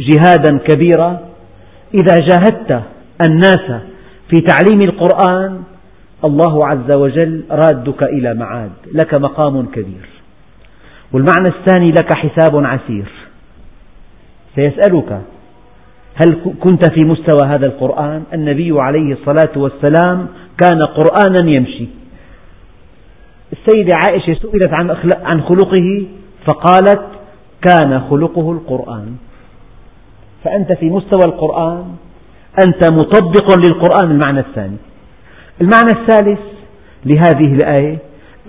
جهادا 0.00 0.58
كبيرا. 0.58 1.20
إذا 1.94 2.18
جاهدت 2.28 2.82
الناس 3.28 3.82
في 4.30 4.36
تعليم 4.40 4.80
القرآن 4.80 5.62
الله 6.24 6.60
عز 6.66 6.90
وجل 6.90 7.44
رادك 7.50 8.02
إلى 8.02 8.34
معاد 8.34 8.70
لك 8.92 9.14
مقام 9.14 9.66
كبير. 9.66 10.08
والمعنى 11.12 11.48
الثاني 11.48 11.90
لك 11.90 12.14
حساب 12.14 12.64
عسير. 12.64 13.08
سيسألك 14.56 15.20
هل 16.14 16.36
كنت 16.60 16.84
في 16.90 17.00
مستوى 17.06 17.48
هذا 17.48 17.66
القرآن؟ 17.66 18.22
النبي 18.34 18.80
عليه 18.80 19.12
الصلاة 19.12 19.54
والسلام 19.56 20.26
كان 20.60 20.82
قرآنا 20.82 21.52
يمشي. 21.58 22.03
السيدة 23.64 23.92
عائشة 24.08 24.34
سئلت 24.34 24.72
عن 25.24 25.40
خلقه 25.42 26.06
فقالت 26.46 27.02
كان 27.62 28.00
خلقه 28.10 28.52
القرآن. 28.52 29.16
فأنت 30.44 30.72
في 30.72 30.90
مستوى 30.90 31.24
القرآن 31.24 31.84
أنت 32.66 32.92
مطبق 32.92 33.58
للقرآن. 33.58 34.10
المعنى 34.10 34.40
الثاني 34.40 34.76
المعنى 35.60 35.90
الثالث 36.00 36.40
لهذه 37.06 37.54
الآية 37.54 37.98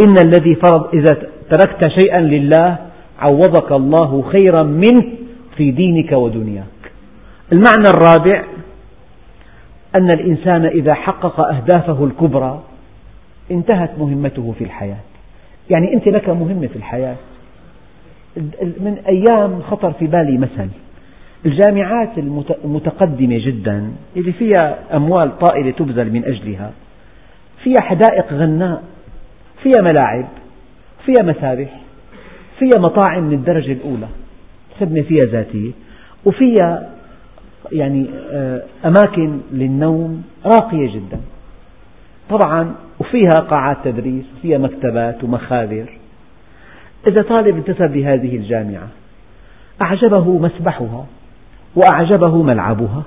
إن 0.02 0.16
الذي 0.20 0.56
فرض 0.56 0.88
إذا 0.94 1.18
تركت 1.52 1.88
شيئا 1.88 2.22
لله 2.22 2.78
عوضك 3.20 3.72
الله 3.72 4.24
خيرا 4.32 4.64
منه 4.64 5.04
في 5.58 5.72
دينك 5.72 6.12
ودنياك. 6.12 6.66
المعنى 7.54 7.88
الرابع 7.88 8.44
أن 9.96 10.12
الإنسان 10.12 10.66
إذا 10.66 10.94
حقق 10.94 11.40
أهدافه 11.40 12.06
الكبرى 12.06 12.60
انتهت 13.52 13.92
مهمته 14.00 14.54
في 14.58 14.64
الحياة. 14.64 15.00
يعني 15.70 15.94
أنت 15.94 16.08
لك 16.08 16.30
مهمة 16.30 16.68
في 16.68 16.76
الحياة. 16.76 17.16
من 18.62 18.98
أيام 19.08 19.62
خطر 19.62 19.92
في 19.92 20.08
بالي 20.08 20.38
مثل. 20.38 20.70
الجامعات 21.46 22.10
المتقدمة 22.66 23.38
جدا 23.46 23.92
اللي 24.16 24.32
فيها 24.32 24.78
أموال 24.96 25.40
طائلة 25.40 25.72
تبذل 25.72 26.12
من 26.12 26.26
أجلها 26.26 26.72
فيها 27.64 27.82
حدائق 27.82 28.34
غناء 28.34 28.84
فيها 29.64 29.82
ملاعب 29.82 30.26
فيها 31.06 31.24
مسابح 31.24 31.70
فيها 32.60 32.82
مطاعم 32.82 33.24
من 33.24 33.34
الدرجة 33.34 33.72
الأولى 33.72 34.08
خدمة 34.80 35.02
فيها 35.02 35.26
ذاتية 35.26 35.72
وفيها 36.26 36.90
يعني 37.72 38.06
آه، 38.32 38.64
أماكن 38.86 39.40
للنوم 39.52 40.24
راقية 40.46 40.94
جدا. 40.96 41.20
طبعا 42.30 42.76
وفيها 43.00 43.40
قاعات 43.40 43.78
تدريس 43.84 44.26
وفيها 44.38 44.58
مكتبات 44.58 45.24
ومخابر. 45.24 45.98
إذا 47.08 47.22
طالب 47.22 47.56
انتسب 47.56 47.96
لهذه 47.96 48.36
الجامعة 48.36 48.88
أعجبه 49.82 50.38
مسبحها 50.38 51.06
وأعجبه 51.76 52.44
ملعبها 52.44 53.04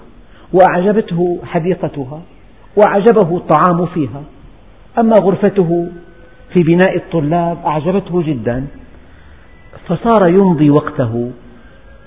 وأعجبته 0.52 1.38
حديقتها 1.44 2.20
وأعجبه 2.76 3.36
الطعام 3.36 3.86
فيها. 3.86 4.22
أما 4.98 5.14
غرفته 5.22 5.88
في 6.52 6.62
بناء 6.62 6.96
الطلاب 6.96 7.58
أعجبته 7.66 8.22
جدا. 8.22 8.66
فصار 9.86 10.28
يمضي 10.28 10.70
وقته 10.70 11.30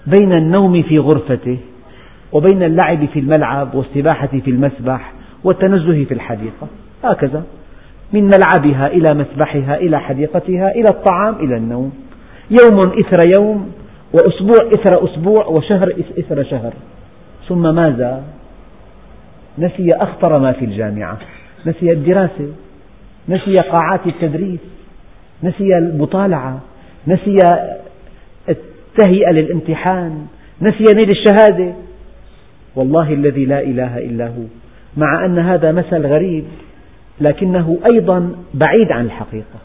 بين 0.07 0.34
النوم 0.34 0.82
في 0.84 0.99
غرفته 0.99 1.57
وبين 2.32 2.64
اللعب 2.64 3.05
في 3.05 3.20
الملعب 3.20 3.76
والسباحة 3.76 4.28
في 4.28 4.51
المسبح 4.51 5.14
والتنزه 5.43 6.03
في 6.05 6.14
الحديقة. 6.14 6.68
هكذا. 7.03 7.43
من 8.13 8.23
ملعبها 8.23 8.87
إلى 8.87 9.13
مسبحها 9.13 9.77
إلى 9.77 9.99
حديقتها 9.99 10.71
إلى 10.71 10.85
الطعام 10.89 11.35
إلى 11.35 11.57
النوم. 11.57 11.93
يوم 12.49 12.79
إثر 12.79 13.21
يوم 13.39 13.71
وأسبوع 14.13 14.67
إثر 14.73 15.05
أسبوع 15.05 15.45
وشهر 15.45 15.93
إثر 16.19 16.43
شهر. 16.43 16.73
ثم 17.49 17.75
ماذا؟ 17.75 18.23
نسي 19.57 19.87
أخطر 19.95 20.41
ما 20.41 20.51
في 20.51 20.65
الجامعة. 20.65 21.17
نسي 21.65 21.91
الدراسة. 21.91 22.53
نسي 23.29 23.55
قاعات 23.55 24.07
التدريس. 24.07 24.59
نسي 25.43 25.77
المطالعة. 25.77 26.59
نسي 27.07 27.35
التهيئة 28.49 29.31
للامتحان. 29.31 30.25
نسي 30.61 30.83
نيل 30.83 31.09
الشهادة. 31.09 31.73
والله 32.75 33.13
الذي 33.13 33.45
لا 33.45 33.61
إله 33.61 33.97
إلا 33.97 34.27
هو. 34.27 34.43
مع 34.97 35.25
أن 35.25 35.39
هذا 35.39 35.71
مثل 35.71 36.07
غريب. 36.07 36.43
لكنه 37.22 37.78
أيضا 37.93 38.36
بعيد 38.53 38.91
عن 38.91 39.05
الحقيقة. 39.05 39.59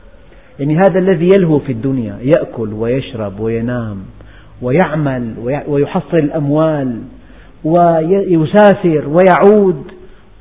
يعني 0.58 0.76
هذا 0.76 0.98
الذي 0.98 1.28
يلهو 1.28 1.58
في 1.58 1.72
الدنيا 1.72 2.18
يأكل 2.22 2.72
ويشرب 2.72 3.40
وينام 3.40 3.98
ويعمل 4.62 5.34
ويحصل 5.66 6.16
الأموال 6.16 7.02
ويسافر 7.64 9.08
ويعود 9.08 9.84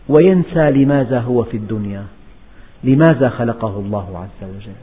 وينسى 0.09 0.71
لماذا 0.71 1.19
هو 1.19 1.43
في 1.43 1.57
الدنيا 1.57 2.03
لماذا 2.83 3.29
خلقه 3.29 3.79
الله 3.79 4.17
عز 4.17 4.49
وجل. 4.49 4.75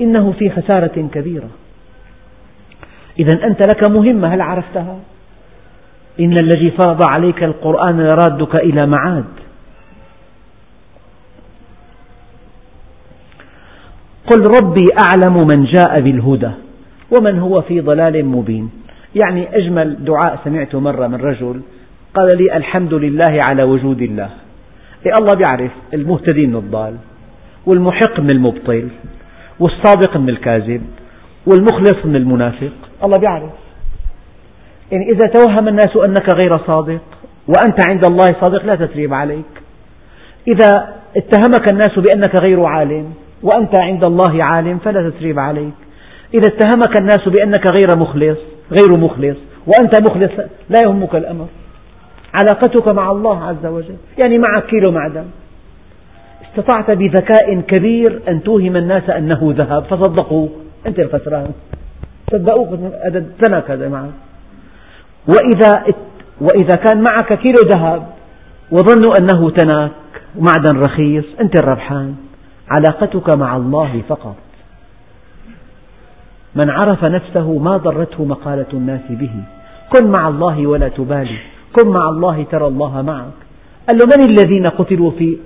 إنه 0.00 0.32
في 0.32 0.50
خسارة 0.50 1.08
كبيرة. 1.12 1.48
إذا 3.18 3.32
أنت 3.32 3.68
لك 3.68 3.90
مهمة 3.90 4.34
هل 4.34 4.40
عرفتها؟ 4.40 4.98
إن 6.20 6.32
الذي 6.32 6.70
فرض 6.70 7.02
عليك 7.10 7.42
القرآن 7.42 8.00
لرادك 8.00 8.56
إلى 8.56 8.86
معاد. 8.86 9.39
قل 14.26 14.40
ربي 14.62 14.84
أعلم 15.00 15.46
من 15.52 15.64
جاء 15.64 16.00
بالهدى 16.00 16.50
ومن 17.10 17.38
هو 17.38 17.62
في 17.62 17.80
ضلال 17.80 18.24
مبين. 18.24 18.70
يعني 19.24 19.56
أجمل 19.56 20.04
دعاء 20.04 20.38
سمعته 20.44 20.80
مرة 20.80 21.06
من 21.06 21.20
رجل 21.20 21.60
قال 22.14 22.28
لي 22.36 22.56
الحمد 22.56 22.94
لله 22.94 23.38
على 23.50 23.62
وجود 23.62 24.02
الله. 24.02 24.30
إيه 25.06 25.12
الله 25.20 25.34
بيعرف 25.34 25.70
المهتدي 25.94 26.46
من 26.46 26.56
الضال 26.56 26.96
والمحق 27.66 28.20
من 28.20 28.30
المبطل 28.30 28.88
والصادق 29.60 30.16
من 30.16 30.28
الكاذب 30.28 30.82
والمخلص 31.46 32.04
من 32.04 32.16
المنافق. 32.16 32.72
الله 33.04 33.18
بيعرف. 33.18 33.52
يعني 34.92 35.04
إذا 35.04 35.26
توهم 35.26 35.68
الناس 35.68 35.96
أنك 35.96 36.42
غير 36.42 36.58
صادق 36.58 37.00
وأنت 37.48 37.88
عند 37.88 38.04
الله 38.04 38.36
صادق 38.44 38.64
لا 38.64 38.74
تثريب 38.74 39.14
عليك. 39.14 39.44
إذا 40.48 40.94
اتهمك 41.16 41.72
الناس 41.72 41.98
بأنك 41.98 42.42
غير 42.42 42.64
عالم 42.64 43.12
وأنت 43.42 43.78
عند 43.78 44.04
الله 44.04 44.40
عالم 44.50 44.78
فلا 44.78 45.10
تثريب 45.10 45.38
عليك. 45.38 45.74
إذا 46.34 46.48
اتهمك 46.48 47.00
الناس 47.00 47.28
بأنك 47.28 47.66
غير 47.78 47.96
مخلص 47.96 48.38
غير 48.70 48.98
مخلص 48.98 49.36
وأنت 49.66 50.02
مخلص 50.10 50.30
لا 50.68 50.78
يهمك 50.84 51.14
الأمر. 51.14 51.46
علاقتك 52.34 52.88
مع 52.88 53.10
الله 53.10 53.44
عز 53.44 53.66
وجل 53.66 53.96
يعني 54.22 54.34
معك 54.38 54.66
كيلو 54.66 54.90
معدن. 54.92 55.24
استطعت 56.50 56.90
بذكاء 56.90 57.60
كبير 57.60 58.20
أن 58.28 58.42
توهم 58.42 58.76
الناس 58.76 59.10
أنه 59.10 59.54
ذهب 59.56 59.84
فصدقوك 59.84 60.52
أنت 60.86 60.98
الخسران. 60.98 61.50
صدقوك 62.32 62.80
هذا 63.04 63.24
تنك 63.42 63.70
هذا 63.70 63.88
معك. 63.88 64.10
وإذا 65.28 65.84
وإذا 66.40 66.74
كان 66.74 67.04
معك 67.10 67.32
كيلو 67.32 67.62
ذهب 67.68 68.06
وظنوا 68.70 69.10
أنه 69.18 69.50
تنك 69.50 69.90
معدن 70.38 70.80
رخيص 70.80 71.24
أنت 71.40 71.58
الربحان. 71.58 72.14
علاقتك 72.76 73.30
مع 73.30 73.56
الله 73.56 74.02
فقط. 74.08 74.36
من 76.54 76.70
عرف 76.70 77.04
نفسه 77.04 77.58
ما 77.58 77.76
ضرته 77.76 78.24
مقالة 78.24 78.66
الناس 78.72 79.00
به. 79.10 79.32
كن 79.92 80.12
مع 80.18 80.28
الله 80.28 80.66
ولا 80.66 80.88
تبالي. 80.88 81.38
كن 81.72 81.88
مع 81.88 82.08
الله 82.08 82.42
ترى 82.42 82.66
الله 82.66 83.02
معك. 83.02 83.38
قال 83.88 83.98
له 83.98 84.06
من 84.06 84.24
الذين 84.30 84.66
قتلوا 84.66 85.10
في 85.10 85.36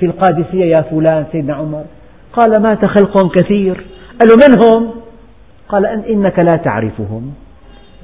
في 0.00 0.06
القادسية 0.06 0.64
يا 0.64 0.82
فلان 0.82 1.26
سيدنا 1.32 1.54
عمر؟ 1.54 1.84
قال 2.32 2.62
مات 2.62 2.84
خلق 2.84 3.34
كثير. 3.34 3.84
قال 4.20 4.28
له 4.28 4.36
من 4.48 4.64
هم؟ 4.64 4.90
قال 5.68 5.86
أن 5.86 5.98
إنك 5.98 6.38
لا 6.38 6.56
تعرفهم. 6.56 7.34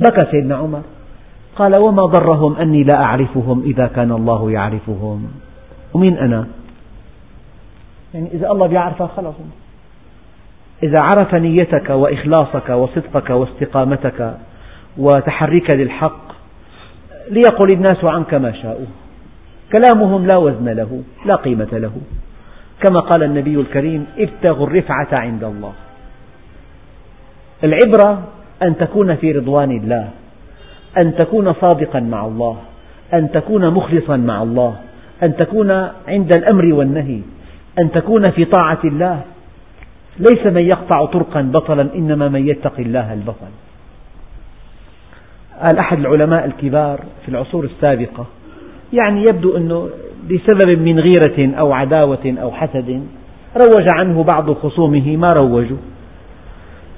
بكى 0.00 0.26
سيدنا 0.30 0.56
عمر. 0.56 0.82
قال 1.56 1.78
وما 1.80 2.02
ضرهم 2.02 2.56
أني 2.56 2.84
لا 2.84 3.02
أعرفهم 3.02 3.62
إذا 3.62 3.86
كان 3.86 4.12
الله 4.12 4.50
يعرفهم. 4.50 5.26
ومين 5.94 6.18
أنا؟ 6.18 6.46
يعني 8.14 8.28
إذا 8.32 8.50
الله 8.50 8.66
بيعرفك 8.66 9.08
خلص 9.16 9.34
إذا 10.82 10.96
عرف 11.00 11.34
نيتك 11.34 11.90
وإخلاصك 11.90 12.68
وصدقك 12.68 13.30
واستقامتك 13.30 14.34
وتحريك 14.98 15.76
للحق 15.76 16.26
ليقل 17.30 17.72
الناس 17.72 18.04
عنك 18.04 18.34
ما 18.34 18.52
شاءوا. 18.52 18.86
كلامهم 19.72 20.26
لا 20.26 20.38
وزن 20.38 20.68
له 20.68 21.02
لا 21.26 21.36
قيمة 21.36 21.68
له. 21.72 21.92
كما 22.80 23.00
قال 23.00 23.22
النبي 23.22 23.60
الكريم 23.60 24.06
ابتغوا 24.18 24.66
الرفعة 24.66 25.08
عند 25.12 25.44
الله. 25.44 25.72
العبرة 27.64 28.22
أن 28.62 28.76
تكون 28.76 29.16
في 29.16 29.32
رضوان 29.32 29.70
الله 29.70 30.08
أن 30.98 31.14
تكون 31.14 31.52
صادقا 31.52 32.00
مع 32.00 32.26
الله 32.26 32.56
أن 33.14 33.30
تكون 33.30 33.70
مخلصا 33.70 34.16
مع 34.16 34.42
الله 34.42 34.76
أن 35.22 35.36
تكون 35.36 35.70
عند 36.08 36.36
الأمر 36.36 36.74
والنهي. 36.74 37.20
أن 37.78 37.90
تكون 37.90 38.22
في 38.22 38.44
طاعة 38.44 38.80
الله. 38.84 39.22
ليس 40.18 40.46
من 40.46 40.62
يقطع 40.62 41.04
طرقا 41.04 41.42
بطلا 41.42 41.94
إنما 41.94 42.28
من 42.28 42.48
يتقي 42.48 42.82
الله 42.82 43.12
البطل. 43.12 43.52
قال 45.62 45.78
أحد 45.78 45.98
العلماء 45.98 46.44
الكبار 46.44 47.00
في 47.22 47.28
العصور 47.28 47.64
السابقة 47.64 48.26
يعني 48.92 49.22
يبدو 49.22 49.56
أنه 49.56 49.88
بسبب 50.30 50.78
من 50.78 51.00
غيرة 51.00 51.58
أو 51.58 51.72
عداوة 51.72 52.36
أو 52.42 52.52
حسد 52.52 53.06
روج 53.56 53.86
عنه 53.94 54.24
بعض 54.32 54.52
خصومه 54.52 55.16
ما 55.16 55.28
روجوا. 55.34 55.76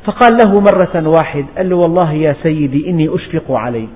فقال 0.05 0.33
له 0.45 0.61
مرة 0.61 1.09
واحد 1.09 1.45
قال 1.57 1.71
له 1.71 1.77
والله 1.77 2.13
يا 2.13 2.37
سيدي 2.43 2.91
إني 2.91 3.15
أشفق 3.15 3.53
عليك 3.53 3.89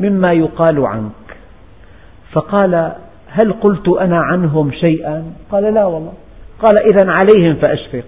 مما 0.00 0.32
يقال 0.32 0.86
عنك. 0.86 1.36
فقال 2.32 2.92
هل 3.34 3.52
قلت 3.52 3.88
أنا 3.88 4.20
عنهم 4.20 4.72
شيئا؟ 4.72 5.24
قال 5.50 5.74
لا 5.74 5.84
والله. 5.84 6.12
قال 6.62 6.78
إذا 6.78 7.10
عليهم 7.10 7.56
فأشفق. 7.56 8.04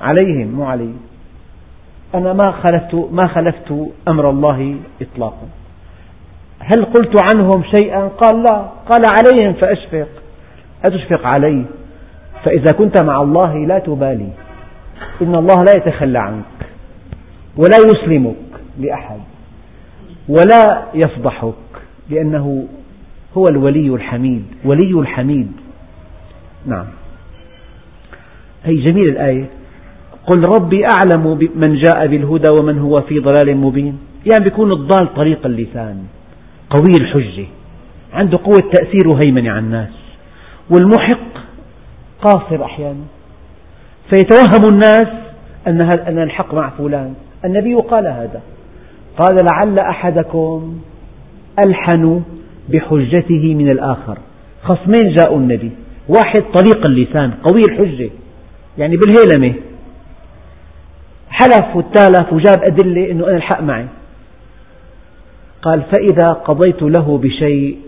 عليهم 0.00 0.48
مو 0.48 0.64
علي. 0.64 0.92
أنا 2.14 2.32
ما 2.32 2.52
خلفت 2.52 2.94
ما 2.94 3.26
خلفت 3.26 3.74
أمر 4.08 4.30
الله 4.30 4.76
إطلاقا. 5.02 5.46
هل 6.58 6.84
قلت 6.84 7.22
عنهم 7.34 7.62
شيئا؟ 7.76 8.08
قال 8.08 8.42
لا. 8.42 8.68
قال 8.90 9.02
عليهم 9.18 9.52
فأشفق. 9.52 10.08
أتشفق 10.84 11.26
علي 11.36 11.64
فإذا 12.44 12.76
كنت 12.78 13.02
مع 13.02 13.22
الله 13.22 13.66
لا 13.66 13.78
تبالي. 13.78 14.28
إن 15.22 15.34
الله 15.34 15.64
لا 15.64 15.72
يتخلى 15.72 16.18
عنك 16.18 16.44
ولا 17.56 17.76
يسلمك 17.76 18.36
لأحد 18.78 19.20
ولا 20.28 20.82
يفضحك 20.94 21.54
لأنه 22.10 22.66
هو 23.36 23.44
الولي 23.50 23.94
الحميد. 23.94 24.44
ولي 24.64 25.00
الحميد. 25.00 25.52
نعم. 26.66 26.86
هي 28.64 28.74
جميل 28.74 29.08
الآية. 29.08 29.46
قل 30.26 30.42
ربي 30.56 30.84
أعلم 30.86 31.50
من 31.54 31.74
جاء 31.74 32.06
بالهدى 32.06 32.50
ومن 32.50 32.78
هو 32.78 33.00
في 33.00 33.18
ضلال 33.18 33.56
مبين. 33.56 33.98
يعني 34.26 34.44
بيكون 34.44 34.70
الضال 34.70 35.14
طريق 35.14 35.46
اللسان. 35.46 36.04
قوي 36.70 37.00
الحجة. 37.00 37.46
عنده 38.12 38.38
قوة 38.38 38.70
تأثير 38.72 39.08
وهيمنة 39.08 39.50
على 39.50 39.58
الناس. 39.58 39.90
والمحق 40.70 41.42
قاصر 42.22 42.64
أحيانا. 42.64 43.04
فيتوهم 44.10 44.72
الناس 44.72 45.08
أن 45.66 45.80
أن 45.80 46.22
الحق 46.22 46.54
مع 46.54 46.70
فلان. 46.70 47.14
النبي 47.44 47.74
قال 47.74 48.06
هذا. 48.06 48.40
قال 49.18 49.36
لعل 49.52 49.78
أحدكم 49.78 50.78
ألحن 51.66 52.22
بحجته 52.68 53.54
من 53.54 53.70
الآخر. 53.70 54.18
خصمين 54.62 55.14
جاءوا 55.14 55.38
النبي. 55.38 55.70
واحد 56.08 56.42
طليق 56.54 56.86
اللسان 56.86 57.30
قوي 57.30 57.60
الحجة. 57.68 58.10
يعني 58.78 58.96
بالهيلمة. 58.96 59.54
حلف 61.30 61.76
واتالف 61.76 62.32
وجاب 62.32 62.56
أدلة 62.70 63.10
أنه 63.10 63.26
أنا 63.26 63.36
الحق 63.36 63.60
معي. 63.62 63.86
قال 65.62 65.82
فإذا 65.82 66.28
قضيت 66.28 66.82
له 66.82 67.18
بشيء 67.18 67.78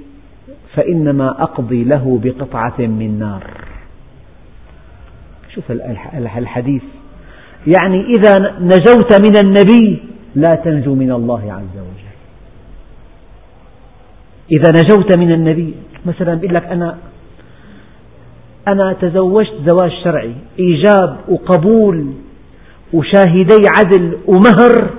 فإنما 0.74 1.42
أقضي 1.42 1.84
له 1.84 2.20
بقطعة 2.22 2.78
من 2.78 3.18
نار. 3.18 3.64
شوف 5.54 5.64
الحديث. 6.14 6.82
يعني 7.66 8.04
إذا 8.04 8.56
نجوت 8.60 9.14
من 9.22 9.36
النبي 9.36 10.02
لا 10.34 10.54
تنجو 10.54 10.94
من 10.94 11.12
الله 11.12 11.52
عز 11.52 11.78
وجل. 11.78 12.09
إذا 14.52 14.70
نجوت 14.70 15.18
من 15.18 15.32
النبي 15.32 15.74
مثلا 16.06 16.34
بيقول 16.34 16.54
لك 16.54 16.64
أنا 16.64 16.98
أنا 18.68 18.92
تزوجت 18.92 19.52
زواج 19.66 19.90
شرعي 20.04 20.34
إيجاب 20.58 21.16
وقبول 21.28 22.12
وشاهدي 22.92 23.68
عدل 23.76 24.18
ومهر 24.26 24.90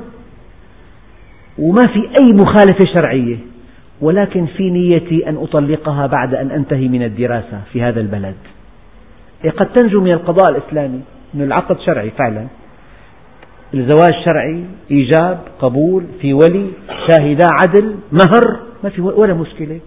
وما 1.60 1.88
في 1.88 1.99
أي 1.99 2.28
مخالفة 2.34 2.86
شرعية 2.93 3.38
ولكن 4.02 4.45
في 4.45 4.70
نيتي 4.70 5.30
أن 5.30 5.38
أطلقها 5.38 6.08
بعد 6.08 6.36
أن 6.36 6.52
أنتهي 6.52 6.88
من 6.88 7.04
الدراسة 7.04 7.62
في 7.74 7.82
هذا 7.82 8.02
البلد. 8.02 8.36
إيه، 9.45 9.52
قد 9.52 9.74
تنجو 9.74 10.02
من 10.02 10.12
القضاء 10.12 10.49
الإسلامي 10.49 11.02
أن 11.36 11.41
العقد 11.41 11.80
شرعي 11.80 12.10
فعلا. 12.10 12.47
الزواج 13.74 14.14
شرعي 14.26 14.64
إيجاب 14.91 15.39
قبول 15.60 16.04
في 16.22 16.34
ولي 16.34 16.68
شاهدا 17.12 17.45
عدل 17.62 17.95
مهر. 18.12 18.70
ما 18.84 18.89
في 18.89 19.01
ولا 19.01 19.34
مشكلة. 19.34 19.79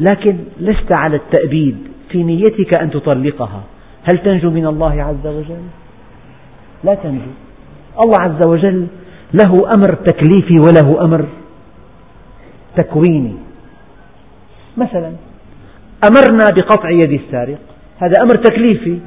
لكن 0.00 0.36
لست 0.60 0.92
على 0.92 1.16
التأبيد 1.16 1.76
في 2.10 2.22
نيتك 2.22 2.78
أن 2.78 2.90
تطلقها. 2.90 3.62
هل 4.04 4.18
تنجو 4.18 4.50
من 4.50 4.66
الله 4.66 5.02
عز 5.02 5.26
وجل؟ 5.26 5.62
لا 6.84 6.94
تنجو. 6.94 7.30
الله 8.04 8.20
عز 8.20 8.48
وجل 8.48 8.86
له 9.34 9.56
أمر 9.76 9.94
تكليفي 9.94 10.58
وله 10.58 11.04
أمر 11.04 11.26
تكويني. 12.76 13.34
مثلا 14.76 15.12
أمرنا 16.08 16.48
بقطع 16.56 16.90
يد 16.90 17.12
السارق. 17.12 17.58
هذا 17.98 18.14
أمر 18.22 18.34
تكليفي. 18.34 18.98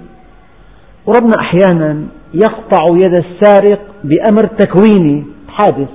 وربنا 1.05 1.34
أحيانا 1.39 2.05
يقطع 2.34 2.88
يد 2.88 3.13
السارق 3.13 3.82
بأمر 4.03 4.45
تكويني. 4.45 5.25
حادث. 5.47 5.89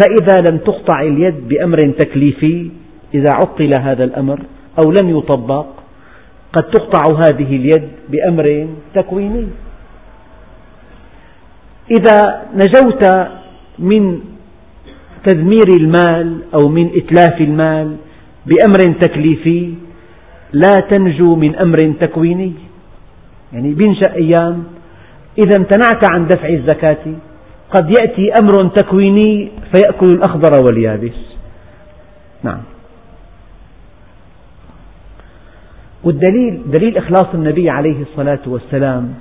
فإذا 0.00 0.50
لم 0.50 0.58
تقطع 0.58 1.00
اليد 1.00 1.48
بأمر 1.48 1.78
تكليفي 1.98 2.70
إذا 3.14 3.28
عطل 3.34 3.70
هذا 3.76 4.04
الأمر 4.04 4.40
أو 4.84 4.90
لم 4.90 5.18
يطبق 5.18 5.66
قد 6.52 6.70
تقطع 6.70 7.18
هذه 7.18 7.56
اليد 7.56 7.88
بأمر 8.08 8.68
تكويني. 8.94 9.46
إذا 11.90 12.42
نجوت 12.54 13.04
من 13.78 14.20
تدمير 15.26 15.68
المال 15.80 16.38
أو 16.54 16.68
من 16.68 16.90
إتلاف 16.96 17.40
المال 17.40 17.96
بأمر 18.46 19.00
تكليفي 19.00 19.74
لا 20.52 20.80
تنجو 20.90 21.36
من 21.36 21.56
أمر 21.56 21.78
تكويني. 22.00 22.52
يعني 23.52 23.74
بينشأ 23.74 24.14
أيام 24.14 24.64
إذا 25.38 25.56
امتنعت 25.58 26.12
عن 26.12 26.26
دفع 26.26 26.48
الزكاة 26.48 27.04
قد 27.74 27.90
يأتي 28.00 28.32
أمر 28.40 28.68
تكويني 28.76 29.50
فيأكل 29.74 30.06
الأخضر 30.06 30.66
واليابس. 30.66 31.18
نعم. 32.42 32.60
والدليل 36.04 36.62
دليل 36.66 36.96
إخلاص 36.96 37.26
النبي 37.34 37.70
عليه 37.70 38.02
الصلاة 38.02 38.40
والسلام 38.46 39.14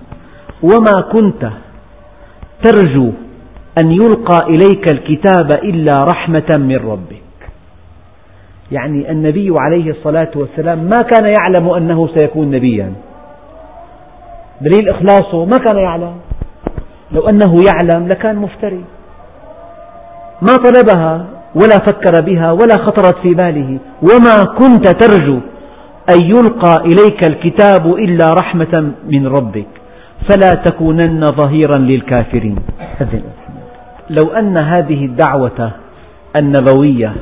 وما 0.64 1.02
كنت 1.14 1.50
ترجو 2.64 3.12
أن 3.84 3.92
يلقى 3.92 4.48
إليك 4.48 4.94
الكتاب 4.94 5.52
إلا 5.64 6.06
رحمة 6.10 6.58
من 6.58 6.76
ربك. 6.76 7.22
يعني 8.72 9.12
النبي 9.12 9.50
عليه 9.56 9.92
الصلاة 9.92 10.32
والسلام 10.36 10.84
ما 10.84 10.98
كان 11.12 11.26
يعلم 11.38 11.70
أنه 11.70 12.10
سيكون 12.18 12.52
نبيا. 12.52 12.94
دليل 14.62 14.90
إخلاصه 14.90 15.46
ما 15.46 15.58
كان 15.58 15.78
يعلم. 15.78 16.16
لو 17.14 17.30
أنه 17.30 17.56
يعلم 17.68 18.08
لكان 18.08 18.36
مفتري. 18.36 18.84
ما 20.42 20.56
طلبها 20.56 21.26
ولا 21.56 21.78
فكر 21.78 22.22
بها 22.22 22.52
ولا 22.52 22.76
خطرت 22.76 23.16
في 23.22 23.30
باله. 23.36 23.80
وما 24.02 24.42
كنت 24.60 24.88
ترجو 24.88 25.40
أن 26.10 26.20
يلقى 26.26 26.76
إليك 26.86 27.26
الكتاب 27.32 27.86
إلا 27.88 28.26
رحمة 28.42 28.92
من 29.10 29.28
ربك. 29.28 29.68
فلا 30.30 30.54
تكونن 30.54 31.26
ظهيرا 31.26 31.78
للكافرين. 31.78 32.56
لو 34.10 34.32
أن 34.32 34.58
هذه 34.64 35.06
الدعوة 35.06 35.72
النبوية 36.42 37.16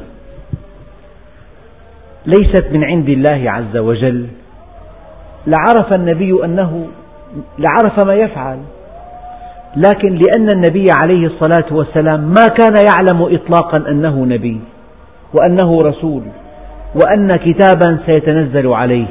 ليست 2.26 2.66
من 2.72 2.84
عند 2.84 3.10
الله 3.10 3.52
عز 3.52 3.78
وجل 3.78 4.28
لعرف 5.48 5.94
النبي 5.94 6.46
أنه 6.46 6.88
لعرف 7.60 8.00
ما 8.00 8.14
يفعل. 8.14 8.60
لكن 9.76 10.16
لأن 10.16 10.48
النبي 10.56 10.88
عليه 11.02 11.28
الصلاة 11.28 11.66
والسلام 11.72 12.20
ما 12.20 12.46
كان 12.46 12.74
يعلم 12.88 13.22
إطلاقا 13.36 13.78
أنه 13.78 14.26
نبي 14.26 14.62
وأنه 15.34 15.82
رسول 15.82 16.24
وأن 16.96 17.36
كتابا 17.36 18.00
سيتنزل 18.06 18.68
عليه. 18.68 19.06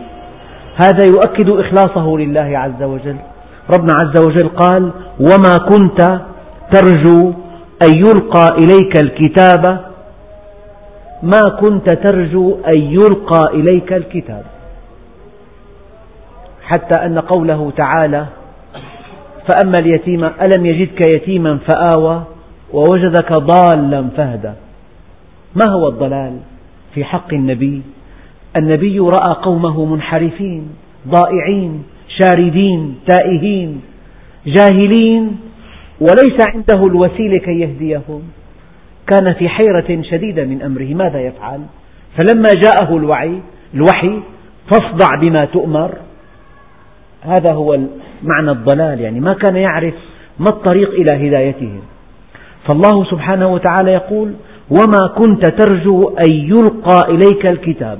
هذا 0.83 1.07
يؤكد 1.07 1.53
إخلاصه 1.53 2.17
لله 2.17 2.59
عز 2.59 2.83
وجل. 2.83 3.17
ربنا 3.79 3.95
عز 3.95 4.27
وجل 4.27 4.49
قال 4.49 4.91
وما 5.21 5.55
كنت 5.69 6.21
ترجو 6.73 7.33
أن 7.83 7.93
يلقى 7.97 8.49
إليك 8.59 9.01
الكتاب. 9.03 9.81
ما 11.23 11.41
كنت 11.61 11.95
ترجو 11.95 12.59
أن 12.67 12.83
يلقى 12.83 13.43
إليك 13.55 13.93
الكتاب. 13.93 14.43
حتى 16.63 17.07
أن 17.07 17.19
قوله 17.19 17.73
تعالى 17.77 18.27
فأما 19.49 19.79
اليتيم 19.79 20.25
ألم 20.25 20.67
يجدك 20.67 21.09
يتيما 21.09 21.59
فآوى 21.59 22.23
ووجدك 22.73 23.33
ضالا 23.33 24.09
فهدى. 24.17 24.53
ما 25.57 25.73
هو 25.73 25.89
الضلال 25.89 26.39
في 26.95 27.05
حق 27.05 27.35
النبي؟ 27.35 27.83
النبي 28.57 28.99
رأى 28.99 29.35
قومه 29.43 29.85
منحرفين 29.85 30.69
ضائعين 31.09 31.83
شاردين 32.19 32.95
تائهين 33.07 33.81
جاهلين 34.47 35.37
وليس 36.01 36.39
عنده 36.55 36.87
الوسيلة 36.87 37.39
كي 37.39 37.61
يهديهم. 37.61 38.23
كان 39.07 39.33
في 39.33 39.49
حيرة 39.49 40.03
شديدة 40.03 40.45
من 40.45 40.63
أمره 40.63 40.95
ماذا 40.95 41.21
يفعل؟ 41.21 41.61
فلما 42.17 42.51
جاءه 42.63 42.97
الوعي 42.97 43.41
الوحي 43.75 44.21
فاصدع 44.71 45.07
بما 45.23 45.45
تؤمر. 45.45 45.91
هذا 47.29 47.53
هو 47.53 47.79
معنى 48.23 48.51
الضلال 48.51 49.01
يعني 49.01 49.21
ما 49.21 49.33
كان 49.33 49.57
يعرف 49.57 49.95
ما 50.39 50.49
الطريق 50.49 50.91
إلى 50.91 51.29
هدايتهم 51.29 51.81
فالله 52.67 53.05
سبحانه 53.11 53.49
وتعالى 53.49 53.93
يقول 53.93 54.35
وما 54.71 55.09
كنت 55.17 55.47
ترجو 55.47 56.01
أن 56.09 56.33
يلقى 56.33 57.01
إليك 57.09 57.47
الكتاب. 57.47 57.99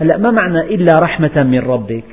هلأ 0.00 0.16
ما 0.16 0.30
معنى 0.30 0.60
إلا 0.60 0.92
رحمة 1.02 1.42
من 1.42 1.58
ربك؟ 1.58 2.04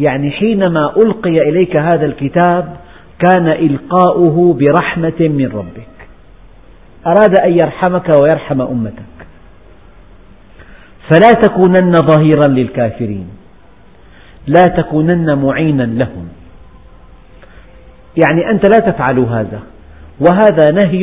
يعني 0.00 0.30
حينما 0.30 0.96
ألقي 0.96 1.48
إليك 1.48 1.76
هذا 1.76 2.06
الكتاب 2.06 2.76
كان 3.18 3.48
إلقاؤه 3.48 4.58
برحمة 4.60 5.20
من 5.20 5.46
ربك. 5.54 5.92
أراد 7.06 7.38
أن 7.44 7.52
يرحمك 7.52 8.10
ويرحم 8.22 8.60
أمتك. 8.60 9.12
فلا 11.10 11.32
تكونن 11.32 11.92
ظهيرا 11.92 12.48
للكافرين. 12.48 13.26
لا 14.46 14.62
تكونن 14.62 15.38
معينا 15.38 15.82
لهم. 15.82 16.28
يعني 18.16 18.50
أنت 18.50 18.68
لا 18.74 18.90
تفعل 18.90 19.18
هذا 19.18 19.60
وهذا 20.20 20.72
نهي 20.72 21.02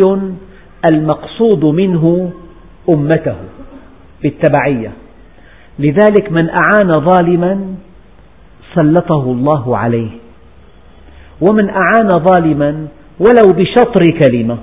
المقصود 0.91 1.65
منه 1.65 2.31
أمته 2.89 3.35
بالتبعية. 4.23 4.91
لذلك 5.79 6.31
من 6.31 6.49
أعان 6.49 6.91
ظالما 6.91 7.75
سلطه 8.75 9.23
الله 9.23 9.77
عليه 9.77 10.09
ومن 11.49 11.69
أعان 11.69 12.07
ظالما 12.07 12.87
ولو 13.19 13.53
بشطر 13.53 14.03
كلمة. 14.23 14.57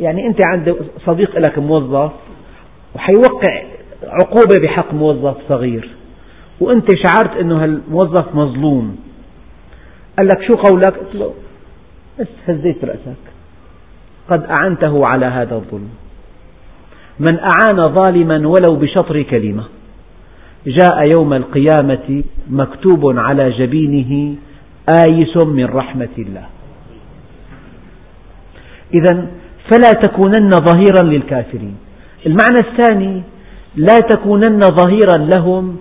يعني 0.00 0.26
أنت 0.26 0.46
عند 0.46 0.76
صديق 1.06 1.38
لك 1.38 1.58
موظف 1.58 2.12
وحيوقع 2.94 3.62
عقوبة 4.02 4.54
بحق 4.62 4.94
موظف 4.94 5.36
صغير. 5.48 5.88
وأنت 6.62 6.88
شعرت 7.06 7.36
أنه 7.36 7.64
الموظف 7.64 8.34
مظلوم. 8.34 8.96
قال 10.18 10.26
لك 10.26 10.42
شو 10.46 10.54
قولك؟ 10.54 10.94
قلت 10.96 11.14
له 11.14 11.34
بس 12.20 12.26
هزيت 12.48 12.84
رأسك. 12.84 13.22
قد 14.30 14.46
أعنته 14.60 15.02
على 15.06 15.26
هذا 15.26 15.54
الظلم. 15.54 15.88
من 17.20 17.38
أعان 17.38 17.94
ظالما 17.94 18.48
ولو 18.48 18.76
بشطر 18.76 19.22
كلمة. 19.22 19.64
جاء 20.66 21.08
يوم 21.14 21.32
القيامة 21.32 22.22
مكتوب 22.50 23.18
على 23.18 23.50
جبينه 23.50 24.36
آيس 25.08 25.36
من 25.46 25.64
رحمة 25.64 26.14
الله. 26.18 26.46
إذا 28.94 29.26
فلا 29.70 29.92
تكونن 29.92 30.50
ظهيرا 30.50 31.02
للكافرين. 31.02 31.76
المعنى 32.26 32.58
الثاني 32.58 33.22
لا 33.76 33.98
تكونن 33.98 34.60
ظهيرا 34.60 35.18
لهم 35.18 35.76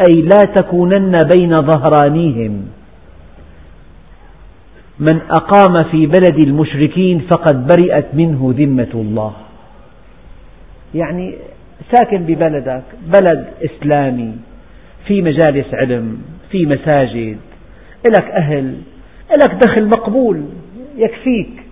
أي 0.00 0.22
لا 0.22 0.54
تكونن 0.56 1.18
بين 1.34 1.54
ظهرانيهم. 1.54 2.68
من 4.98 5.20
أقام 5.30 5.90
في 5.90 6.06
بلد 6.06 6.38
المشركين 6.46 7.18
فقد 7.30 7.66
برئت 7.66 8.06
منه 8.14 8.54
ذمة 8.58 8.90
الله. 8.94 9.32
يعني 10.94 11.34
ساكن 11.92 12.18
ببلدك 12.18 12.82
بلد 13.06 13.46
إسلامي 13.64 14.36
في 15.06 15.22
مجالس 15.22 15.74
علم 15.74 16.22
في 16.50 16.66
مساجد 16.66 17.38
لك 18.06 18.24
أهل 18.24 18.76
لك 19.42 19.54
دخل 19.54 19.86
مقبول 19.88 20.44
يكفيك. 20.96 21.62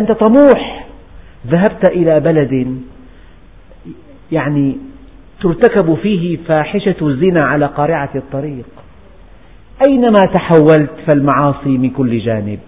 أنت 0.00 0.12
طموح. 0.12 0.86
ذهبت 1.46 1.88
إلى 1.88 2.20
بلد 2.20 2.82
يعني 4.32 4.76
ترتكب 5.42 5.94
فيه 5.94 6.38
فاحشة 6.48 6.96
الزنا 7.02 7.44
على 7.44 7.66
قارعة 7.66 8.10
الطريق. 8.14 8.66
أينما 9.88 10.20
تحولت 10.34 10.90
فالمعاصي 11.08 11.78
من 11.78 11.90
كل 11.90 12.18
جانب. 12.18 12.58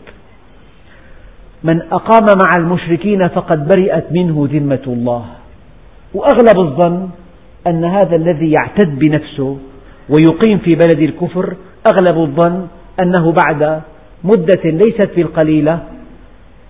من 1.64 1.82
أقام 1.92 2.26
مع 2.26 2.62
المشركين 2.62 3.28
فقد 3.28 3.68
برئت 3.68 4.12
منه 4.12 4.48
ذمة 4.52 4.82
الله. 4.86 5.24
وأغلب 6.14 6.58
الظن 6.58 7.08
أن 7.66 7.84
هذا 7.84 8.16
الذي 8.16 8.50
يعتد 8.50 8.98
بنفسه 8.98 9.58
ويقيم 10.08 10.58
في 10.58 10.74
بلد 10.74 10.98
الكفر 10.98 11.56
أغلب 11.92 12.18
الظن 12.18 12.66
أنه 13.00 13.32
بعد 13.32 13.82
مدة 14.24 14.62
ليست 14.64 15.10
بالقليلة 15.16 15.80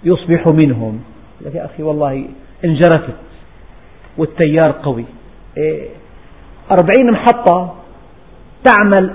يصبح 0.05 0.47
منهم. 0.47 1.01
يا 1.55 1.65
أخي 1.65 1.83
والله 1.83 2.25
انجرفت 2.65 3.15
والتيار 4.19 4.71
قوي. 4.83 5.05
إيه، 5.59 5.89
أربعين 6.71 7.13
محطة 7.13 7.75
تعمل 8.65 9.11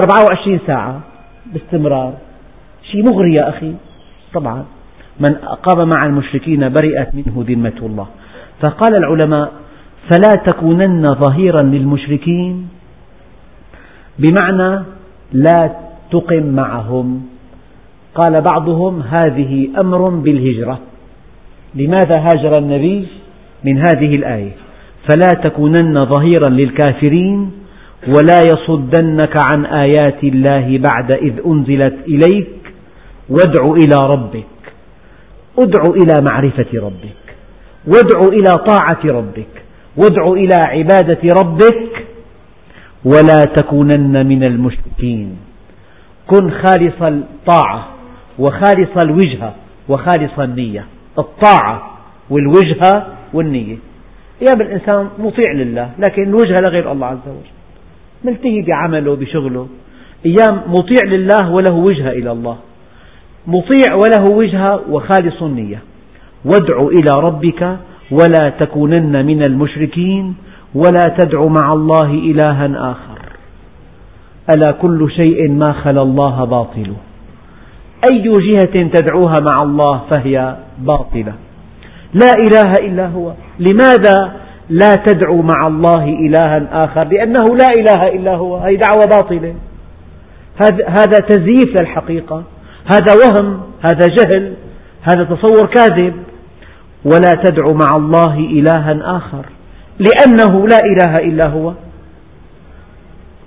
أربعة 0.00 0.24
وعشرين 0.24 0.60
ساعة 0.66 1.00
باستمرار. 1.52 2.14
شيء 2.90 3.02
مغري 3.02 3.34
يا 3.34 3.48
أخي 3.48 3.74
طبعا. 4.34 4.64
من 5.20 5.36
أقام 5.36 5.88
مع 5.88 6.06
المشركين 6.06 6.68
برئت 6.68 7.14
منه 7.14 7.44
ذمة 7.48 7.78
الله. 7.82 8.06
فقال 8.62 8.92
العلماء 8.98 9.52
فلا 10.10 10.34
تكونن 10.34 11.14
ظهيرا 11.14 11.62
للمشركين 11.62 12.68
بمعنى 14.18 14.84
لا 15.32 15.70
تقم 16.10 16.44
معهم. 16.46 17.26
قال 18.14 18.40
بعضهم 18.40 19.00
هذه 19.00 19.68
أمر 19.80 20.08
بالهجرة. 20.08 20.78
لماذا 21.74 22.20
هاجر 22.20 22.58
النبي 22.58 23.08
من 23.64 23.78
هذه 23.78 24.16
الآية؟ 24.16 24.63
فلا 25.08 25.28
تكونن 25.44 26.06
ظهيرا 26.06 26.48
للكافرين 26.48 27.50
ولا 28.08 28.40
يصدنك 28.52 29.34
عن 29.50 29.66
آيات 29.66 30.24
الله 30.24 30.78
بعد 30.78 31.10
إذ 31.12 31.32
أنزلت 31.46 31.94
إليك 32.08 32.48
وادع 33.28 33.64
إلى 33.64 34.08
ربك. 34.14 34.46
ادع 35.58 35.82
إلى 36.02 36.24
معرفة 36.24 36.66
ربك. 36.74 37.24
وادع 37.86 38.28
إلى 38.28 38.64
طاعة 38.66 39.04
ربك. 39.04 39.62
وادع 39.96 40.32
إلى 40.32 40.60
عبادة 40.68 41.20
ربك. 41.40 42.06
ولا 43.04 43.44
تكونن 43.44 44.26
من 44.26 44.44
المشركين. 44.44 45.36
كن 46.26 46.50
خالص 46.50 47.02
الطاعة 47.02 47.88
وخالص 48.38 49.04
الوجهة 49.04 49.54
وخالص 49.88 50.38
النية. 50.38 50.86
الطاعة 51.18 51.98
والوجهة 52.30 53.06
والنية. 53.34 53.76
أيام 54.42 54.60
الإنسان 54.60 55.08
مطيع 55.18 55.52
لله 55.52 55.90
لكن 55.98 56.22
الوجهة 56.22 56.60
لغير 56.66 56.92
الله 56.92 57.06
عز 57.06 57.26
وجل. 57.26 57.54
ملتهي 58.24 58.62
بعمله 58.62 59.16
بشغله. 59.16 59.68
أيام 60.26 60.60
مطيع 60.66 61.08
لله 61.08 61.50
وله 61.50 61.74
وجهة 61.74 62.10
إلى 62.10 62.32
الله. 62.32 62.56
مطيع 63.46 63.94
وله 63.94 64.36
وجهة 64.36 64.80
وخالص 64.90 65.42
النية. 65.42 65.78
وادع 66.44 66.88
إلى 66.88 67.20
ربك 67.20 67.76
ولا 68.10 68.48
تكونن 68.48 69.26
من 69.26 69.42
المشركين 69.46 70.34
ولا 70.74 71.08
تدع 71.18 71.44
مع 71.62 71.72
الله 71.72 72.10
إلها 72.10 72.90
آخر. 72.90 73.18
ألا 74.56 74.72
كل 74.72 75.10
شيء 75.10 75.50
ما 75.50 75.72
خلا 75.72 76.02
الله 76.02 76.44
باطل 76.44 76.92
أي 78.10 78.22
جهة 78.22 78.88
تدعوها 78.94 79.36
مع 79.50 79.56
الله 79.62 80.00
فهي 80.10 80.56
باطلة. 80.78 81.32
لا 82.14 82.30
إله 82.42 82.72
إلا 82.72 83.06
هو. 83.06 83.32
لماذا 83.58 84.32
لا 84.70 84.94
تدعو 84.94 85.42
مع 85.42 85.66
الله 85.66 86.04
إلها 86.04 86.68
آخر؟ 86.84 87.04
لأنه 87.04 87.56
لا 87.56 87.70
إله 87.78 88.08
إلا 88.08 88.34
هو. 88.34 88.56
هذه 88.56 88.76
دعوة 88.76 89.04
باطلة. 89.06 89.54
هذا 90.88 91.18
تزييف 91.18 91.80
للحقيقة. 91.80 92.42
هذا 92.94 93.14
وهم 93.14 93.60
هذا 93.80 94.06
جهل 94.06 94.54
هذا 95.02 95.24
تصور 95.24 95.66
كاذب. 95.66 96.14
ولا 97.04 97.30
تدع 97.44 97.72
مع 97.72 97.96
الله 97.96 98.38
إلها 98.38 99.16
آخر. 99.16 99.44
لأنه 99.98 100.68
لا 100.68 100.78
إله 100.84 101.18
إلا 101.18 101.48
هو. 101.48 101.72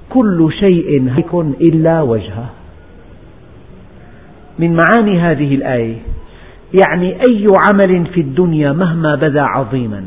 كل 0.09 0.49
شيء 0.59 1.09
هيك 1.15 1.33
إلا 1.61 2.01
وجهه. 2.01 2.49
من 4.59 4.77
معاني 4.77 5.19
هذه 5.19 5.55
الآية 5.55 5.95
يعني 6.73 7.13
أي 7.13 7.47
عمل 7.65 8.07
في 8.13 8.21
الدنيا 8.21 8.71
مهما 8.71 9.15
بدا 9.15 9.41
عظيما. 9.41 10.05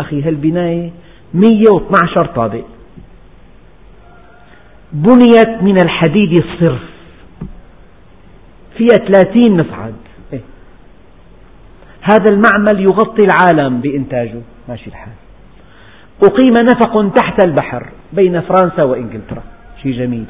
أخي 0.00 0.22
هالبناية 0.22 0.90
112 1.34 2.26
طابق. 2.26 2.64
بنيت 4.92 5.62
من 5.62 5.82
الحديد 5.82 6.32
الصرف. 6.32 6.82
فيها 8.76 9.06
30 9.08 9.56
مصعد. 9.56 9.94
إيه؟ 10.32 10.40
هذا 12.02 12.30
المعمل 12.30 12.80
يغطي 12.80 13.24
العالم 13.24 13.80
بإنتاجه. 13.80 14.40
ماشي 14.68 14.86
الحال. 14.86 15.12
أقيم 16.22 16.52
نفق 16.52 17.14
تحت 17.14 17.44
البحر 17.44 17.88
بين 18.12 18.40
فرنسا 18.40 18.82
وإنجلترا. 18.82 19.42
شيء 19.82 19.92
جميل. 19.92 20.26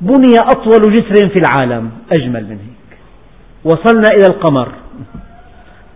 بني 0.00 0.38
أطول 0.38 0.92
جسر 0.92 1.28
في 1.28 1.38
العالم 1.38 1.90
أجمل 2.12 2.44
من 2.44 2.58
هيك 2.58 2.73
وصلنا 3.64 4.08
إلى 4.16 4.26
القمر. 4.30 4.68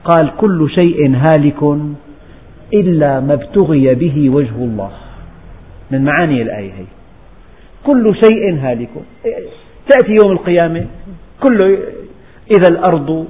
قال 0.04 0.32
كل 0.36 0.70
شيء 0.80 1.16
هالك 1.16 1.62
إلا 2.74 3.20
ما 3.20 3.34
ابتغي 3.34 3.94
به 3.94 4.30
وجه 4.30 4.56
الله. 4.56 4.90
من 5.90 6.04
معاني 6.04 6.42
الآية 6.42 6.72
هي. 6.72 6.84
كل 7.86 8.06
شيء 8.24 8.58
هالك. 8.60 8.88
تأتي 9.88 10.16
يوم 10.22 10.32
القيامة 10.32 10.86
كله 11.46 11.78
إذا 12.56 12.68
الأرض 12.70 13.26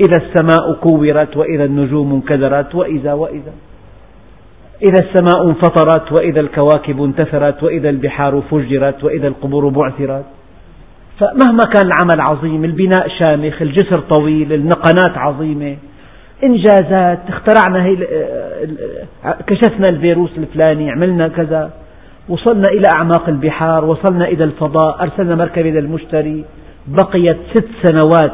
إذا 0.00 0.16
السماء 0.22 0.72
كورت 0.72 1.36
وإذا 1.36 1.64
النجوم 1.64 2.12
انكدرت 2.12 2.74
وإذا 2.74 3.12
وإذا. 3.12 3.52
إذا 4.82 5.00
السماء 5.06 5.48
انفطرت 5.48 6.12
وإذا 6.12 6.40
الكواكب 6.40 7.02
انتثرت 7.02 7.62
وإذا 7.62 7.90
البحار 7.90 8.42
فجرت 8.50 9.04
وإذا 9.04 9.28
القبور 9.28 9.68
بعثرت. 9.68 10.24
فمهما 11.20 11.64
كان 11.74 11.86
العمل 11.86 12.24
عظيم 12.30 12.64
البناء 12.64 13.08
شامخ 13.18 13.62
الجسر 13.62 14.00
طويل 14.00 14.52
النقنات 14.52 15.18
عظيمة 15.18 15.76
إنجازات 16.44 17.18
اخترعنا 17.28 17.84
هي 17.84 17.96
كشفنا 19.46 19.88
الفيروس 19.88 20.30
الفلاني 20.38 20.90
عملنا 20.90 21.28
كذا 21.28 21.70
وصلنا 22.28 22.68
إلى 22.68 22.82
أعماق 22.98 23.28
البحار 23.28 23.84
وصلنا 23.84 24.28
إلى 24.28 24.44
الفضاء 24.44 25.02
أرسلنا 25.02 25.34
مركبة 25.34 25.68
إلى 25.68 25.78
المشتري 25.78 26.44
بقيت 26.86 27.36
ست 27.54 27.68
سنوات 27.82 28.32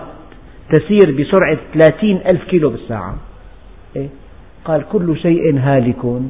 تسير 0.71 1.17
بسرعة 1.21 1.59
ثلاثين 1.75 2.21
ألف 2.27 2.45
كيلو 2.45 2.71
بالساعة 2.71 3.17
إيه؟ 3.97 4.09
قال 4.65 4.83
كل 4.93 5.17
شيء 5.19 5.59
هالك 5.59 6.21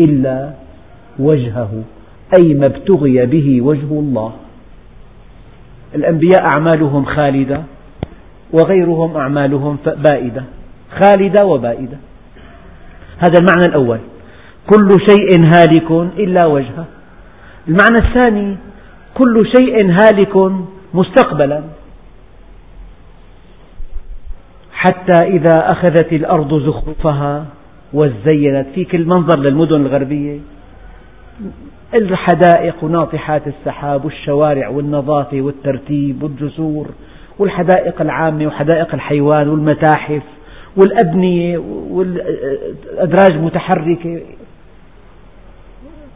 إلا 0.00 0.50
وجهه 1.18 1.82
أي 2.40 2.54
ما 2.54 2.66
ابتغي 2.66 3.26
به 3.26 3.62
وجه 3.62 3.90
الله 3.90 4.32
الأنبياء 5.94 6.44
أعمالهم 6.54 7.04
خالدة 7.04 7.62
وغيرهم 8.52 9.16
أعمالهم 9.16 9.78
بائدة 9.86 10.44
خالدة 11.00 11.44
وبائدة. 11.44 11.98
هذا 13.18 13.38
المعنى 13.40 13.64
الأول. 13.68 13.98
كل 14.70 14.88
شيء 15.08 15.44
هالك 15.44 15.90
إلا 16.18 16.46
وجهه. 16.46 16.84
المعنى 17.68 18.08
الثاني 18.08 18.56
كل 19.14 19.42
شيء 19.56 19.90
هالك 19.90 20.52
مستقبلا. 20.94 21.62
حتى 24.72 25.22
إذا 25.22 25.66
أخذت 25.72 26.12
الأرض 26.12 26.54
زخرفها 26.54 27.44
وزينت 27.92 28.66
في 28.74 28.84
كل 28.84 29.04
منظر 29.04 29.40
للمدن 29.40 29.76
الغربية. 29.76 30.38
الحدائق 31.94 32.84
وناطحات 32.84 33.42
السحاب 33.46 34.04
والشوارع 34.04 34.68
والنظافة 34.68 35.40
والترتيب 35.40 36.22
والجسور 36.22 36.86
والحدائق 37.38 38.00
العامة 38.00 38.46
وحدائق 38.46 38.94
الحيوان 38.94 39.48
والمتاحف 39.48 40.22
والأبنية 40.76 41.58
والأدراج 41.90 43.32
متحركة. 43.32 44.20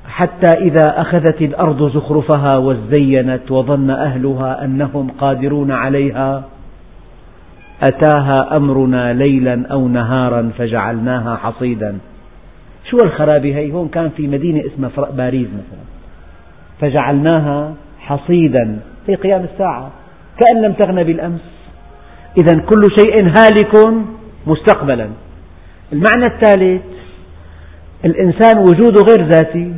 حتى 0.08 0.56
إذا 0.56 1.00
أخذت 1.00 1.42
الأرض 1.42 1.90
زخرفها 1.94 2.56
وزينت 2.56 3.50
وظن 3.50 3.90
أهلها 3.90 4.64
أنهم 4.64 5.10
قادرون 5.10 5.70
عليها 5.70 6.44
أتاها 7.88 8.56
أمرنا 8.56 9.12
ليلا 9.12 9.66
أو 9.70 9.88
نهارا 9.88 10.50
فجعلناها 10.58 11.36
حصيدا. 11.36 11.98
شو 12.90 12.96
الخرابة 13.04 13.56
هي؟ 13.56 13.72
هون 13.72 13.88
كان 13.88 14.10
في 14.16 14.26
مدينة 14.26 14.62
اسمها 14.66 15.10
باريس 15.10 15.48
مثلا. 15.48 15.84
فجعلناها 16.80 17.74
حصيدا 18.00 18.78
في 19.06 19.14
قيام 19.14 19.46
الساعة. 19.52 19.90
كأن 20.40 20.62
لم 20.62 20.72
تغن 20.72 21.02
بالأمس. 21.02 21.40
إذا 22.38 22.52
كل 22.60 22.88
شيء 22.98 23.28
هالك 23.38 23.94
مستقبلا. 24.46 25.08
المعنى 25.92 26.26
الثالث 26.26 26.82
الإنسان 28.04 28.58
وجوده 28.58 29.00
غير 29.08 29.28
ذاتي 29.28 29.74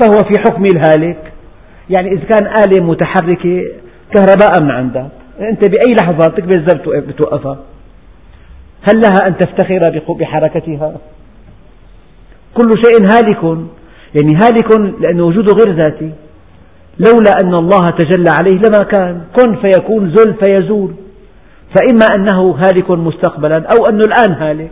فهو 0.00 0.18
في 0.18 0.40
حكم 0.40 0.62
الهالك. 0.64 1.32
يعني 1.96 2.12
إذا 2.12 2.24
كان 2.24 2.46
آلة 2.46 2.84
متحركة 2.84 3.62
كهرباء 4.14 4.62
من 4.62 4.70
عندك 4.70 5.06
أنت 5.40 5.60
بأي 5.60 5.94
لحظة 6.02 6.24
تكبر 6.24 7.00
بتوقفها. 7.00 7.58
هل 8.82 9.00
لها 9.00 9.28
أن 9.28 9.36
تفتخر 9.36 9.78
بحركتها؟ 10.18 10.96
كل 12.54 12.70
شيء 12.84 13.06
هالك. 13.08 13.42
يعني 14.14 14.34
هالك 14.34 15.00
لأن 15.00 15.20
وجوده 15.20 15.52
غير 15.52 15.76
ذاتي. 15.76 16.12
لولا 16.98 17.32
أن 17.44 17.54
الله 17.54 17.86
تجلى 17.98 18.30
عليه 18.38 18.56
لما 18.56 18.84
كان. 18.84 19.22
كن 19.36 19.56
فيكون 19.56 20.14
زل 20.16 20.34
فيزول. 20.34 20.94
فإما 21.74 22.06
أنه 22.16 22.50
هالك 22.50 22.90
مستقبلا 22.90 23.56
أو 23.56 23.86
أنه 23.90 24.00
الآن 24.06 24.42
هالك. 24.42 24.70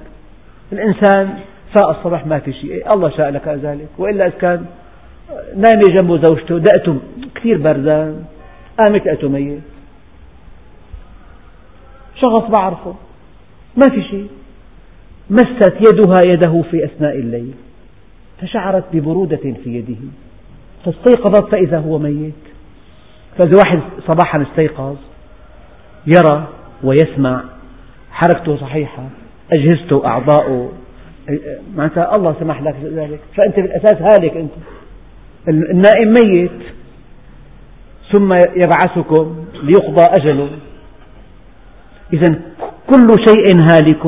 الإنسان 0.72 1.38
فاء 1.74 1.90
الصبح 1.90 2.26
ما 2.26 2.38
في 2.38 2.52
شيء. 2.52 2.94
الله 2.94 3.10
شاء 3.10 3.30
لك 3.30 3.48
ذلك. 3.48 3.88
وإلا 3.98 4.26
إذا 4.26 4.34
كان 4.34 4.64
نايمة 5.56 5.98
جنبه 6.00 6.28
زوجته 6.28 6.58
دقته 6.58 6.98
كثير 7.34 7.58
بردان. 7.58 8.24
قامت 8.78 9.06
لقته 9.06 9.28
ميت. 9.28 9.60
شخص 12.14 12.50
بعرفه. 12.50 12.94
ما 13.76 13.90
في 13.90 14.02
شيء. 14.02 14.28
مست 15.30 15.74
يدها 15.80 16.20
يده 16.26 16.62
في 16.70 16.84
أثناء 16.84 17.18
الليل. 17.18 17.54
فشعرت 18.40 18.84
ببرودة 18.92 19.36
في 19.36 19.78
يده. 19.78 19.96
فاستيقظت 20.84 21.50
فإذا 21.50 21.78
هو 21.78 21.98
ميت. 21.98 22.34
فإذا 23.38 23.56
واحد 23.64 23.80
صباحا 24.06 24.42
استيقظ 24.42 24.96
يرى 26.06 26.48
ويسمع 26.84 27.44
حركته 28.10 28.56
صحيحة 28.56 29.08
أجهزته 29.52 30.06
أعضاؤه 30.06 30.72
معناتها 31.76 32.16
الله 32.16 32.34
سمح 32.40 32.62
لك 32.62 32.76
ذلك. 32.84 33.20
فأنت 33.36 33.56
بالأساس 33.56 33.94
هالك 33.94 34.36
أنت. 34.36 34.52
النائم 35.48 36.12
ميت 36.12 36.60
ثم 38.12 38.32
يبعثكم 38.56 39.44
ليقضى 39.62 40.04
أجله. 40.20 40.50
إذا 42.12 42.40
كل 42.90 43.06
شيء 43.28 43.60
هالك. 43.60 44.02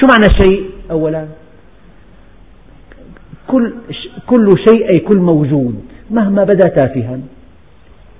شو 0.00 0.06
معنى 0.10 0.30
شيء؟ 0.44 0.70
أولا 0.90 1.26
كل, 3.52 3.74
كل 4.26 4.48
شيء 4.68 4.88
أي 4.88 4.98
كل 4.98 5.18
موجود 5.18 5.74
مهما 6.10 6.44
بدا 6.44 6.68
تافها. 6.68 7.18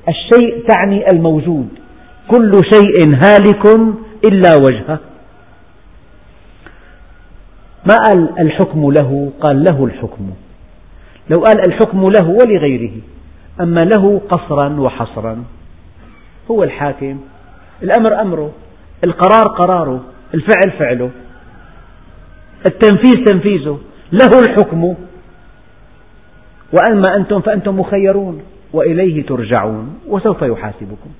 الشيء 0.08 0.64
تعني 0.68 1.04
الموجود. 1.12 1.68
كل 2.28 2.52
شيء 2.72 3.14
هالك 3.24 3.66
إلا 4.24 4.54
وجهه. 4.64 4.98
ما 7.88 7.96
قال 7.96 8.40
الحكم 8.40 8.90
له؟ 8.90 9.32
قال 9.40 9.64
له 9.64 9.84
الحكم. 9.84 10.30
لو 11.30 11.40
قال 11.40 11.56
الحكم 11.68 12.10
له 12.10 12.28
ولغيره. 12.28 12.96
أما 13.60 13.84
له 13.84 14.20
قصرا 14.30 14.80
وحصرا. 14.80 15.44
هو 16.50 16.62
الحاكم. 16.62 17.20
الأمر 17.82 18.20
أمره. 18.20 18.52
القرار 19.04 19.44
قراره. 19.44 20.04
الفعل 20.34 20.78
فعله. 20.78 21.10
التنفيذ 22.66 23.24
تنفيذه. 23.24 23.78
له 24.12 24.40
الحكم. 24.40 24.94
وأما 26.72 27.16
أنتم 27.16 27.40
فأنتم 27.40 27.80
مخيرون 27.80 28.42
وإليه 28.72 29.26
ترجعون 29.26 29.94
وسوف 30.08 30.42
يحاسبكم. 30.42 31.10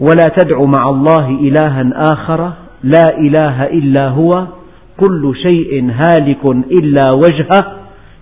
ولا 0.00 0.24
تدع 0.36 0.60
مع 0.66 0.90
الله 0.90 1.28
إلها 1.28 1.90
آخر 2.12 2.52
لا 2.82 3.04
إله 3.18 3.64
إلا 3.64 4.08
هو 4.08 4.46
كل 4.96 5.34
شيء 5.42 5.90
هالك 5.90 6.44
إلا 6.80 7.10
وجهه 7.12 7.78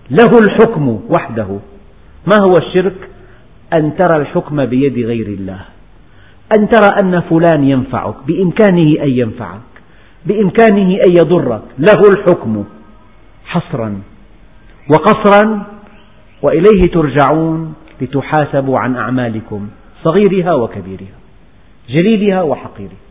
له 0.09 0.29
الحكم 0.43 0.99
وحده. 1.09 1.47
ما 2.27 2.37
هو 2.47 2.57
الشرك؟ 2.57 3.09
أن 3.73 3.95
ترى 3.95 4.17
الحكم 4.17 4.65
بيد 4.65 5.05
غير 5.05 5.27
الله. 5.27 5.59
أن 6.59 6.69
ترى 6.69 6.89
أن 7.03 7.21
فلان 7.21 7.63
ينفعك 7.63 8.15
بإمكانه 8.27 9.03
أن 9.03 9.09
ينفعك 9.09 9.71
بإمكانه 10.25 10.95
أن 11.07 11.11
يضرك 11.17 11.61
له 11.79 12.01
الحكم 12.13 12.63
حصرا. 13.45 14.01
وقصرا 14.91 15.63
وإليه 16.41 16.91
ترجعون 16.93 17.73
لتحاسبوا 18.01 18.75
عن 18.79 18.95
أعمالكم 18.95 19.69
صغيرها 20.03 20.53
وكبيرها 20.53 21.15
جليلها 21.89 22.41
وحقيرها. 22.41 23.01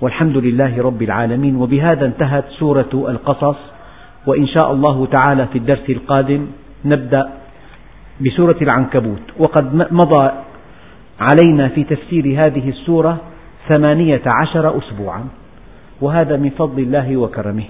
والحمد 0.00 0.36
لله 0.36 0.82
رب 0.82 1.02
العالمين. 1.02 1.56
وبهذا 1.56 2.06
انتهت 2.06 2.44
سورة 2.48 2.90
القصص. 2.94 3.56
وإن 4.26 4.46
شاء 4.46 4.72
الله 4.72 5.06
تعالى 5.06 5.46
في 5.46 5.58
الدرس 5.58 5.90
القادم 5.90 6.46
نبدأ 6.84 7.32
بسورة 8.20 8.56
العنكبوت. 8.62 9.22
وقد 9.38 9.74
مضى 9.74 10.30
علينا 11.20 11.68
في 11.68 11.84
تفسير 11.84 12.46
هذه 12.46 12.68
السورة 12.68 13.18
ثمانية 13.68 14.22
عشر 14.40 14.78
أسبوعا. 14.78 15.24
وهذا 16.00 16.36
من 16.36 16.50
فضل 16.50 16.82
الله 16.82 17.16
وكرمه. 17.16 17.64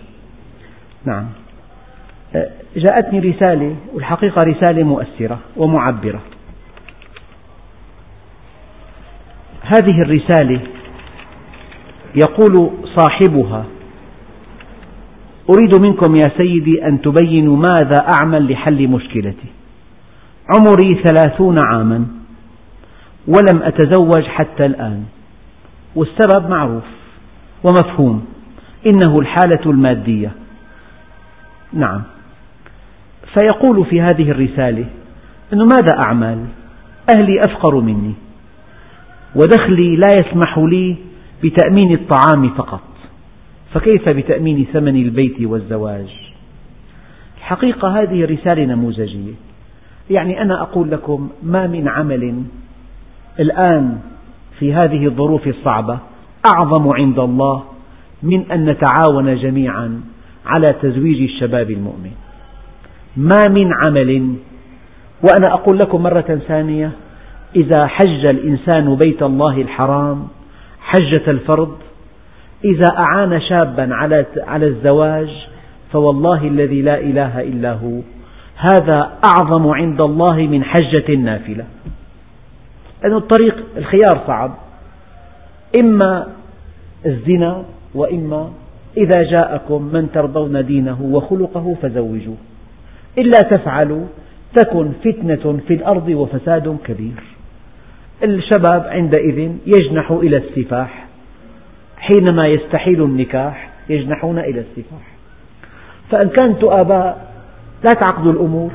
نعم. 1.05 1.42
جاءتني 2.77 3.19
رسالة 3.19 3.77
والحقيقة 3.95 4.43
رسالة 4.43 4.83
مؤثرة 4.83 5.39
ومعبرة. 5.57 6.21
هذه 9.63 10.03
الرسالة 10.03 10.61
يقول 12.15 12.71
صاحبها 12.97 13.65
أريد 15.51 15.81
منكم 15.81 16.17
يا 16.17 16.31
سيدي 16.39 16.87
أن 16.87 17.01
تبينوا 17.03 17.57
ماذا 17.57 18.07
أعمل 18.15 18.53
لحل 18.53 18.89
مشكلتي. 18.89 19.49
عمري 20.57 21.03
ثلاثون 21.05 21.59
عاما 21.67 22.07
ولم 23.29 23.63
أتزوج 23.63 24.25
حتى 24.25 24.67
الآن. 24.67 25.05
والسبب 25.95 26.51
معروف 26.51 26.85
ومفهوم 27.65 28.25
إنه 28.87 29.15
الحالة 29.21 29.61
المادية. 29.67 30.33
نعم. 31.73 32.03
فيقول 33.39 33.87
في 33.87 34.01
هذه 34.01 34.31
الرسالة 34.31 34.85
أنه 35.53 35.65
ماذا 35.65 35.99
أعمل؟ 35.99 36.45
أهلي 37.17 37.41
أفقر 37.47 37.81
مني. 37.81 38.13
ودخلي 39.35 39.97
لا 39.97 40.09
يسمح 40.09 40.59
لي 40.59 40.97
بتأمين 41.45 41.91
الطعام 41.95 42.51
فقط. 42.51 42.81
فكيف 43.75 44.09
بتأمين 44.09 44.67
ثمن 44.73 44.97
البيت 44.97 45.41
والزواج؟ 45.41 46.09
حقيقة 47.41 48.03
هذه 48.03 48.25
رسالة 48.25 48.65
نموذجية. 48.65 49.33
يعني 50.11 50.43
أنا 50.43 50.63
أقول 50.63 50.91
لكم 50.91 51.29
ما 51.43 51.67
من 51.67 51.89
عمل 51.89 52.43
الآن 53.41 53.99
في 54.59 54.75
هذه 54.75 55.07
الظروف 55.07 55.47
الصعبة 55.47 55.99
أعظم 56.55 56.89
عند 56.95 57.19
الله 57.19 57.63
من 58.23 58.51
أن 58.53 58.65
نتعاون 58.65 59.37
جميعا 59.37 60.01
على 60.47 60.73
تزويج 60.83 61.23
الشباب 61.23 61.71
المؤمن. 61.71 62.13
ما 63.17 63.49
من 63.49 63.73
عمل. 63.73 64.35
وأنا 65.23 65.55
أقول 65.55 65.79
لكم 65.79 66.03
مرة 66.03 66.41
ثانية 66.49 66.91
إذا 67.57 67.87
حج 67.87 68.27
الإنسان 68.27 68.95
بيت 68.95 69.23
الله 69.23 69.63
الحرام 69.63 70.29
حجة 70.81 71.31
الفرض 71.31 71.77
إذا 72.65 72.87
أعان 72.99 73.41
شابا 73.41 73.89
على 74.47 74.67
الزواج 74.67 75.49
فوالله 75.93 76.49
الذي 76.49 76.83
لا 76.83 77.01
إله 77.01 77.41
إلا 77.41 77.73
هو. 77.73 78.01
هذا 78.57 79.13
أعظم 79.25 79.69
عند 79.69 80.01
الله 80.01 80.37
من 80.37 80.65
حجة 80.65 81.05
النافلة. 81.09 81.65
لأن 83.03 83.17
الطريق 83.17 83.65
الخيار 83.77 84.23
صعب. 84.27 84.55
إما 85.81 86.27
الزنا 87.07 87.65
وإما 87.95 88.51
إذا 88.97 89.23
جاءكم 89.23 89.83
من 89.93 90.13
ترضون 90.13 90.67
دينه 90.67 91.03
وخلقه 91.03 91.77
فزوجوه. 91.83 92.37
إلا 93.19 93.41
تفعلوا 93.41 94.07
تكن 94.57 94.93
فتنة 95.05 95.59
في 95.69 95.75
الأرض 95.75 96.09
وفساد 96.09 96.79
كبير. 96.85 97.23
الشباب 98.25 98.87
عندئذ 98.87 99.53
يجنح 99.67 100.11
إلى 100.11 100.37
السفاح. 100.37 101.07
حينما 101.97 102.47
يستحيل 102.47 103.03
النكاح 103.03 103.71
يجنحون 103.89 104.39
إلى 104.39 104.61
السفاح. 104.61 105.13
فإن 106.11 106.29
كنتم 106.29 106.69
آباء 106.69 107.33
لا 107.85 107.91
تعقدوا 108.01 108.33
الأمور 108.33 108.73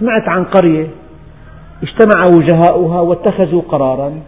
سمعت 0.00 0.28
عن 0.28 0.44
قرية 0.44 0.86
اجتمع 1.82 2.24
وجهاؤها 2.38 3.00
واتخذوا 3.00 3.62
قرارا 3.62 4.22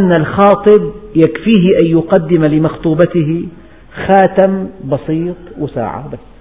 أن 0.00 0.12
الخاطب 0.12 0.92
يكفيه 1.16 1.68
أن 1.82 1.86
يقدم 1.86 2.42
لمخطوبته 2.42 3.48
خاتم 4.06 4.68
بسيط 4.84 5.36
وساعة 5.58 6.08
بس. 6.08 6.31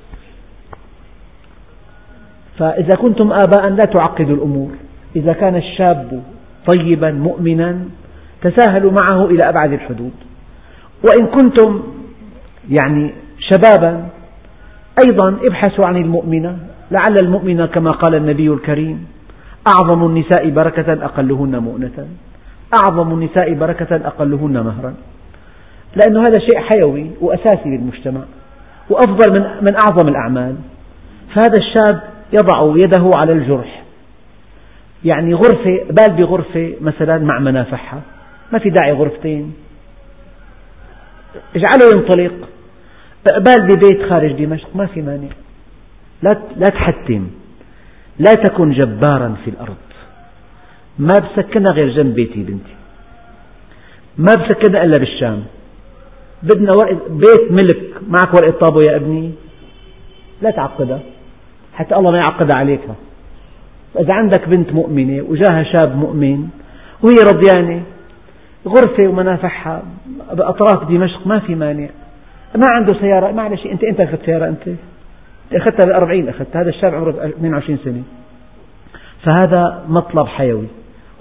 فإذا 2.61 2.95
كنتم 3.01 3.33
آباء 3.33 3.69
لا 3.69 3.83
تعقدوا 3.83 4.35
الأمور. 4.35 4.69
إذا 5.15 5.33
كان 5.33 5.55
الشاب 5.55 6.21
طيبا 6.73 7.11
مؤمنا 7.11 7.79
تساهلوا 8.41 8.91
معه 8.91 9.25
إلى 9.25 9.49
أبعد 9.49 9.73
الحدود. 9.73 10.11
وإن 11.09 11.27
كنتم 11.27 11.81
يعني 12.69 13.13
شبابا 13.39 14.05
أيضا 15.07 15.37
ابحثوا 15.47 15.85
عن 15.85 15.97
المؤمنة. 15.97 16.57
لعل 16.91 17.15
المؤمنة 17.23 17.65
كما 17.65 17.91
قال 17.91 18.15
النبي 18.15 18.47
الكريم 18.47 19.07
أعظم 19.67 20.05
النساء 20.05 20.49
بركة 20.49 21.05
أقلهن 21.05 21.57
مؤنة. 21.57 22.07
أعظم 22.83 23.13
النساء 23.13 23.53
بركة 23.53 23.95
أقلهن 23.95 24.53
مهرا. 24.53 24.93
لأن 25.95 26.17
هذا 26.17 26.39
شيء 26.39 26.59
حيوي 26.59 27.11
وأساسي 27.21 27.69
للمجتمع 27.69 28.21
وأفضل 28.89 29.31
من, 29.39 29.45
من 29.61 29.75
أعظم 29.85 30.07
الأعمال. 30.07 30.55
فهذا 31.35 31.57
الشاب 31.57 32.10
يضع 32.33 32.73
يده 32.75 33.11
على 33.17 33.33
الجرح. 33.33 33.83
يعني 35.05 35.33
غرفة 35.33 35.83
بال 35.89 36.15
بغرفة 36.17 36.73
مثلا 36.81 37.17
مع 37.17 37.39
منافحها. 37.39 38.01
ما 38.53 38.59
في 38.59 38.69
داعي 38.69 38.91
غرفتين. 38.91 39.53
اجعله 41.55 41.95
ينطلق. 41.95 42.49
بال 43.37 43.67
ببيت 43.67 44.09
خارج 44.09 44.45
دمشق. 44.45 44.75
ما 44.75 44.85
في 44.85 45.01
مانع. 45.01 45.29
لا 46.57 46.65
تحتم. 46.65 47.27
لا 48.19 48.33
تكن 48.33 48.71
جبارا 48.71 49.35
في 49.43 49.49
الأرض. 49.49 49.75
ما 50.99 51.13
بسكنها 51.19 51.71
غير 51.71 51.89
جنب 51.89 52.13
بيتي 52.15 52.43
بنتي. 52.43 52.75
ما 54.17 54.33
بسكنها 54.33 54.85
إلا 54.85 54.93
بالشام. 54.99 55.43
بدنا 56.43 56.83
بيت 57.09 57.51
ملك. 57.51 57.93
معك 58.07 58.33
ورقة 58.33 58.59
طابو 58.59 58.81
يا 58.81 58.95
ابني؟ 58.95 59.31
لا 60.41 60.51
تعقدها. 60.51 60.99
حتى 61.73 61.95
الله 61.95 62.11
ما 62.11 62.17
يعقدها 62.17 62.57
عليك. 62.57 62.81
إذا 63.99 64.15
عندك 64.15 64.49
بنت 64.49 64.73
مؤمنة 64.73 65.23
وجاها 65.29 65.63
شاب 65.63 65.97
مؤمن 65.97 66.47
وهي 67.03 67.15
رضيانة 67.33 67.81
غرفة 68.67 69.07
ومنافحها 69.07 69.83
بأطراف 70.33 70.89
دمشق 70.89 71.27
ما 71.27 71.39
في 71.39 71.55
مانع. 71.55 71.87
ما 72.55 72.67
عنده 72.73 72.93
سيارة 72.93 73.31
معلش 73.31 73.65
أنت 73.65 73.83
أنت 73.83 74.03
أخذت 74.03 74.25
سيارة 74.25 74.47
أنت؟ 74.47 74.77
أخذتها 75.53 75.85
بالأربعين 75.85 76.29
أخذت 76.29 76.57
هذا 76.57 76.69
الشاب 76.69 76.93
عمره 76.93 77.09
22 77.09 77.77
سنة. 77.85 78.03
فهذا 79.23 79.85
مطلب 79.89 80.27
حيوي. 80.27 80.67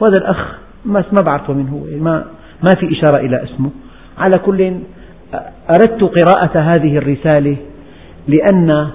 وهذا 0.00 0.16
الأخ 0.16 0.58
ما 0.84 1.04
بعرفه 1.24 1.52
من 1.52 1.68
هو 1.68 2.02
ما 2.04 2.24
ما 2.62 2.70
في 2.80 2.98
إشارة 2.98 3.16
إلى 3.16 3.44
اسمه. 3.44 3.70
على 4.18 4.38
كل 4.38 4.74
أردت 5.70 6.02
قراءة 6.02 6.58
هذه 6.58 6.98
الرسالة 6.98 7.56
لأن 8.28 8.88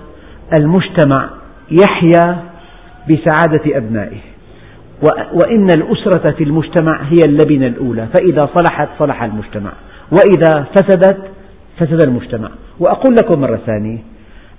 المجتمع 0.60 1.30
يحيا 1.72 2.38
بسعادة 3.10 3.78
أبنائه. 3.78 4.18
وإن 5.34 5.68
الأسرة 5.74 6.32
في 6.32 6.44
المجتمع 6.44 7.04
هي 7.04 7.20
اللبنة 7.26 7.68
الأولى. 7.68 8.08
فإذا 8.14 8.42
صلحت 8.42 8.88
صلح 9.00 9.24
المجتمع. 9.24 9.72
وإذا 10.12 10.66
فسدت 10.76 11.18
فسد 11.80 12.04
المجتمع. 12.04 12.50
وأقول 12.80 13.16
لكم 13.16 13.42
مرة 13.42 13.60
ثانية. 13.66 13.98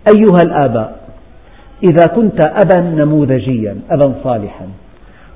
أيها 0.09 0.39
الآباء 0.43 1.09
إذا 1.83 2.07
كنت 2.07 2.41
أبا 2.47 2.81
نموذجيا 2.81 3.77
أبا 3.91 4.15
صالحا 4.25 4.67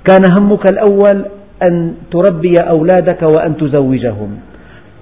كان 0.04 0.20
همك 0.32 0.70
الأول 0.70 1.24
أن 1.70 1.94
تربي 2.10 2.54
أولادك 2.60 3.22
وأن 3.22 3.56
تزوجهم. 3.56 4.38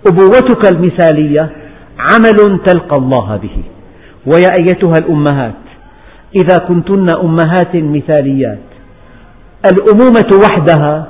أبوتك 0.06 0.72
المثالية 0.74 1.50
عمل 1.98 2.60
تلقى 2.66 2.96
الله 2.98 3.36
به. 3.36 3.62
ويا 4.26 4.54
أيتها 4.60 4.98
الأمهات 4.98 5.67
إذا 6.36 6.56
كنتن 6.68 7.08
أمهات 7.24 7.76
مثاليات. 7.76 8.58
الأمومة 9.72 10.30
وحدها 10.44 11.06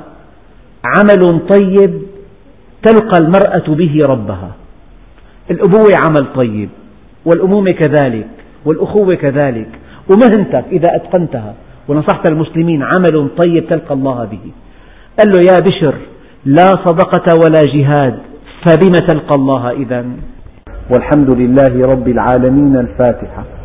عمل 0.85 1.41
طيب 1.49 2.03
تلقى 2.83 3.19
المرأة 3.19 3.67
به 3.69 3.99
ربها. 4.09 4.51
الأبوة 5.51 5.91
عمل 6.05 6.35
طيب 6.35 6.69
والأمومة 7.25 7.71
كذلك 7.71 8.29
والأخوة 8.65 9.15
كذلك. 9.15 9.69
ومهنتك 10.11 10.65
إذا 10.73 10.97
أتقنتها 10.97 11.55
ونصحت 11.89 12.33
المسلمين 12.33 12.83
عمل 12.83 13.29
طيب 13.45 13.69
تلقى 13.69 13.95
الله 13.95 14.25
به. 14.25 14.45
قال 15.19 15.29
له 15.29 15.53
يا 15.53 15.59
بشر 15.61 15.95
لا 16.45 16.71
صدقة 16.87 17.35
ولا 17.45 17.63
جهاد 17.75 18.19
فبم 18.67 18.95
تلقى 19.07 19.35
الله 19.37 19.71
إذا 19.71 20.05
والحمد 20.91 21.37
لله 21.37 21.87
رب 21.87 22.09
العالمين 22.09 22.77
الفاتحة. 22.77 23.58